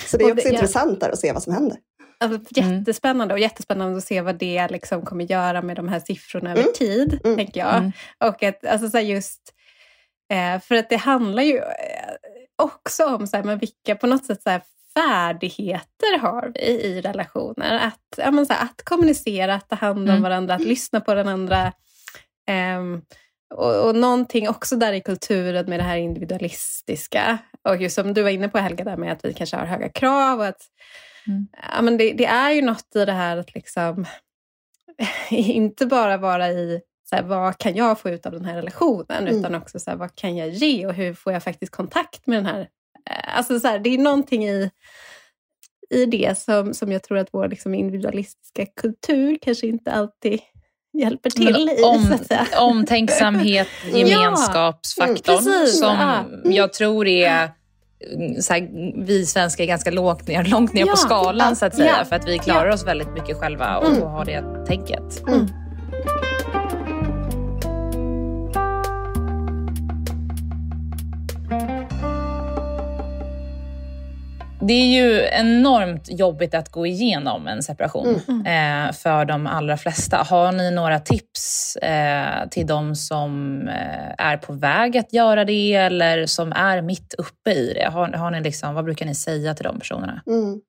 Så 0.07 0.17
det 0.17 0.23
är 0.23 0.25
Och 0.25 0.31
också 0.37 0.47
det- 0.47 0.53
intressant 0.53 0.99
där 0.99 1.09
att 1.09 1.19
se 1.19 1.31
vad 1.33 1.43
som 1.43 1.53
händer. 1.53 1.77
Alltså, 2.23 2.61
jättespännande 2.61 3.33
och 3.33 3.39
jättespännande 3.39 3.97
att 3.97 4.03
se 4.03 4.21
vad 4.21 4.35
det 4.39 4.67
liksom 4.67 5.01
kommer 5.01 5.31
göra 5.31 5.61
med 5.61 5.75
de 5.75 5.87
här 5.87 5.99
siffrorna 5.99 6.51
över 6.51 6.61
Mm. 6.61 6.73
tid, 6.73 7.19
Mm. 7.23 7.37
tänker 7.37 7.59
jag. 7.59 7.75
Mm. 7.77 7.91
Och 8.25 8.43
att, 8.43 8.65
alltså, 8.65 8.89
så 8.89 8.99
just, 8.99 9.41
eh, 10.29 10.59
för 10.61 10.75
att 10.75 10.89
det 10.89 10.95
handlar 10.95 11.43
ju 11.43 11.57
eh, 11.57 11.63
också 12.55 13.05
om 13.05 13.27
så 13.27 13.37
här, 13.37 13.43
men 13.43 13.57
vilka 13.59 13.95
på 13.95 14.07
något 14.07 14.25
sätt 14.25 14.41
så 14.43 14.49
här, 14.49 14.61
färdigheter 14.93 16.19
har 16.19 16.51
vi 16.55 16.61
i 16.61 17.01
relationer. 17.01 17.79
Att, 17.87 18.17
ja, 18.17 18.31
men, 18.31 18.45
så 18.45 18.53
här, 18.53 18.63
att 18.63 18.83
kommunicera, 18.83 19.55
att 19.55 19.69
ta 19.69 19.75
hand 19.75 19.99
om 19.99 20.09
Mm. 20.09 20.21
varandra, 20.21 20.53
att 20.55 20.61
lyssna 20.65 21.01
på 21.01 21.13
den 21.13 21.27
andra. 21.27 21.73
Ehm, 22.49 23.01
och, 23.55 23.87
och 23.87 23.95
någonting 23.95 24.49
också 24.49 24.75
där 24.75 24.93
i 24.93 25.01
kulturen 25.01 25.65
med 25.65 25.79
det 25.79 25.83
här 25.83 25.97
individualistiska. 25.97 27.37
Och 27.69 27.77
just 27.81 27.95
som 27.95 28.13
du 28.13 28.21
var 28.23 28.29
inne 28.29 28.49
på 28.49 28.57
Helga, 28.57 28.83
där 28.83 28.97
med 28.97 29.11
att 29.11 29.25
vi 29.25 29.33
kanske 29.33 29.57
har 29.57 29.65
höga 29.65 29.89
krav. 29.89 30.39
Och 30.39 30.45
att, 30.47 30.61
Mm. 31.27 31.47
ja, 31.75 31.81
men 31.81 31.97
det, 31.97 32.13
det 32.13 32.25
är 32.25 32.51
ju 32.51 32.61
något 32.61 32.95
i 32.95 33.05
det 33.05 33.11
här 33.11 33.37
att 33.37 33.53
liksom 33.55 34.05
inte 35.29 35.85
bara 35.85 36.17
vara 36.17 36.49
i 36.49 36.81
så 37.09 37.15
här, 37.15 37.23
vad 37.23 37.57
kan 37.57 37.75
jag 37.75 37.99
få 37.99 38.09
ut 38.09 38.25
av 38.25 38.31
den 38.31 38.45
här 38.45 38.55
relationen, 38.55 39.27
Mm. 39.27 39.39
utan 39.39 39.55
också 39.55 39.79
så 39.79 39.89
här, 39.91 39.97
vad 39.97 40.15
kan 40.15 40.37
jag 40.37 40.49
ge 40.49 40.87
och 40.87 40.93
hur 40.93 41.13
får 41.13 41.33
jag 41.33 41.43
faktiskt 41.43 41.71
kontakt 41.71 42.27
med 42.27 42.37
den 42.37 42.45
här... 42.45 42.59
eh, 43.09 43.37
Alltså 43.37 43.59
så 43.59 43.67
här, 43.67 43.79
det 43.79 43.89
är 43.89 43.97
någonting 43.97 44.45
i, 44.47 44.69
i 45.89 46.05
det 46.05 46.37
som, 46.39 46.73
som 46.73 46.91
jag 46.91 47.03
tror 47.03 47.17
att 47.17 47.27
vår 47.31 47.47
liksom, 47.47 47.73
individualistiska 47.75 48.65
kultur 48.81 49.37
kanske 49.41 49.67
inte 49.67 49.91
alltid 49.91 50.39
hjälper 50.97 51.29
till 51.29 51.69
i. 51.69 51.83
om, 51.83 52.11
omtänksamhet, 52.69 53.67
gemenskapsfaktorn 53.93 55.47
Mm, 55.47 55.67
som 55.67 55.95
Ja. 55.99 56.25
jag 56.51 56.73
tror 56.73 57.07
är 57.07 57.49
mm, 58.15 58.41
så 58.41 58.53
här, 58.53 58.69
vi 59.05 59.25
svenskar 59.25 59.63
är 59.63 59.67
ganska 59.67 59.91
lågt 59.91 60.27
ner, 60.27 60.43
långt 60.43 60.73
ner 60.73 60.85
Ja. 60.85 60.91
på 60.91 60.97
skalan 60.97 61.55
så 61.55 61.65
att 61.65 61.75
säga. 61.75 61.95
Ja. 61.99 62.05
För 62.05 62.15
att 62.15 62.27
vi 62.27 62.39
klarar 62.39 62.69
oss 62.69 62.87
väldigt 62.87 63.13
mycket 63.13 63.37
själva 63.37 63.77
och, 63.77 63.85
Mm. 63.87 64.03
och 64.03 64.09
har 64.09 64.25
det 64.25 64.65
tänket. 64.67 65.21
Det 74.69 74.73
är 74.73 74.85
ju 74.85 75.27
enormt 75.31 76.11
jobbigt 76.11 76.53
att 76.53 76.69
gå 76.69 76.85
igenom 76.85 77.47
en 77.47 77.63
separation 77.63 78.15
eh, 78.45 78.91
för 78.93 79.25
de 79.25 79.47
allra 79.47 79.77
flesta. 79.77 80.17
Har 80.17 80.51
ni 80.51 80.71
några 80.71 80.99
tips 80.99 81.75
eh, 81.75 82.49
till 82.49 82.67
de 82.67 82.95
som 82.95 83.61
eh, 83.67 84.25
är 84.27 84.37
på 84.37 84.53
väg 84.53 84.97
att 84.97 85.13
göra 85.13 85.45
det 85.45 85.73
eller 85.73 86.25
som 86.25 86.51
är 86.51 86.81
mitt 86.81 87.13
uppe 87.13 87.51
i 87.51 87.73
det? 87.73 87.89
Har, 87.89 88.07
har 88.07 88.31
ni 88.31 88.41
liksom, 88.41 88.75
vad 88.75 88.85
brukar 88.85 89.05
ni 89.05 89.15
säga 89.15 89.53
till 89.53 89.63
de 89.63 89.79
personerna? 89.79 90.21
Mm. 90.27 90.61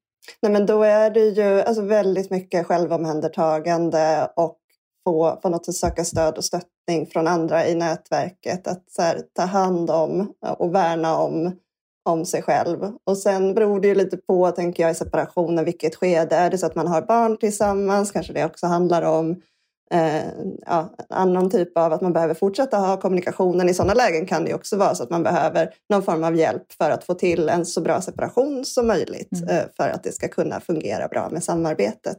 Nej, 0.43 0.53
men 0.53 0.67
då 0.67 0.83
är 0.83 1.11
det 1.11 1.25
ju 1.25 1.63
alltså, 1.63 1.83
väldigt 1.83 2.31
mycket 2.31 2.67
självomhändertagande 2.67 4.29
och 4.37 4.59
få 5.05 5.37
på 5.43 5.49
något 5.49 5.67
sätt 5.67 5.75
söka 5.75 6.05
stöd 6.05 6.39
och 6.39 6.45
stöttning 6.45 7.07
från 7.13 7.27
andra 7.27 7.67
i 7.67 7.75
nätverket. 7.75 8.67
Att 8.67 8.85
så 8.91 9.03
här, 9.03 9.21
ta 9.37 9.43
hand 9.43 9.91
om 9.91 10.33
och 10.59 10.75
värna 10.75 11.19
om, 11.19 11.57
om 12.03 12.27
sig 12.27 12.43
själv. 12.43 12.93
Och 13.05 13.19
sen 13.19 13.55
beror 13.55 13.81
det 13.81 13.89
ju 13.89 13.95
lite 13.95 14.17
på, 14.17 14.51
tänker 14.51 14.83
jag, 14.83 14.91
i 14.93 14.95
separationen, 14.95 15.65
vilket 15.65 15.95
skede. 15.95 16.37
Är 16.37 16.51
det 16.51 16.59
så 16.59 16.67
att 16.67 16.75
man 16.75 16.87
har 16.89 17.03
barn 17.03 17.37
tillsammans 17.37 18.13
kanske 18.13 18.33
det 18.33 18.45
också 18.45 18.67
handlar 18.67 19.03
om 19.03 19.43
eh, 19.91 20.23
ja, 20.67 20.95
annan 21.09 21.51
typ 21.51 21.79
av 21.79 21.93
att 21.93 22.01
man 22.01 22.13
behöver 22.13 22.35
fortsätta 22.35 22.77
ha 22.77 22.97
kommunikationen. 22.97 23.69
I 23.69 23.75
sådana 23.75 23.95
lägen 23.95 24.27
kan 24.27 24.45
det 24.45 24.55
också 24.55 24.77
vara 24.77 24.95
så 24.95 25.03
att 25.03 25.11
man 25.11 25.23
behöver 25.23 25.75
någon 25.89 26.03
form 26.03 26.25
av 26.25 26.37
hjälp 26.37 26.73
för 26.73 26.91
att 26.91 27.05
få 27.05 27.15
till 27.15 27.49
en 27.49 27.67
så 27.67 27.81
bra 27.81 28.01
separation 28.01 28.65
som 28.65 28.87
möjligt 28.87 29.33
Mm. 29.43 29.57
eh, 29.57 29.65
för 29.77 29.89
att 29.89 30.03
det 30.03 30.13
ska 30.13 30.29
kunna 30.29 30.61
fungera 30.61 31.09
bra 31.09 31.29
med 31.31 31.45
samarbetet. 31.45 32.19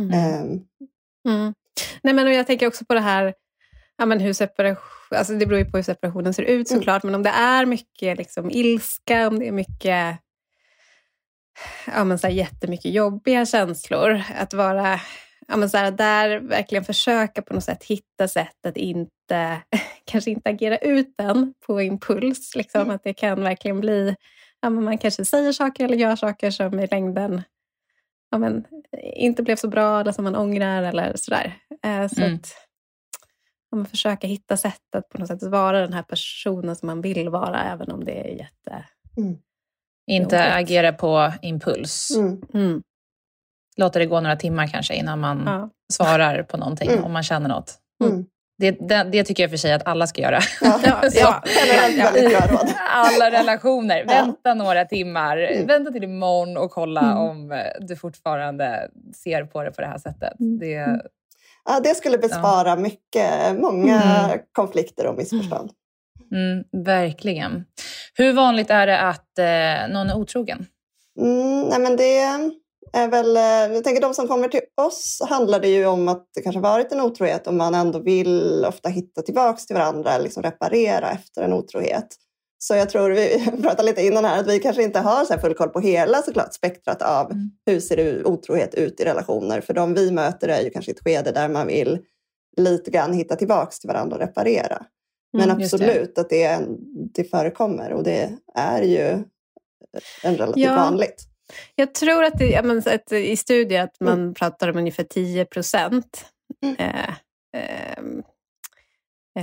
Mm. 0.00 0.10
Ehm, 0.12 0.60
Mm. 1.28 1.54
Nej, 2.02 2.14
men 2.14 2.32
jag 2.34 2.46
tänker 2.46 2.66
också 2.66 2.84
på 2.84 2.94
det 2.94 3.00
här, 3.00 3.34
ja, 3.98 4.06
men 4.06 4.20
hur 4.20 4.32
separation, 4.32 4.84
alltså 5.18 5.32
det 5.32 5.46
beror 5.46 5.58
ju 5.58 5.70
på 5.70 5.76
hur 5.76 5.82
separationen 5.84 6.34
ser 6.34 6.42
ut 6.42 6.70
Mm. 6.70 6.80
såklart, 6.80 7.02
men 7.02 7.14
om 7.14 7.22
det 7.22 7.30
är 7.30 7.66
mycket 7.66 8.18
liksom, 8.18 8.50
ilska, 8.50 9.28
om 9.28 9.38
det 9.38 9.48
är 9.48 9.52
mycket 9.52 10.18
ja, 11.86 12.04
men 12.04 12.18
så 12.18 12.26
här, 12.26 12.34
jättemycket 12.34 12.92
jobbiga 12.92 13.46
känslor, 13.46 14.22
att 14.38 14.54
vara 14.54 15.00
ja, 15.48 15.56
men 15.56 15.70
så 15.70 15.76
här, 15.76 15.90
där 15.90 16.38
verkligen 16.40 16.84
försöka 16.84 17.42
på 17.42 17.54
något 17.54 17.64
sätt 17.64 17.84
hitta 17.84 18.28
sätt 18.28 18.66
att 18.66 18.76
inte, 18.76 19.60
kanske 20.04 20.30
inte 20.30 20.50
agera 20.50 20.78
ut 20.78 21.14
den 21.18 21.54
på 21.66 21.80
impuls. 21.82 22.54
Liksom, 22.56 22.80
Mm. 22.80 22.94
Att 22.94 23.04
det 23.04 23.14
kan 23.14 23.42
verkligen 23.42 23.80
bli, 23.80 24.16
ja, 24.60 24.70
men 24.70 24.84
man 24.84 24.98
kanske 24.98 25.24
säger 25.24 25.52
saker 25.52 25.84
eller 25.84 25.96
gör 25.96 26.16
saker 26.16 26.50
som 26.50 26.80
i 26.80 26.86
längden 26.86 27.42
ja, 28.30 28.38
men, 28.38 28.64
inte 29.16 29.42
blev 29.42 29.56
så 29.56 29.68
bra 29.68 30.00
eller 30.00 30.12
som 30.12 30.24
man 30.24 30.36
ångrar 30.36 30.82
eller 30.82 31.12
sådär. 31.16 31.56
Eh, 31.84 32.08
så 32.08 32.20
Mm. 32.22 32.34
att 32.34 32.54
ja, 33.78 33.84
försöka 33.84 34.26
hitta 34.26 34.56
sätt 34.56 34.94
att 34.96 35.08
på 35.08 35.18
något 35.18 35.28
sätt 35.28 35.42
vara 35.42 35.80
den 35.80 35.92
här 35.92 36.02
personen 36.02 36.76
som 36.76 36.86
man 36.86 37.00
vill 37.00 37.28
vara, 37.28 37.62
även 37.72 37.90
om 37.90 38.04
det 38.04 38.20
är 38.20 38.28
jätte... 38.34 38.84
Inte 40.10 40.36
Jobbigt. 40.36 40.52
agera 40.54 40.92
på 40.92 41.32
impuls. 41.42 42.10
mm, 42.16 42.42
Mm. 42.54 42.82
Låta 43.76 43.98
det 43.98 44.06
gå 44.06 44.20
några 44.20 44.36
timmar 44.36 44.66
kanske 44.66 44.94
innan 44.94 45.20
man 45.20 45.42
Ja. 45.46 45.70
svarar 45.92 46.42
på 46.42 46.56
någonting 46.56 46.90
Mm. 46.90 47.04
om 47.04 47.12
man 47.12 47.22
känner 47.22 47.48
något. 47.48 47.74
mm. 48.04 48.26
Det, 48.58 48.70
det, 48.70 49.02
det 49.12 49.24
tycker 49.24 49.42
jag 49.42 49.50
för 49.50 49.56
sig 49.56 49.72
att 49.72 49.86
alla 49.86 50.06
ska 50.06 50.22
göra. 50.22 50.38
Ja, 50.60 50.80
Ja, 51.14 51.42
ja. 52.14 52.62
Alla 52.90 53.30
relationer. 53.30 53.96
Ja. 53.98 54.04
Vänta 54.06 54.54
några 54.54 54.84
timmar. 54.84 55.36
Mm. 55.36 55.66
Vänta 55.66 55.90
till 55.90 56.04
imorgon 56.04 56.56
och 56.56 56.70
kolla 56.70 57.00
Mm. 57.00 57.16
om 57.18 57.52
eh, 57.52 57.58
du 57.80 57.96
fortfarande 57.96 58.88
ser 59.14 59.44
på 59.44 59.62
det 59.62 59.70
på 59.70 59.80
det 59.80 59.86
här 59.86 59.98
sättet. 59.98 60.40
Mm. 60.40 60.58
Det, 60.58 61.00
Ja, 61.64 61.80
det 61.80 61.94
skulle 61.94 62.18
bespara 62.18 62.76
mycket, 62.76 63.56
många 63.60 64.02
Mm. 64.24 64.38
konflikter 64.52 65.06
och 65.06 65.16
missförstånd. 65.16 65.70
mm, 66.32 66.84
verkligen. 66.84 67.64
Hur 68.14 68.32
vanligt 68.32 68.70
är 68.70 68.86
det 68.86 69.00
att 69.00 69.38
eh, 69.38 69.92
någon 69.94 70.10
är 70.10 70.16
otrogen? 70.16 70.66
Mm, 71.20 71.60
nej 71.68 71.80
men 71.80 71.96
det 71.96 72.18
är 72.92 73.08
väl, 73.08 73.36
eh, 73.36 73.74
jag 73.74 73.84
tänker 73.84 74.02
de 74.02 74.14
som 74.14 74.28
kommer 74.28 74.48
till 74.48 74.60
oss 74.86 75.22
handlar 75.28 75.60
det 75.60 75.68
ju 75.68 75.86
om 75.86 76.08
att 76.08 76.28
det 76.34 76.40
kanske 76.42 76.60
varit 76.60 76.92
en 76.92 77.00
otrohet 77.00 77.46
och 77.46 77.54
man 77.54 77.74
ändå 77.74 77.98
vill 77.98 78.64
ofta 78.68 78.88
hitta 78.88 79.22
tillbaks 79.22 79.66
till 79.66 79.76
varandra, 79.76 80.18
liksom 80.18 80.42
reparera 80.42 81.10
efter 81.10 81.42
en 81.42 81.52
otrohet. 81.52 82.06
Så 82.66 82.74
jag 82.74 82.90
tror, 82.90 83.10
vi 83.10 83.46
pratade 83.62 83.82
lite 83.82 84.02
innan 84.02 84.24
här, 84.24 84.40
att 84.40 84.46
vi 84.46 84.58
kanske 84.58 84.82
inte 84.82 84.98
har 85.00 85.24
så 85.24 85.38
full 85.38 85.54
koll 85.54 85.68
på 85.68 85.80
hela 85.80 86.22
såklart 86.22 86.54
spektrat 86.54 87.02
av 87.02 87.30
Mm. 87.32 87.50
hur 87.66 87.80
ser 87.80 87.96
det 87.96 88.24
otrohet 88.24 88.74
ut 88.74 89.00
i 89.00 89.04
relationer. 89.04 89.60
För 89.60 89.74
de 89.74 89.94
vi 89.94 90.10
möter 90.10 90.48
är 90.48 90.60
ju 90.60 90.70
kanske 90.70 90.90
ett 90.90 91.00
skede 91.04 91.32
där 91.32 91.48
man 91.48 91.66
vill 91.66 91.98
lite 92.56 92.90
grann 92.90 93.12
hitta 93.12 93.36
tillbaks 93.36 93.80
till 93.80 93.88
varandra 93.88 94.16
och 94.16 94.22
reparera. 94.22 94.86
Men 95.32 95.50
Mm, 95.50 95.60
just 95.60 95.78
det. 95.78 95.84
absolut 95.86 96.18
att 96.18 96.30
det, 96.30 96.42
är 96.42 96.66
det 97.14 97.24
förekommer 97.24 97.92
och 97.92 98.02
det 98.04 98.30
är 98.54 98.82
ju 98.82 99.24
en 100.22 100.36
relativt 100.36 100.64
Ja. 100.64 100.74
vanligt. 100.76 101.24
Jag 101.74 101.94
tror 101.94 102.24
att, 102.24 102.38
det, 102.38 102.46
ja, 102.50 102.62
men, 102.62 102.78
att 102.78 103.12
i 103.12 103.36
studier 103.36 103.82
att 103.84 103.96
man 104.00 104.34
pratar 104.34 104.70
om 104.70 104.76
ungefär 104.76 105.04
10 105.04 105.44
procent. 105.44 106.24
Mm. 106.62 106.76
Eh, 106.78 107.08
eh, 107.62 108.02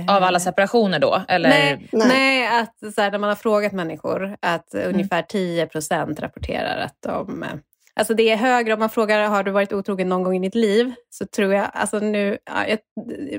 Av 0.08 0.22
alla 0.22 0.40
separationer 0.40 0.98
då? 0.98 1.22
Eller? 1.28 1.48
Nej, 1.48 1.88
Nej. 1.92 2.08
nej. 2.08 2.60
att 2.60 2.94
så 2.94 3.00
här, 3.02 3.10
när 3.10 3.18
man 3.18 3.28
har 3.28 3.36
frågat 3.36 3.72
människor 3.72 4.36
att 4.42 4.74
Mm. 4.74 4.88
ungefär 4.94 5.22
10 5.22 5.66
procent 5.66 6.20
rapporterar 6.20 6.76
att 6.80 6.96
de... 7.02 7.42
eh, 7.42 7.48
Alltså 7.94 8.14
det 8.14 8.30
är 8.30 8.36
högre 8.36 8.72
om 8.74 8.78
man 8.80 8.90
frågar 8.90 9.28
har 9.28 9.42
du 9.42 9.50
varit 9.50 9.72
otrogen 9.72 10.08
någon 10.08 10.22
gång 10.22 10.36
i 10.36 10.38
ditt 10.38 10.54
liv? 10.54 10.92
Så 11.10 11.26
tror 11.26 11.54
jag, 11.54 11.70
alltså 11.74 11.98
nu, 11.98 12.38
ja, 12.44 12.66
jag 12.66 12.78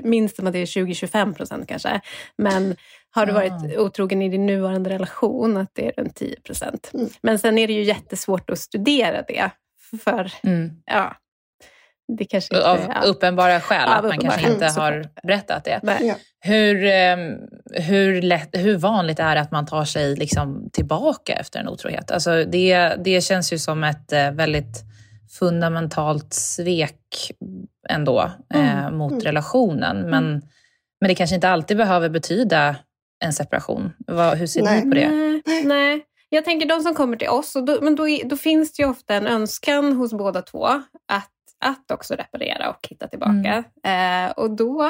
minns 0.04 0.36
som 0.36 0.46
att 0.46 0.52
det 0.52 0.58
är 0.58 0.66
20-25 0.66 1.34
procent 1.34 1.68
kanske. 1.68 2.00
Men 2.38 2.76
har 3.10 3.26
du 3.26 3.32
Ah. 3.32 3.34
varit 3.34 3.78
otrogen 3.78 4.22
i 4.22 4.28
din 4.28 4.46
nuvarande 4.46 4.90
relation, 4.90 5.56
att 5.56 5.70
det 5.72 5.86
är 5.86 5.92
runt 6.02 6.14
10 6.16 6.40
procent. 6.40 6.90
Mm. 6.94 7.08
Men 7.22 7.38
sen 7.38 7.58
är 7.58 7.66
det 7.66 7.72
ju 7.72 7.82
jättesvårt 7.82 8.50
att 8.50 8.58
studera 8.58 9.22
det. 9.22 9.50
För 10.04 10.32
Mm. 10.42 10.70
ja, 10.84 11.14
det 12.18 12.24
kanske 12.24 12.56
inte... 12.56 12.68
Av 12.68 12.78
ja. 12.94 13.00
uppenbara 13.02 13.60
skäl, 13.60 13.88
Av 13.88 13.94
att 13.94 14.04
man 14.04 14.18
kanske 14.18 14.52
inte 14.52 14.66
har 14.66 15.06
berättat 15.22 15.64
det. 15.64 15.80
Nej. 15.82 16.06
Ja. 16.06 16.14
Hur, 16.40 16.84
eh, 16.84 17.16
hur, 17.82 18.22
lätt, 18.22 18.48
hur 18.52 18.76
vanligt 18.76 19.18
är 19.18 19.34
det 19.34 19.40
att 19.40 19.50
man 19.50 19.66
tar 19.66 19.84
sig 19.84 20.16
liksom 20.16 20.70
tillbaka 20.72 21.32
efter 21.32 21.60
en 21.60 21.68
otrohet? 21.68 22.10
Alltså 22.10 22.44
det, 22.44 22.96
det 23.04 23.20
känns 23.24 23.52
ju 23.52 23.58
som 23.58 23.84
ett 23.84 24.12
eh, 24.12 24.30
väldigt 24.30 24.82
fundamentalt 25.38 26.34
svek 26.34 27.30
ändå 27.88 28.30
eh, 28.54 28.90
mot 28.90 29.12
Mm. 29.12 29.24
relationen. 29.24 30.10
Men, 30.10 30.42
men 31.00 31.08
det 31.08 31.14
kanske 31.14 31.34
inte 31.34 31.48
alltid 31.48 31.76
behöver 31.76 32.08
betyda 32.08 32.76
en 33.24 33.32
separation. 33.32 33.92
Vad, 34.06 34.38
hur 34.38 34.46
ser 34.46 34.62
Nej. 34.62 34.84
ni 34.84 34.90
på 34.90 34.94
det? 34.94 35.10
Nej, 35.46 35.64
nej. 35.64 36.04
Jag 36.28 36.44
tänker 36.44 36.66
de 36.66 36.80
som 36.80 36.94
kommer 36.94 37.16
till 37.16 37.28
oss, 37.28 37.56
och 37.56 37.64
då, 37.64 37.78
men 37.82 37.94
då, 37.96 38.06
då 38.24 38.36
finns 38.36 38.72
det 38.72 38.82
ju 38.82 38.88
ofta 38.88 39.14
en 39.14 39.26
önskan 39.26 39.92
hos 39.92 40.12
båda 40.12 40.42
två 40.42 40.66
att, 41.12 41.30
att 41.64 41.90
också 41.90 42.14
reparera 42.14 42.70
och 42.70 42.88
hitta 42.88 43.08
tillbaka. 43.08 43.64
Eh, 43.90 44.30
och 44.30 44.50
då 44.50 44.84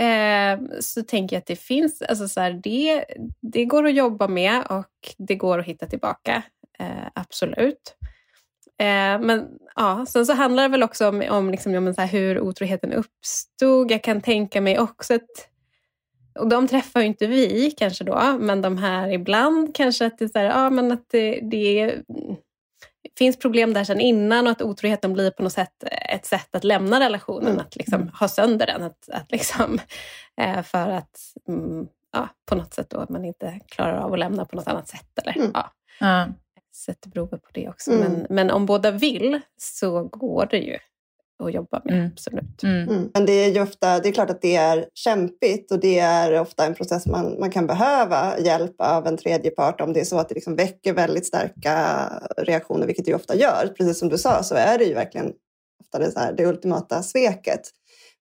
eh, 0.00 0.60
så 0.80 1.02
tänker 1.02 1.36
jag 1.36 1.40
att 1.40 1.46
det 1.46 1.56
finns, 1.56 2.02
alltså 2.02 2.28
så 2.28 2.40
här, 2.40 2.52
det, 2.52 3.04
det 3.40 3.64
går 3.64 3.86
att 3.86 3.94
jobba 3.94 4.28
med 4.28 4.66
och 4.66 5.14
det 5.18 5.34
går 5.34 5.58
att 5.58 5.66
hitta 5.66 5.86
tillbaka. 5.86 6.42
Eh, 6.78 7.06
absolut. 7.14 7.96
Eh, 8.78 9.20
men 9.20 9.48
ja, 9.76 10.06
sen 10.08 10.26
så 10.26 10.32
handlar 10.32 10.62
det 10.62 10.68
väl 10.68 10.82
också 10.82 11.08
om, 11.08 11.22
om, 11.30 11.50
liksom, 11.50 11.74
om 11.74 11.94
så 11.94 12.00
här, 12.00 12.08
hur 12.08 12.40
otroheten 12.40 12.92
uppstod. 12.92 13.90
Jag 13.90 14.02
kan 14.02 14.20
tänka 14.20 14.60
mig 14.60 14.78
också 14.78 15.14
att 15.14 15.48
och 16.38 16.48
de 16.48 16.68
träffar 16.68 17.00
ju 17.00 17.06
inte 17.06 17.26
vi 17.26 17.70
kanske 17.70 18.04
då, 18.04 18.38
men 18.40 18.62
de 18.62 18.78
här 18.78 19.08
ibland 19.08 19.74
kanske 19.74 20.06
att 20.06 20.18
det, 20.18 20.24
är 20.24 20.28
så 20.28 20.38
här, 20.38 20.44
ja, 20.44 20.70
men 20.70 20.92
att 20.92 21.04
det, 21.10 21.40
det 21.42 21.96
finns 23.18 23.38
problem 23.38 23.72
där 23.72 23.84
sedan 23.84 24.00
innan 24.00 24.46
och 24.46 24.52
att 24.52 24.62
otroheten 24.62 25.12
blir 25.12 25.30
på 25.30 25.42
något 25.42 25.52
sätt 25.52 25.84
ett 26.08 26.26
sätt 26.26 26.54
att 26.54 26.64
lämna 26.64 27.00
relationen, 27.00 27.48
mm. 27.48 27.60
att 27.60 27.76
liksom 27.76 28.08
ha 28.08 28.28
sönder 28.28 28.66
den. 28.66 28.82
Att, 28.82 29.08
att 29.12 29.32
liksom, 29.32 29.80
eh, 30.36 30.62
för 30.62 30.88
att 30.90 31.20
mm, 31.48 31.86
ja, 32.12 32.28
på 32.46 32.54
något 32.54 32.74
sätt 32.74 32.90
då 32.90 32.98
att 32.98 33.08
man 33.08 33.24
inte 33.24 33.60
klarar 33.68 33.96
av 33.96 34.12
att 34.12 34.18
lämna 34.18 34.44
på 34.44 34.56
något 34.56 34.68
annat 34.68 34.88
sätt. 34.88 35.18
Eller, 35.22 35.36
mm. 35.36 35.50
ja. 35.54 35.72
Mm. 36.00 36.34
Sätter 36.74 37.10
prover 37.10 37.38
på 37.38 37.48
det 37.52 37.68
också. 37.68 37.92
Mm. 37.92 38.12
Men, 38.12 38.26
men 38.30 38.50
om 38.50 38.66
båda 38.66 38.90
vill 38.90 39.40
så 39.56 40.02
går 40.02 40.46
det 40.50 40.58
ju 40.58 40.78
att 41.44 41.54
jobba 41.54 41.82
med. 41.84 41.94
Mm. 41.94 42.10
Absolut. 42.12 42.62
Mm. 42.62 42.88
Mm. 42.88 43.10
Men 43.14 43.26
det 43.26 43.32
är 43.32 43.50
ju 43.50 43.62
ofta, 43.62 43.98
det 43.98 44.08
är 44.08 44.12
klart 44.12 44.30
att 44.30 44.42
det 44.42 44.56
är 44.56 44.86
kämpigt 44.94 45.72
och 45.72 45.80
det 45.80 45.98
är 45.98 46.40
ofta 46.40 46.66
en 46.66 46.74
process 46.74 47.06
man, 47.06 47.40
man 47.40 47.50
kan 47.50 47.66
behöva 47.66 48.38
hjälp 48.38 48.74
av 48.78 49.06
en 49.06 49.16
tredje 49.16 49.50
part 49.50 49.80
om 49.80 49.92
det 49.92 50.00
är 50.00 50.04
så 50.04 50.18
att 50.18 50.28
det 50.28 50.34
liksom 50.34 50.56
väcker 50.56 50.92
väldigt 50.92 51.26
starka 51.26 52.08
reaktioner, 52.36 52.86
vilket 52.86 53.04
det 53.04 53.14
ofta 53.14 53.36
gör. 53.36 53.74
Precis 53.76 53.98
som 53.98 54.08
du 54.08 54.18
sa 54.18 54.42
så 54.42 54.54
är 54.54 54.78
det 54.78 54.84
ju 54.84 54.94
verkligen 54.94 55.32
ofta 55.84 55.98
det, 55.98 56.12
så 56.12 56.20
här, 56.20 56.32
det 56.32 56.46
ultimata 56.46 57.02
sveket. 57.02 57.70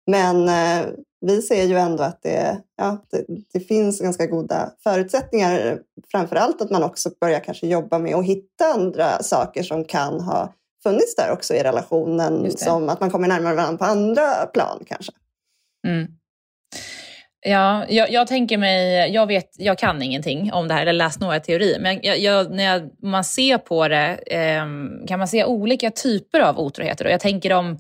Men 0.08 0.50
eh, 0.50 0.90
vi 1.26 1.42
ser 1.42 1.64
ju 1.64 1.78
ändå 1.78 2.04
att 2.04 2.22
det, 2.22 2.62
ja, 2.78 3.06
det, 3.12 3.26
det, 3.54 3.60
finns 3.60 4.02
ganska 4.02 4.26
goda 4.26 4.72
förutsättningar. 4.84 5.80
Framför 6.12 6.36
allt 6.36 6.62
att 6.62 6.70
man 6.70 6.84
också 6.84 7.10
börjar 7.22 7.40
kanske 7.40 7.68
jobba 7.68 8.00
med 8.00 8.16
att 8.16 8.26
hitta 8.26 8.66
andra 8.76 9.24
saker 9.24 9.64
som 9.64 9.86
kan 9.86 10.22
ha 10.22 10.54
funnits 10.84 11.16
där 11.16 11.32
också 11.32 11.54
i 11.54 11.64
relationen. 11.64 12.52
Som 12.58 12.90
att 12.90 13.00
man 13.00 13.12
kommer 13.12 13.28
närmare 13.28 13.56
varandra 13.56 13.78
på 13.78 13.86
andra 13.86 14.46
plan 14.46 14.84
kanske. 14.88 15.12
Mm. 15.88 16.08
Ja, 17.46 17.86
jag, 17.90 18.12
jag, 18.12 18.28
tänker 18.28 18.58
mig, 18.58 19.12
jag 19.14 19.28
vet, 19.28 19.50
jag 19.58 19.78
kan 19.78 20.02
ingenting 20.02 20.54
om 20.54 20.68
det 20.68 20.74
här 20.74 20.82
eller 20.82 20.94
läst 20.94 21.20
några 21.20 21.40
teorier, 21.40 21.80
men 21.80 22.00
jag, 22.04 22.20
jag, 22.20 22.52
när 22.52 22.90
man 23.08 23.24
ser 23.24 23.58
på 23.58 23.88
det 23.88 24.20
eh, 24.26 24.66
kan 25.08 25.20
man 25.20 25.28
se 25.28 25.46
olika 25.46 25.92
typer 25.92 26.40
av 26.40 26.60
otroheter. 26.60 27.06
Och 27.06 27.12
jag 27.12 27.20
tänker 27.20 27.54
om 27.54 27.78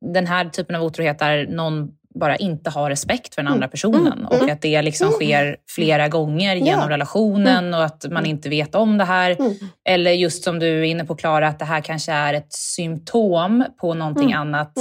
den 0.00 0.26
här 0.26 0.44
typen 0.44 0.76
av 0.76 0.82
otrohet 0.82 1.18
där 1.18 1.46
någon 1.46 1.97
bara 2.14 2.36
inte 2.36 2.70
har 2.70 2.90
respekt 2.90 3.34
för 3.34 3.42
den 3.42 3.52
andra 3.52 3.64
mm. 3.64 3.70
personen 3.70 4.12
mm. 4.12 4.26
och 4.26 4.34
mm. 4.34 4.52
att 4.52 4.62
det 4.62 4.82
liksom 4.82 5.10
sker 5.10 5.56
flera 5.68 6.08
gånger 6.08 6.56
genom 6.56 6.88
relationen 6.88 7.74
och 7.74 7.84
att 7.84 8.04
man 8.10 8.26
inte 8.26 8.48
vet 8.48 8.74
om 8.74 8.98
det 8.98 9.04
här. 9.04 9.36
Eller 9.88 10.12
just 10.12 10.44
som 10.44 10.58
du 10.58 10.78
är 10.78 10.82
inne 10.82 11.04
på 11.04 11.16
Klara, 11.16 11.48
att 11.48 11.58
det 11.58 11.64
här 11.64 11.80
kanske 11.80 12.12
är 12.12 12.34
ett 12.34 12.52
symptom 12.52 13.64
på 13.80 13.94
någonting 13.94 14.32
annat. 14.32 14.72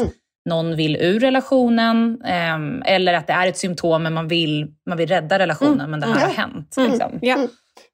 Någon 0.49 0.75
vill 0.75 0.95
ur 0.95 1.19
relationen 1.19 2.21
ehm, 2.25 2.83
eller 2.85 3.13
att 3.13 3.27
det 3.27 3.33
är 3.33 3.47
ett 3.47 3.57
symptom 3.57 4.03
men 4.03 4.13
man 4.13 4.27
vill, 4.27 4.67
man 4.89 4.97
vill 4.97 5.09
rädda 5.09 5.39
relationen 5.39 5.91
men 5.91 5.99
det 5.99 6.07
här 6.07 6.27
har 6.27 6.33
hänt. 6.33 6.75
Liksom. 6.77 7.19
Ja. 7.21 7.47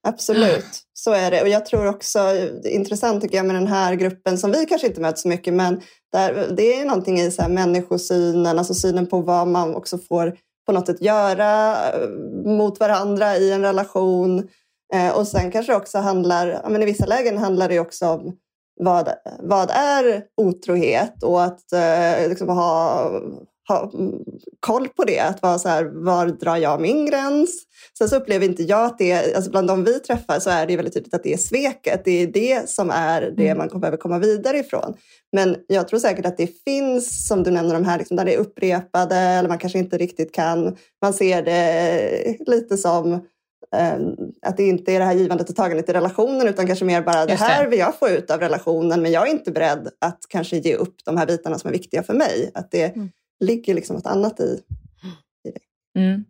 Absolut, 0.07 0.65
så 0.93 1.11
är 1.11 1.31
det. 1.31 1.41
Och 1.41 1.47
jag 1.47 1.65
tror 1.65 1.87
också, 1.87 2.19
det 2.63 2.69
är 2.69 2.75
intressant 2.75 3.21
tycker 3.21 3.37
jag 3.37 3.45
med 3.45 3.55
den 3.55 3.67
här 3.67 3.95
gruppen 3.95 4.37
som 4.37 4.51
vi 4.51 4.65
kanske 4.65 4.87
inte 4.87 5.01
möter 5.01 5.17
så 5.17 5.27
mycket, 5.27 5.53
men 5.53 5.81
där, 6.11 6.47
det 6.57 6.73
är 6.73 6.85
någonting 6.85 7.19
i 7.19 7.31
så 7.31 7.41
här 7.41 7.49
människosynen, 7.49 8.59
alltså 8.59 8.73
synen 8.73 9.07
på 9.07 9.21
vad 9.21 9.47
man 9.47 9.75
också 9.75 9.97
får 9.97 10.37
på 10.65 10.71
något 10.71 10.85
sätt 10.85 11.01
göra 11.01 11.75
eh, 11.91 12.09
mot 12.45 12.79
varandra 12.79 13.37
i 13.37 13.51
en 13.51 13.61
relation. 13.61 14.47
Eh, 14.93 15.17
och 15.17 15.27
sen 15.27 15.51
kanske 15.51 15.71
det 15.71 15.77
också 15.77 15.97
handlar, 15.97 16.47
ja, 16.47 16.69
men 16.69 16.83
i 16.83 16.85
vissa 16.85 17.05
lägen 17.05 17.37
handlar 17.37 17.69
det 17.69 17.79
också 17.79 18.07
om 18.07 18.35
vad, 18.79 19.09
vad 19.39 19.71
är 19.71 20.23
otrohet 20.41 21.23
och 21.23 21.43
att 21.43 21.73
eh, 21.73 22.29
liksom 22.29 22.47
ha 22.49 23.09
ha 23.67 23.91
koll 24.59 24.87
på 24.87 25.03
det. 25.03 25.19
Att 25.19 25.41
vara 25.41 25.59
så 25.59 25.69
här, 25.69 25.83
var 25.85 26.27
drar 26.27 26.57
jag 26.57 26.81
min 26.81 27.05
gräns? 27.05 27.63
Sen 27.97 28.09
så 28.09 28.15
upplever 28.15 28.45
inte 28.45 28.63
jag 28.63 28.85
att 28.85 28.97
det 28.97 29.35
alltså 29.35 29.51
bland 29.51 29.67
de 29.67 29.83
vi 29.83 29.99
träffar 29.99 30.39
så 30.39 30.49
är 30.49 30.67
det 30.67 30.75
väldigt 30.75 30.93
tydligt 30.93 31.13
att 31.13 31.23
det 31.23 31.33
är 31.33 31.37
sveket. 31.37 32.05
Det 32.05 32.11
är 32.11 32.27
det 32.27 32.69
som 32.69 32.89
är 32.89 33.21
det 33.21 33.49
mm. 33.49 33.57
man 33.57 33.79
behöver 33.79 33.97
komma 33.97 34.19
vidare 34.19 34.57
ifrån. 34.57 34.93
Men 35.31 35.55
jag 35.67 35.87
tror 35.87 35.99
säkert 35.99 36.25
att 36.25 36.37
det 36.37 36.63
finns, 36.63 37.27
som 37.27 37.43
du 37.43 37.51
nämner, 37.51 37.73
de 37.73 37.85
här 37.85 37.97
liksom, 37.97 38.17
där 38.17 38.25
det 38.25 38.33
är 38.33 38.37
upprepade 38.37 39.15
eller 39.15 39.49
man 39.49 39.57
kanske 39.57 39.79
inte 39.79 39.97
riktigt 39.97 40.31
kan, 40.31 40.77
man 41.01 41.13
ser 41.13 41.41
det 41.41 42.37
lite 42.47 42.77
som 42.77 43.13
um, 43.13 43.21
att 44.41 44.57
det 44.57 44.67
inte 44.67 44.91
är 44.93 44.99
det 44.99 45.05
här 45.05 45.13
givandet 45.13 45.49
och 45.49 45.55
tagandet 45.55 45.89
i 45.89 45.93
relationen 45.93 46.47
utan 46.47 46.67
kanske 46.67 46.85
mer 46.85 47.01
bara 47.01 47.25
det 47.25 47.35
här 47.35 47.67
vill 47.67 47.79
jag 47.79 47.95
få 47.95 48.09
ut 48.09 48.31
av 48.31 48.39
relationen 48.39 49.01
men 49.01 49.11
jag 49.11 49.27
är 49.27 49.31
inte 49.31 49.51
beredd 49.51 49.89
att 50.01 50.19
kanske 50.29 50.57
ge 50.57 50.75
upp 50.75 50.95
de 51.05 51.17
här 51.17 51.25
bitarna 51.25 51.59
som 51.59 51.67
är 51.67 51.71
viktiga 51.73 52.03
för 52.03 52.13
mig. 52.13 52.51
Att 52.53 52.71
det, 52.71 52.83
mm 52.83 53.09
ligger 53.45 53.73
liksom 53.73 53.95
något 53.95 54.05
annat 54.05 54.39
i, 54.39 54.61
i 55.47 55.51
det. 55.51 55.99
Mm. 55.99 56.25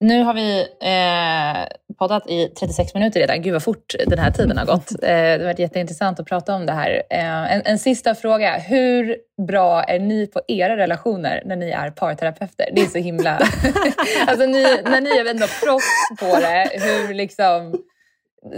Nu 0.00 0.22
har 0.22 0.34
vi 0.34 0.60
eh, 0.60 1.96
poddat 1.98 2.30
i 2.30 2.48
36 2.48 2.94
minuter 2.94 3.20
redan. 3.20 3.42
Gud 3.42 3.52
vad 3.52 3.62
fort 3.62 3.94
den 4.06 4.18
här 4.18 4.30
tiden 4.30 4.58
har 4.58 4.66
gått. 4.66 4.90
Eh, 4.90 5.08
det 5.08 5.38
har 5.38 5.44
varit 5.44 5.58
jätteintressant 5.58 6.20
att 6.20 6.26
prata 6.26 6.54
om 6.54 6.66
det 6.66 6.72
här. 6.72 7.02
Eh, 7.10 7.52
en, 7.52 7.62
en, 7.64 7.78
sista 7.78 8.14
fråga. 8.14 8.58
Hur 8.58 9.16
bra 9.46 9.82
är 9.82 9.98
ni 9.98 10.26
på 10.26 10.40
era 10.48 10.76
relationer 10.76 11.42
när 11.44 11.56
ni 11.56 11.70
är 11.70 11.90
parterapeuter? 11.90 12.68
Det 12.72 12.80
är 12.80 12.86
så 12.86 12.98
himla... 12.98 13.30
alltså 14.26 14.46
ni, 14.46 14.62
när 14.84 15.00
ni 15.00 15.10
är 15.10 15.30
ändå 15.30 15.46
proffs 15.64 16.20
på 16.20 16.40
det, 16.40 16.70
hur 16.72 17.14
liksom... 17.14 17.74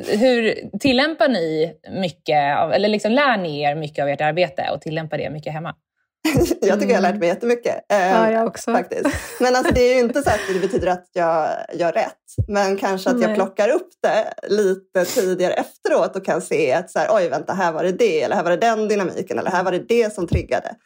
Hur 0.09 0.55
tillämpar 0.79 1.29
ni 1.29 1.73
mycket, 1.91 2.57
av, 2.59 2.73
eller 2.73 2.89
liksom 2.89 3.13
lär 3.13 3.37
ni 3.37 3.61
er 3.61 3.75
mycket 3.75 4.03
av 4.03 4.09
ert 4.09 4.21
arbete 4.21 4.71
och 4.75 4.81
tillämpar 4.81 5.19
det 5.19 5.31
mycket 5.31 5.53
hemma? 5.53 5.75
Jag 6.61 6.81
tycker 6.81 6.95
jag 6.95 7.03
har 7.03 7.13
lärt 7.13 7.21
mig 7.21 7.29
jättemycket. 7.29 7.85
Ja, 7.89 8.31
jag 8.31 8.47
också. 8.47 8.73
Faktiskt. 8.73 9.09
Men 9.41 9.57
alltså, 9.57 9.75
det 9.75 9.81
är 9.81 9.95
ju 9.95 10.01
inte 10.01 10.23
så 10.23 10.31
att 10.31 10.41
det 10.53 10.61
betyder 10.61 10.87
att 10.87 11.09
jag 11.13 11.49
gör 11.75 11.93
rätt. 11.93 12.13
Men 12.49 12.77
kanske 12.77 13.11
att 13.11 13.17
Nej. 13.17 13.29
jag 13.29 13.37
plockar 13.37 13.69
upp 13.69 13.89
det 14.03 14.35
lite 14.49 15.05
tidigare 15.05 15.53
efteråt 15.53 16.17
och 16.17 16.25
kan 16.25 16.43
se 16.43 16.73
att 16.73 16.91
så 16.91 16.99
här, 16.99 17.09
oj 17.13 17.29
vänta, 17.29 17.53
här 17.53 17.73
var 17.73 17.85
det 17.85 17.93
det, 17.93 18.23
eller 18.23 18.37
här 18.37 18.45
var 18.45 18.51
det 18.51 18.57
den 18.57 18.89
dynamiken, 18.89 19.39
eller 19.39 19.51
här 19.51 19.65
var 19.65 19.73
det 19.73 19.79
det 19.89 20.15
som 20.15 20.27
triggade. 20.29 20.77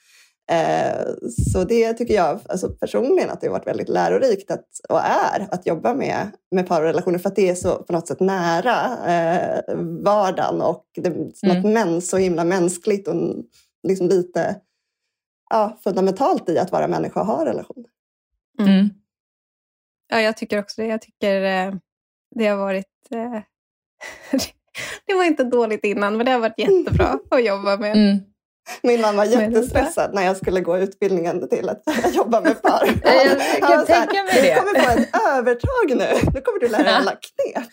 Eh, 0.51 1.07
så 1.53 1.65
det 1.65 1.93
tycker 1.93 2.15
jag 2.15 2.41
alltså 2.49 2.69
personligen 2.69 3.31
att 3.31 3.41
det 3.41 3.47
har 3.47 3.53
varit 3.53 3.67
väldigt 3.67 3.89
lärorikt 3.89 4.51
att, 4.51 4.67
och 4.89 5.01
är 5.01 5.49
att 5.51 5.67
jobba 5.67 5.95
med, 5.95 6.31
med 6.51 6.69
parrelationer 6.69 7.19
för 7.19 7.29
att 7.29 7.37
det 7.37 7.49
är 7.49 7.55
så 7.55 7.77
på 7.77 7.93
något 7.93 8.09
sätt 8.09 8.21
nära 8.21 8.99
eh, 9.07 9.75
vardagen 10.05 10.61
och 10.61 10.85
det 10.95 11.09
är 11.09 11.15
något 11.49 11.65
mm. 11.65 11.73
mäns, 11.73 12.11
så 12.11 12.17
himla 12.17 12.45
mänskligt 12.45 13.09
och 13.09 13.15
liksom 13.89 14.09
lite 14.09 14.57
ja, 15.51 15.79
fundamentalt 15.85 16.49
i 16.49 16.59
att 16.59 16.73
vara 16.73 16.89
människa 16.89 17.21
och 17.21 17.27
ha 17.27 17.45
relationer. 17.47 17.91
Mm. 18.59 18.73
mm. 18.73 18.91
Ja, 20.09 20.21
jag 20.21 20.37
tycker 20.37 20.59
också 20.59 20.83
det. 20.83 20.89
Jag 20.89 21.03
tycker 21.03 21.43
eh, 21.43 21.75
det 22.31 22.47
har 22.47 22.57
varit... 22.57 22.87
Eh, 23.11 23.41
det 25.07 25.15
var 25.15 25.25
inte 25.25 25.45
dåligt 25.45 25.85
innan, 25.85 26.17
men 26.17 26.27
det 26.27 26.33
har 26.33 26.41
varit 26.41 26.59
jättebra 26.59 27.19
att 27.31 27.45
jobba 27.45 27.77
med. 27.77 27.97
Mm. 27.97 28.19
Min 28.83 29.01
mamma 29.01 29.17
var 29.17 29.25
jättestressad 29.25 30.15
när 30.15 30.23
jag 30.23 30.37
skulle 30.37 30.61
gå 30.61 30.79
utbildningen 30.79 31.49
till 31.49 31.69
att 31.69 31.83
jobba 32.15 32.41
med 32.41 32.63
par. 32.63 32.91
Jag 33.61 33.69
kan 33.69 33.87
tänka 33.87 34.23
mig 34.23 34.43
det. 34.43 34.55
Du 34.55 34.61
kommer 34.61 34.81
få 34.81 35.01
ett 35.01 35.09
övertag 35.39 35.89
nu. 35.89 36.31
Nu 36.35 36.41
kommer 36.41 36.61
du 36.61 36.69
lära 36.69 36.83
dig 36.83 36.93
alla 36.93 37.11
knep. 37.11 37.65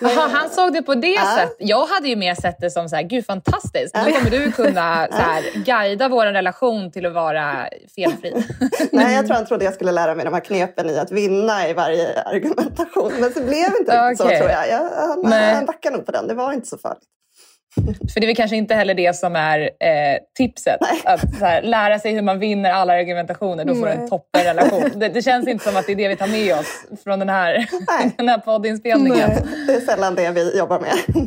Jaha, 0.00 0.28
han 0.32 0.50
såg 0.50 0.72
det 0.72 0.82
på 0.82 0.94
det 0.94 1.08
ja. 1.08 1.36
sättet. 1.36 1.56
Jag 1.58 1.86
hade 1.86 2.08
ju 2.08 2.16
mer 2.16 2.34
sett 2.34 2.60
det 2.60 2.70
som 2.70 2.88
så 2.88 2.96
här, 2.96 3.02
gud 3.02 3.26
fantastiskt. 3.26 3.96
Nu 4.04 4.12
kommer 4.12 4.30
du 4.30 4.52
kunna 4.52 5.08
så 5.10 5.16
här, 5.16 5.42
guida 5.64 6.08
vår 6.08 6.26
relation 6.26 6.90
till 6.90 7.06
att 7.06 7.12
vara 7.12 7.68
felfri. 7.94 8.44
Nej, 8.92 9.14
jag 9.14 9.26
tror 9.26 9.36
han 9.36 9.46
trodde 9.46 9.64
jag 9.64 9.74
skulle 9.74 9.92
lära 9.92 10.14
mig 10.14 10.24
de 10.24 10.34
här 10.34 10.40
knepen 10.40 10.90
i 10.90 10.98
att 10.98 11.12
vinna 11.12 11.68
i 11.68 11.72
varje 11.72 12.22
argumentation. 12.22 13.12
Men 13.20 13.32
det 13.32 13.40
blev 13.40 13.66
inte 13.80 13.82
okay. 13.82 14.10
riktigt 14.10 14.26
så 14.26 14.36
tror 14.36 14.50
jag. 14.50 14.68
jag 14.68 14.90
han, 15.24 15.32
han 15.32 15.66
backade 15.66 15.96
nog 15.96 16.06
på 16.06 16.12
den. 16.12 16.26
Det 16.26 16.34
var 16.34 16.52
inte 16.52 16.68
så 16.68 16.78
farligt. 16.78 17.08
För 17.84 18.20
det 18.20 18.24
är 18.24 18.26
väl 18.26 18.36
kanske 18.36 18.56
inte 18.56 18.74
heller 18.74 18.94
det 18.94 19.16
som 19.16 19.36
är 19.36 19.60
eh, 19.60 20.18
tipset. 20.36 20.76
Nej. 20.80 21.00
Att 21.04 21.40
här, 21.40 21.62
lära 21.62 21.98
sig 21.98 22.12
hur 22.12 22.22
man 22.22 22.38
vinner 22.38 22.70
alla 22.70 22.92
argumentationer. 22.92 23.64
Då 23.64 23.74
får 23.74 23.86
du 23.86 23.92
en 23.92 24.08
toppenrelation. 24.08 24.90
Det, 24.94 25.08
det 25.08 25.22
känns 25.22 25.48
inte 25.48 25.64
som 25.64 25.76
att 25.76 25.86
det 25.86 25.92
är 25.92 25.96
det 25.96 26.08
vi 26.08 26.16
tar 26.16 26.26
med 26.26 26.58
oss 26.58 26.86
från 27.04 27.18
den 27.18 27.28
här, 27.28 27.66
den 28.16 28.28
här 28.28 28.38
poddinspelningen. 28.38 29.28
Nej, 29.28 29.66
det 29.66 29.72
är 29.72 29.80
sällan 29.80 30.14
det 30.14 30.30
vi 30.30 30.58
jobbar 30.58 30.80
med. 30.80 31.26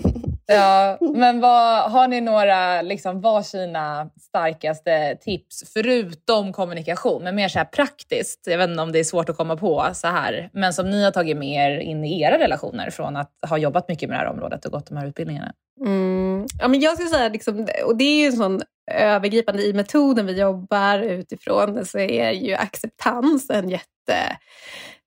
Ja, 0.52 0.98
men 1.02 1.40
vad, 1.40 1.92
har 1.92 2.08
ni 2.08 2.22
några 2.22 2.82
liksom, 2.82 3.22
varsina 3.22 4.10
starkaste 4.22 5.18
tips 5.22 5.64
förutom 5.74 6.54
kommunikation, 6.54 7.24
men 7.24 7.36
mer 7.36 7.48
så 7.48 7.60
här 7.60 7.66
praktiskt? 7.66 8.48
Jag 8.48 8.58
vet 8.58 8.70
inte 8.70 8.82
om 8.82 8.92
det 8.92 9.00
är 9.00 9.04
svårt 9.04 9.30
att 9.30 9.38
komma 9.38 9.58
på 9.58 9.88
så 9.94 10.08
här, 10.08 10.50
men 10.54 10.74
som 10.74 10.90
ni 10.90 11.04
har 11.04 11.12
tagit 11.12 11.38
med 11.38 11.72
er 11.72 11.80
in 11.80 12.06
i 12.06 12.22
era 12.22 12.40
relationer 12.40 12.90
från 12.90 13.16
att 13.16 13.32
ha 13.50 13.58
jobbat 13.58 13.90
mycket 13.90 14.10
med 14.10 14.18
det 14.18 14.20
här 14.20 14.34
området 14.34 14.66
och 14.66 14.72
gått 14.72 14.88
de 14.88 14.98
här 14.98 15.08
utbildningarna? 15.08 15.54
Mm. 15.86 16.46
Ja, 16.60 16.68
men 16.68 16.80
jag 16.80 16.94
skulle 16.94 17.10
säga, 17.10 17.30
liksom, 17.30 17.68
och 17.86 17.98
det 17.98 18.04
är 18.04 18.20
ju 18.20 18.26
en 18.26 18.34
sån 18.34 18.62
övergripande 18.92 19.64
i 19.64 19.74
metoden 19.74 20.26
vi 20.26 20.40
jobbar 20.40 21.00
utifrån, 21.00 21.86
så 21.86 22.00
är 22.00 22.32
ju 22.32 22.54
acceptans 22.54 23.50
en 23.50 23.70
jätte 23.70 24.38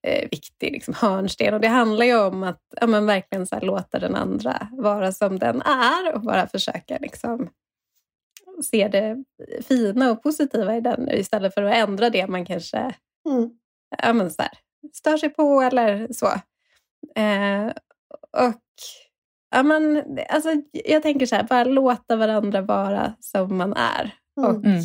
jätteviktig 0.03 0.73
liksom, 0.73 0.95
hörnsten. 0.95 1.55
Och 1.55 1.61
det 1.61 1.69
handlar 1.69 2.07
ju 2.07 2.19
om 2.19 2.43
att 2.43 2.61
ja, 2.81 2.87
men 2.87 3.07
verkligen 3.07 3.47
så 3.47 3.55
här, 3.55 3.63
låta 3.63 3.99
den 3.99 4.15
andra 4.15 4.69
vara 4.73 5.13
som 5.13 5.39
den 5.39 5.63
är 5.63 6.15
och 6.15 6.21
bara 6.21 6.47
försöka 6.47 6.99
liksom, 7.01 7.51
se 8.65 8.89
det 8.89 9.25
fina 9.63 10.11
och 10.11 10.23
positiva 10.23 10.77
i 10.77 10.81
den 10.81 11.09
istället 11.11 11.55
för 11.55 11.63
att 11.63 11.75
ändra 11.75 12.11
det 12.11 12.27
man 12.27 12.47
kanske 12.47 12.79
mm. 13.29 13.51
ja, 14.03 14.13
men 14.13 14.31
så 14.31 14.43
här, 14.43 14.53
stör 14.93 15.17
sig 15.17 15.29
på 15.29 15.61
eller 15.61 16.13
så. 16.13 16.27
Eh, 17.21 17.67
och 18.49 18.63
ja, 19.51 19.63
men, 19.63 20.03
alltså, 20.29 20.51
Jag 20.73 21.03
tänker 21.03 21.27
så 21.27 21.37
här, 21.37 21.43
bara 21.45 21.65
låta 21.65 22.17
varandra 22.17 22.61
vara 22.61 23.15
som 23.21 23.57
man 23.57 23.73
är 23.73 24.15
och 24.37 24.65
mm. 24.65 24.83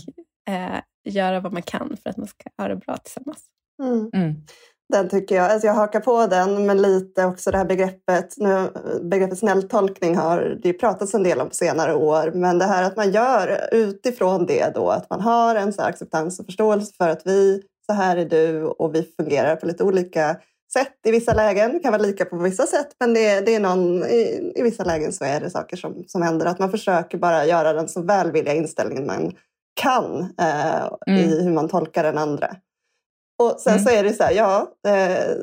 eh, 0.50 0.82
göra 1.04 1.40
vad 1.40 1.54
man 1.54 1.62
kan 1.62 1.98
för 2.04 2.10
att 2.10 2.18
man 2.18 2.28
ska 2.28 2.50
ha 2.58 2.68
det 2.68 2.76
bra 2.76 2.98
tillsammans. 2.98 3.46
Mm. 3.84 4.36
Den 4.94 5.10
tycker 5.10 5.36
jag, 5.36 5.52
alltså 5.52 5.68
jag 5.68 5.74
hakar 5.74 6.00
på 6.00 6.28
den, 6.28 6.66
men 6.66 6.82
lite 6.82 7.26
också 7.26 7.52
det 7.52 7.58
här 7.58 7.66
begreppet, 7.66 8.34
nu, 8.38 8.70
begreppet 9.02 9.40
snälltolkning 9.40 10.16
har 10.16 10.60
det 10.64 10.74
pratats 10.74 11.14
en 11.14 11.24
del 11.24 11.42
om 11.42 11.50
på 11.50 11.56
senare 11.56 11.96
år, 11.96 12.32
men 12.36 12.60
det 12.60 12.66
här 12.66 12.84
att 12.84 12.98
man 12.98 13.12
gör 13.12 13.70
utifrån 13.72 14.46
det 14.46 14.76
då, 14.76 14.90
att 14.90 15.10
man 15.10 15.22
har 15.22 15.56
en 15.56 15.74
så 15.74 15.82
acceptans 15.82 16.40
och 16.40 16.46
förståelse 16.46 16.94
för 16.98 17.10
att 17.10 17.22
vi, 17.26 17.62
så 17.86 17.94
här 17.94 18.18
är 18.18 18.26
du 18.26 18.64
och 18.64 18.96
vi 18.96 19.04
fungerar 19.20 19.56
på 19.56 19.66
lite 19.66 19.84
olika 19.84 20.38
sätt 20.74 20.94
i 21.06 21.12
vissa 21.12 21.34
lägen. 21.34 21.74
Det 21.74 21.80
kan 21.80 21.92
vara 21.92 22.02
lika 22.02 22.26
på 22.26 22.38
vissa 22.38 22.66
sätt, 22.66 22.88
men 23.00 23.14
det, 23.14 23.42
det 23.42 23.56
är 23.56 23.60
någon, 23.60 24.04
i, 24.04 24.52
i, 24.56 24.62
vissa 24.64 24.84
lägen 24.84 25.14
så 25.14 25.26
är 25.26 25.40
det 25.40 25.50
saker 25.50 25.78
som, 25.78 26.04
som 26.08 26.22
händer. 26.22 26.46
Att 26.46 26.60
man 26.60 26.72
försöker 26.72 27.18
bara 27.18 27.46
göra 27.46 27.74
den 27.74 27.88
så 27.88 28.02
välvilliga 28.02 28.54
inställningen 28.54 29.06
man 29.06 29.34
kan 29.82 30.20
eh, 30.40 30.90
mm. 31.08 31.20
i 31.20 31.44
hur 31.44 31.52
man 31.52 31.70
tolkar 31.70 32.04
den 32.04 32.18
andra. 32.18 32.56
Och 33.40 33.60
sen 33.60 33.74
mm. 33.74 33.86
så 33.86 33.90
är 33.90 34.04
det 34.04 34.14
så 34.14 34.24
här, 34.24 34.32
ja, 34.32 34.72
eh, 34.88 35.36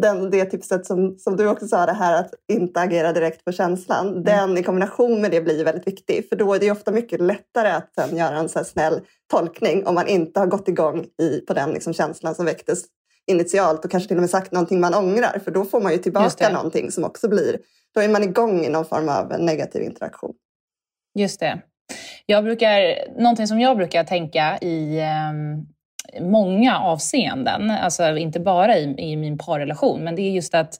den, 0.00 0.30
det 0.30 0.44
tipset 0.44 0.86
som, 0.86 1.18
som 1.18 1.36
du 1.36 1.48
också 1.48 1.68
sa, 1.68 1.86
det 1.86 1.92
här 1.92 2.20
att 2.20 2.30
inte 2.52 2.80
agera 2.80 3.12
direkt 3.12 3.44
på 3.44 3.52
känslan, 3.52 4.08
mm. 4.08 4.22
den 4.22 4.58
i 4.58 4.62
kombination 4.62 5.20
med 5.20 5.30
det 5.30 5.40
blir 5.40 5.64
väldigt 5.64 5.86
viktig. 5.86 6.28
För 6.28 6.36
då 6.36 6.54
är 6.54 6.58
det 6.58 6.70
ofta 6.70 6.92
mycket 6.92 7.20
lättare 7.20 7.68
att 7.68 7.94
sen 7.94 8.16
göra 8.16 8.36
en 8.36 8.48
så 8.48 8.64
snäll 8.64 9.00
tolkning 9.30 9.86
om 9.86 9.94
man 9.94 10.08
inte 10.08 10.40
har 10.40 10.46
gått 10.46 10.68
igång 10.68 11.06
i, 11.22 11.40
på 11.40 11.54
den 11.54 11.70
liksom 11.70 11.92
känslan 11.92 12.34
som 12.34 12.46
väcktes 12.46 12.84
initialt 13.26 13.84
och 13.84 13.90
kanske 13.90 14.08
till 14.08 14.16
och 14.16 14.20
med 14.20 14.30
sagt 14.30 14.52
någonting 14.52 14.80
man 14.80 14.94
ångrar. 14.94 15.38
För 15.44 15.50
då 15.50 15.64
får 15.64 15.80
man 15.80 15.92
ju 15.92 15.98
tillbaka 15.98 16.48
någonting 16.48 16.90
som 16.90 17.04
också 17.04 17.28
blir, 17.28 17.58
då 17.94 18.00
är 18.00 18.08
man 18.08 18.22
igång 18.22 18.64
i 18.64 18.68
någon 18.68 18.84
form 18.84 19.08
av 19.08 19.40
negativ 19.40 19.82
interaktion. 19.82 20.34
Just 21.18 21.40
det. 21.40 21.62
Jag 22.26 22.44
brukar, 22.44 22.78
någonting 23.20 23.46
som 23.46 23.60
jag 23.60 23.76
brukar 23.76 24.04
tänka 24.04 24.58
i 24.58 25.00
um 25.30 25.73
många 26.20 26.78
avseenden, 26.78 27.70
alltså 27.70 28.16
inte 28.16 28.40
bara 28.40 28.76
i, 28.76 28.94
i 28.98 29.16
min 29.16 29.38
parrelation, 29.38 30.04
men 30.04 30.16
det 30.16 30.22
är 30.22 30.30
just 30.30 30.54
att 30.54 30.74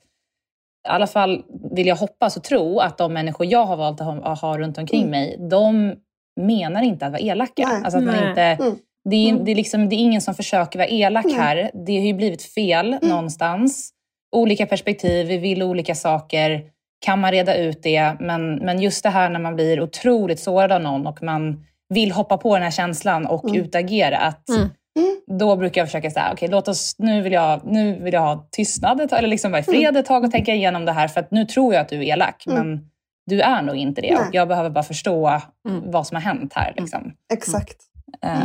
i 0.84 0.88
alla 0.88 1.06
fall 1.06 1.44
vill 1.70 1.86
jag 1.86 1.96
hoppas 1.96 2.36
och 2.36 2.44
tro 2.44 2.78
att 2.78 2.98
de 2.98 3.12
människor 3.12 3.46
jag 3.46 3.66
har 3.66 3.76
valt 3.76 4.00
att 4.00 4.06
ha, 4.06 4.32
att 4.32 4.40
ha 4.40 4.58
runt 4.58 4.78
omkring 4.78 5.00
mm. 5.00 5.10
mig, 5.10 5.36
de 5.50 5.94
menar 6.40 6.82
inte 6.82 7.06
att 7.06 7.12
vara 7.12 7.22
elaka. 7.22 7.68
Nej. 7.68 7.82
Alltså 7.84 7.98
att 7.98 8.04
man 8.04 8.28
inte, 8.28 8.42
mm. 8.42 8.76
det, 9.04 9.16
är, 9.16 9.30
mm. 9.30 9.44
det, 9.44 9.50
är 9.50 9.54
liksom, 9.54 9.88
det 9.88 9.96
är 9.96 9.98
ingen 9.98 10.20
som 10.20 10.34
försöker 10.34 10.78
vara 10.78 10.88
elak 10.88 11.24
Nej. 11.24 11.34
här. 11.34 11.70
Det 11.86 11.98
har 11.98 12.06
ju 12.06 12.14
blivit 12.14 12.42
fel 12.42 12.92
mm. 12.92 13.08
någonstans. 13.08 13.90
Olika 14.36 14.66
perspektiv, 14.66 15.26
vi 15.26 15.38
vill 15.38 15.62
olika 15.62 15.94
saker. 15.94 16.62
Kan 17.04 17.20
man 17.20 17.32
reda 17.32 17.56
ut 17.56 17.82
det? 17.82 18.12
Men, 18.20 18.56
men 18.56 18.82
just 18.82 19.02
det 19.02 19.10
här 19.10 19.30
när 19.30 19.40
man 19.40 19.54
blir 19.54 19.80
otroligt 19.80 20.40
sårad 20.40 20.72
av 20.72 20.82
någon 20.82 21.06
och 21.06 21.22
man 21.22 21.64
vill 21.88 22.12
hoppa 22.12 22.36
på 22.36 22.54
den 22.54 22.62
här 22.62 22.70
känslan 22.70 23.26
och 23.26 23.44
mm. 23.44 23.60
utagera. 23.60 24.18
Att 24.18 24.48
mm. 24.98 25.08
Mm. 25.28 25.38
Då 25.38 25.56
brukar 25.56 25.80
jag 25.80 25.88
försöka 25.88 26.10
säga, 26.10 26.26
okej 26.26 26.34
okay, 26.34 26.48
låt 26.48 26.68
oss, 26.68 26.94
nu 26.98 27.22
vill, 27.22 27.32
jag, 27.32 27.60
nu 27.64 28.02
vill 28.02 28.14
jag 28.14 28.20
ha 28.20 28.48
tystnad 28.50 29.12
eller 29.12 29.28
liksom 29.28 29.50
vara 29.50 29.60
i 29.60 29.64
fred 29.64 29.96
ett 29.96 30.06
tag 30.06 30.24
och 30.24 30.30
tänka 30.30 30.54
igenom 30.54 30.84
det 30.84 30.92
här 30.92 31.08
för 31.08 31.20
att 31.20 31.30
nu 31.30 31.44
tror 31.44 31.74
jag 31.74 31.80
att 31.80 31.88
du 31.88 31.96
är 31.96 32.02
elak, 32.02 32.46
mm. 32.46 32.58
men 32.58 32.90
du 33.26 33.40
är 33.40 33.62
nog 33.62 33.76
inte 33.76 34.00
det. 34.00 34.16
Och 34.16 34.34
jag 34.34 34.48
behöver 34.48 34.70
bara 34.70 34.84
förstå 34.84 35.40
mm. 35.68 35.90
vad 35.90 36.06
som 36.06 36.14
har 36.14 36.22
hänt 36.22 36.52
här. 36.54 36.70
Mm. 36.70 36.84
Liksom. 36.84 37.12
Exakt. 37.32 37.76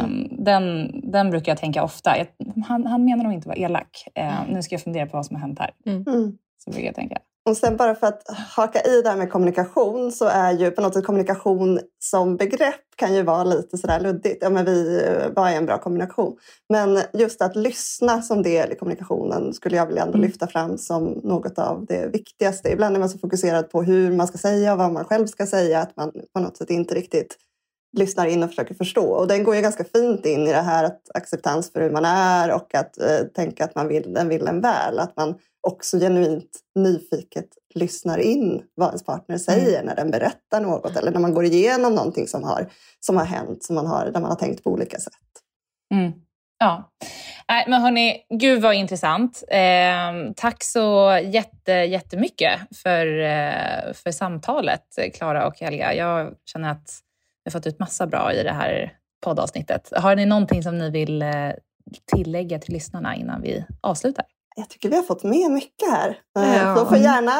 Um, 0.03 0.29
den, 0.45 0.91
den 1.11 1.29
brukar 1.29 1.51
jag 1.51 1.59
tänka 1.59 1.83
ofta. 1.83 2.17
Jag, 2.17 2.27
han, 2.67 2.85
han 2.85 3.05
menar 3.05 3.23
nog 3.23 3.33
inte 3.33 3.49
att 3.49 3.57
vara 3.57 3.65
elak. 3.65 4.05
Uh, 4.19 4.53
nu 4.53 4.61
ska 4.61 4.75
jag 4.75 4.81
fundera 4.81 5.05
på 5.05 5.17
vad 5.17 5.25
som 5.25 5.35
har 5.35 5.41
hänt 5.41 5.59
här. 5.59 5.71
Så 6.63 6.71
brukar 6.71 6.85
jag 6.85 6.95
tänka. 6.95 7.17
Och 7.49 7.57
sen 7.57 7.77
bara 7.77 7.95
för 7.95 8.07
att 8.07 8.23
haka 8.55 8.81
i 8.81 9.01
det 9.01 9.09
här 9.09 9.17
med 9.17 9.31
kommunikation 9.31 10.11
så 10.11 10.25
är 10.25 10.51
ju 10.51 10.71
på 10.71 10.81
något 10.81 10.93
sätt 10.93 11.05
kommunikation 11.05 11.79
som 11.99 12.37
begrepp 12.37 12.81
kan 12.95 13.15
ju 13.15 13.23
vara 13.23 13.43
lite 13.43 13.77
sådär 13.77 13.99
luddigt. 13.99 14.37
Ja, 14.41 14.49
men 14.49 14.65
vi, 14.65 15.01
vad 15.35 15.51
är 15.51 15.55
en 15.55 15.65
bra 15.65 15.77
kommunikation? 15.77 16.37
Men 16.69 17.01
just 17.13 17.41
att 17.41 17.55
lyssna 17.55 18.21
som 18.21 18.43
del 18.43 18.71
i 18.71 18.75
kommunikationen 18.75 19.53
skulle 19.53 19.75
jag 19.75 19.85
vilja 19.85 20.01
ändå 20.01 20.17
mm. 20.17 20.27
lyfta 20.27 20.47
fram 20.47 20.77
som 20.77 21.21
något 21.23 21.59
av 21.59 21.85
det 21.85 22.07
viktigaste. 22.07 22.69
Ibland 22.69 22.95
är 22.95 22.99
man 22.99 23.09
så 23.09 23.17
fokuserad 23.17 23.71
på 23.71 23.83
hur 23.83 24.11
man 24.11 24.27
ska 24.27 24.37
säga 24.37 24.71
och 24.73 24.79
vad 24.79 24.91
man 24.91 25.05
själv 25.05 25.27
ska 25.27 25.45
säga 25.45 25.79
att 25.79 25.95
man 25.95 26.11
på 26.33 26.39
något 26.39 26.57
sätt 26.57 26.69
inte 26.69 26.95
riktigt 26.95 27.37
lyssnar 27.97 28.25
in 28.25 28.43
och 28.43 28.49
försöker 28.49 28.75
förstå. 28.75 29.05
Och 29.05 29.27
den 29.27 29.43
går 29.43 29.55
ju 29.55 29.61
ganska 29.61 29.83
fint 29.83 30.25
in 30.25 30.47
i 30.47 30.51
det 30.51 30.61
här 30.61 30.83
att 30.83 31.01
acceptans 31.13 31.71
för 31.71 31.81
hur 31.81 31.89
man 31.89 32.05
är 32.05 32.51
och 32.51 32.75
att 32.75 32.99
eh, 32.99 33.19
tänka 33.35 33.63
att 33.63 33.75
man 33.75 33.87
vill, 33.87 34.13
den 34.13 34.29
vill 34.29 34.47
en 34.47 34.61
väl. 34.61 34.99
Att 34.99 35.17
man 35.17 35.35
också 35.68 35.99
genuint 35.99 36.60
nyfiket 36.76 37.47
lyssnar 37.76 38.18
in 38.18 38.64
vad 38.76 38.88
ens 38.88 39.03
partner 39.03 39.38
säger 39.38 39.74
mm. 39.74 39.86
när 39.86 39.95
den 39.95 40.12
berättar 40.12 40.62
något 40.62 40.95
eller 40.95 41.12
när 41.12 41.20
man 41.20 41.34
går 41.34 41.45
igenom 41.45 41.95
någonting 41.95 42.28
som 42.28 42.43
har, 42.43 42.72
som 42.99 43.18
har 43.18 43.26
hänt, 43.26 43.64
som 43.64 43.76
man 43.76 43.88
har, 43.88 44.05
där 44.05 44.22
man 44.22 44.30
har 44.30 44.36
tänkt 44.36 44.64
på 44.64 44.70
olika 44.70 44.97
sätt. 44.99 45.14
Mm. 45.93 46.12
Ja. 46.60 46.91
Nej, 47.49 47.66
men 47.68 47.82
hörni, 47.82 48.26
gud 48.30 48.62
vad 48.62 48.76
intressant. 48.76 49.43
Eh, 49.47 50.34
tack 50.36 50.64
så 50.64 51.20
jätte, 51.24 51.72
jättemycket 51.72 52.60
för, 52.76 53.20
eh, 53.20 53.93
för 53.93 54.12
samtalet, 54.12 54.84
Klara 55.14 55.47
och 55.47 55.60
Helga. 55.60 55.93
Jag 55.93 56.34
känner 56.45 56.72
att 56.72 56.99
vi 57.43 57.51
har 57.51 57.60
fått 57.60 57.68
ut 57.68 57.80
massa 57.80 58.07
bra 58.07 58.34
i 58.34 58.43
det 58.43 58.51
här 58.51 58.93
poddavsnittet. 59.24 59.93
Har 59.95 60.16
ni 60.16 60.26
någonting 60.26 60.64
som 60.64 60.78
ni 60.78 60.89
vill 60.89 61.22
eh, 61.22 61.51
tillägga 62.16 62.60
till 62.60 62.74
lyssnarna 62.74 63.16
innan 63.16 63.41
vi 63.41 63.66
avslutar? 63.82 64.26
Jag 64.60 64.70
tycker 64.70 64.89
vi 64.89 64.95
har 64.95 65.03
fått 65.03 65.24
med 65.24 65.51
mycket 65.51 65.89
här. 65.91 66.10
Eh, 66.39 66.57
ja. 66.57 66.76
De 66.76 66.88
får 66.89 66.97
gärna 66.97 67.32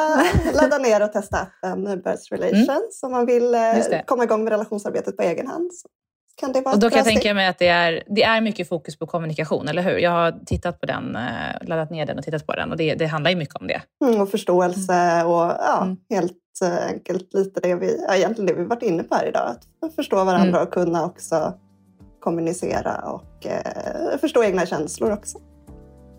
ladda 0.60 0.78
ner 0.78 1.02
och 1.02 1.12
testa 1.12 1.38
appen 1.38 1.84
Birth 1.84 2.22
Relations 2.30 3.02
mm. 3.02 3.06
om 3.06 3.12
man 3.12 3.26
vill 3.26 3.54
eh, 3.54 4.04
komma 4.06 4.24
igång 4.24 4.44
med 4.44 4.50
relationsarbetet 4.50 5.16
på 5.16 5.22
egen 5.22 5.46
hand. 5.46 5.70
Kan 6.40 6.52
det 6.52 6.60
vara 6.60 6.74
och 6.74 6.80
då 6.80 6.90
kan 6.90 6.98
jag 6.98 7.06
tänka 7.06 7.34
mig 7.34 7.46
att 7.46 7.58
det 7.58 7.68
är, 7.68 8.02
det 8.06 8.22
är 8.22 8.40
mycket 8.40 8.68
fokus 8.68 8.98
på 8.98 9.06
kommunikation, 9.06 9.68
eller 9.68 9.82
hur? 9.82 9.98
Jag 9.98 10.10
har 10.10 10.44
tittat 10.46 10.80
på 10.80 10.86
den, 10.86 11.16
eh, 11.16 11.66
laddat 11.68 11.90
ner 11.90 12.06
den 12.06 12.18
och 12.18 12.24
tittat 12.24 12.46
på 12.46 12.52
den 12.52 12.70
och 12.70 12.76
det, 12.76 12.94
det 12.94 13.06
handlar 13.06 13.30
ju 13.30 13.36
mycket 13.36 13.56
om 13.56 13.66
det. 13.66 13.82
Mm, 14.04 14.20
och 14.20 14.30
förståelse 14.30 15.24
och 15.24 15.52
ja, 15.58 15.82
mm. 15.82 15.96
helt 16.10 16.36
enkelt 16.88 17.34
lite 17.34 17.60
det 17.60 17.74
vi, 17.74 18.04
ja, 18.08 18.14
egentligen 18.14 18.46
det 18.46 18.62
vi 18.62 18.64
varit 18.64 18.82
inne 18.82 19.02
på 19.02 19.14
här 19.14 19.28
idag. 19.28 19.54
Att 19.82 19.94
förstå 19.94 20.16
varandra 20.16 20.58
mm. 20.58 20.62
och 20.62 20.72
kunna 20.72 21.04
också 21.04 21.54
kommunicera 22.20 22.96
och 22.96 23.46
eh, 23.46 24.18
förstå 24.20 24.44
egna 24.44 24.66
känslor 24.66 25.12
också. 25.12 25.38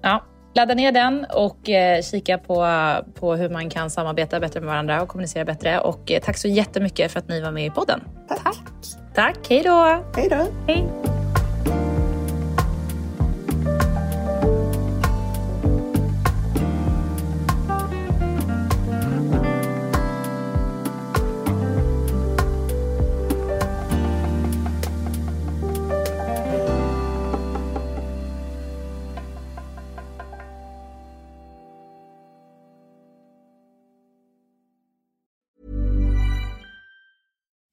Ja, 0.02 0.24
Ladda 0.54 0.74
ner 0.74 0.92
den 0.92 1.26
och 1.34 1.70
eh, 1.70 2.02
kika 2.02 2.38
på, 2.38 2.68
på 3.20 3.36
hur 3.36 3.50
man 3.50 3.70
kan 3.70 3.90
samarbeta 3.90 4.40
bättre 4.40 4.60
med 4.60 4.70
varandra 4.70 5.02
och 5.02 5.10
kommunicera 5.10 5.46
bättre. 5.46 5.80
Och 5.80 6.12
eh, 6.12 6.22
tack 6.22 6.38
så 6.38 6.48
jättemycket 6.48 7.12
för 7.12 7.20
att 7.20 7.28
ni 7.28 7.42
var 7.42 7.52
med 7.52 7.66
i 7.66 7.70
podden. 7.70 8.02
Tack. 8.28 8.44
Tack. 8.44 8.56
Tack. 9.16 9.38
Hej 9.50 9.64
då. 9.64 10.04
Hej 10.16 10.30
då. 10.30 10.48
Hej. 10.68 11.11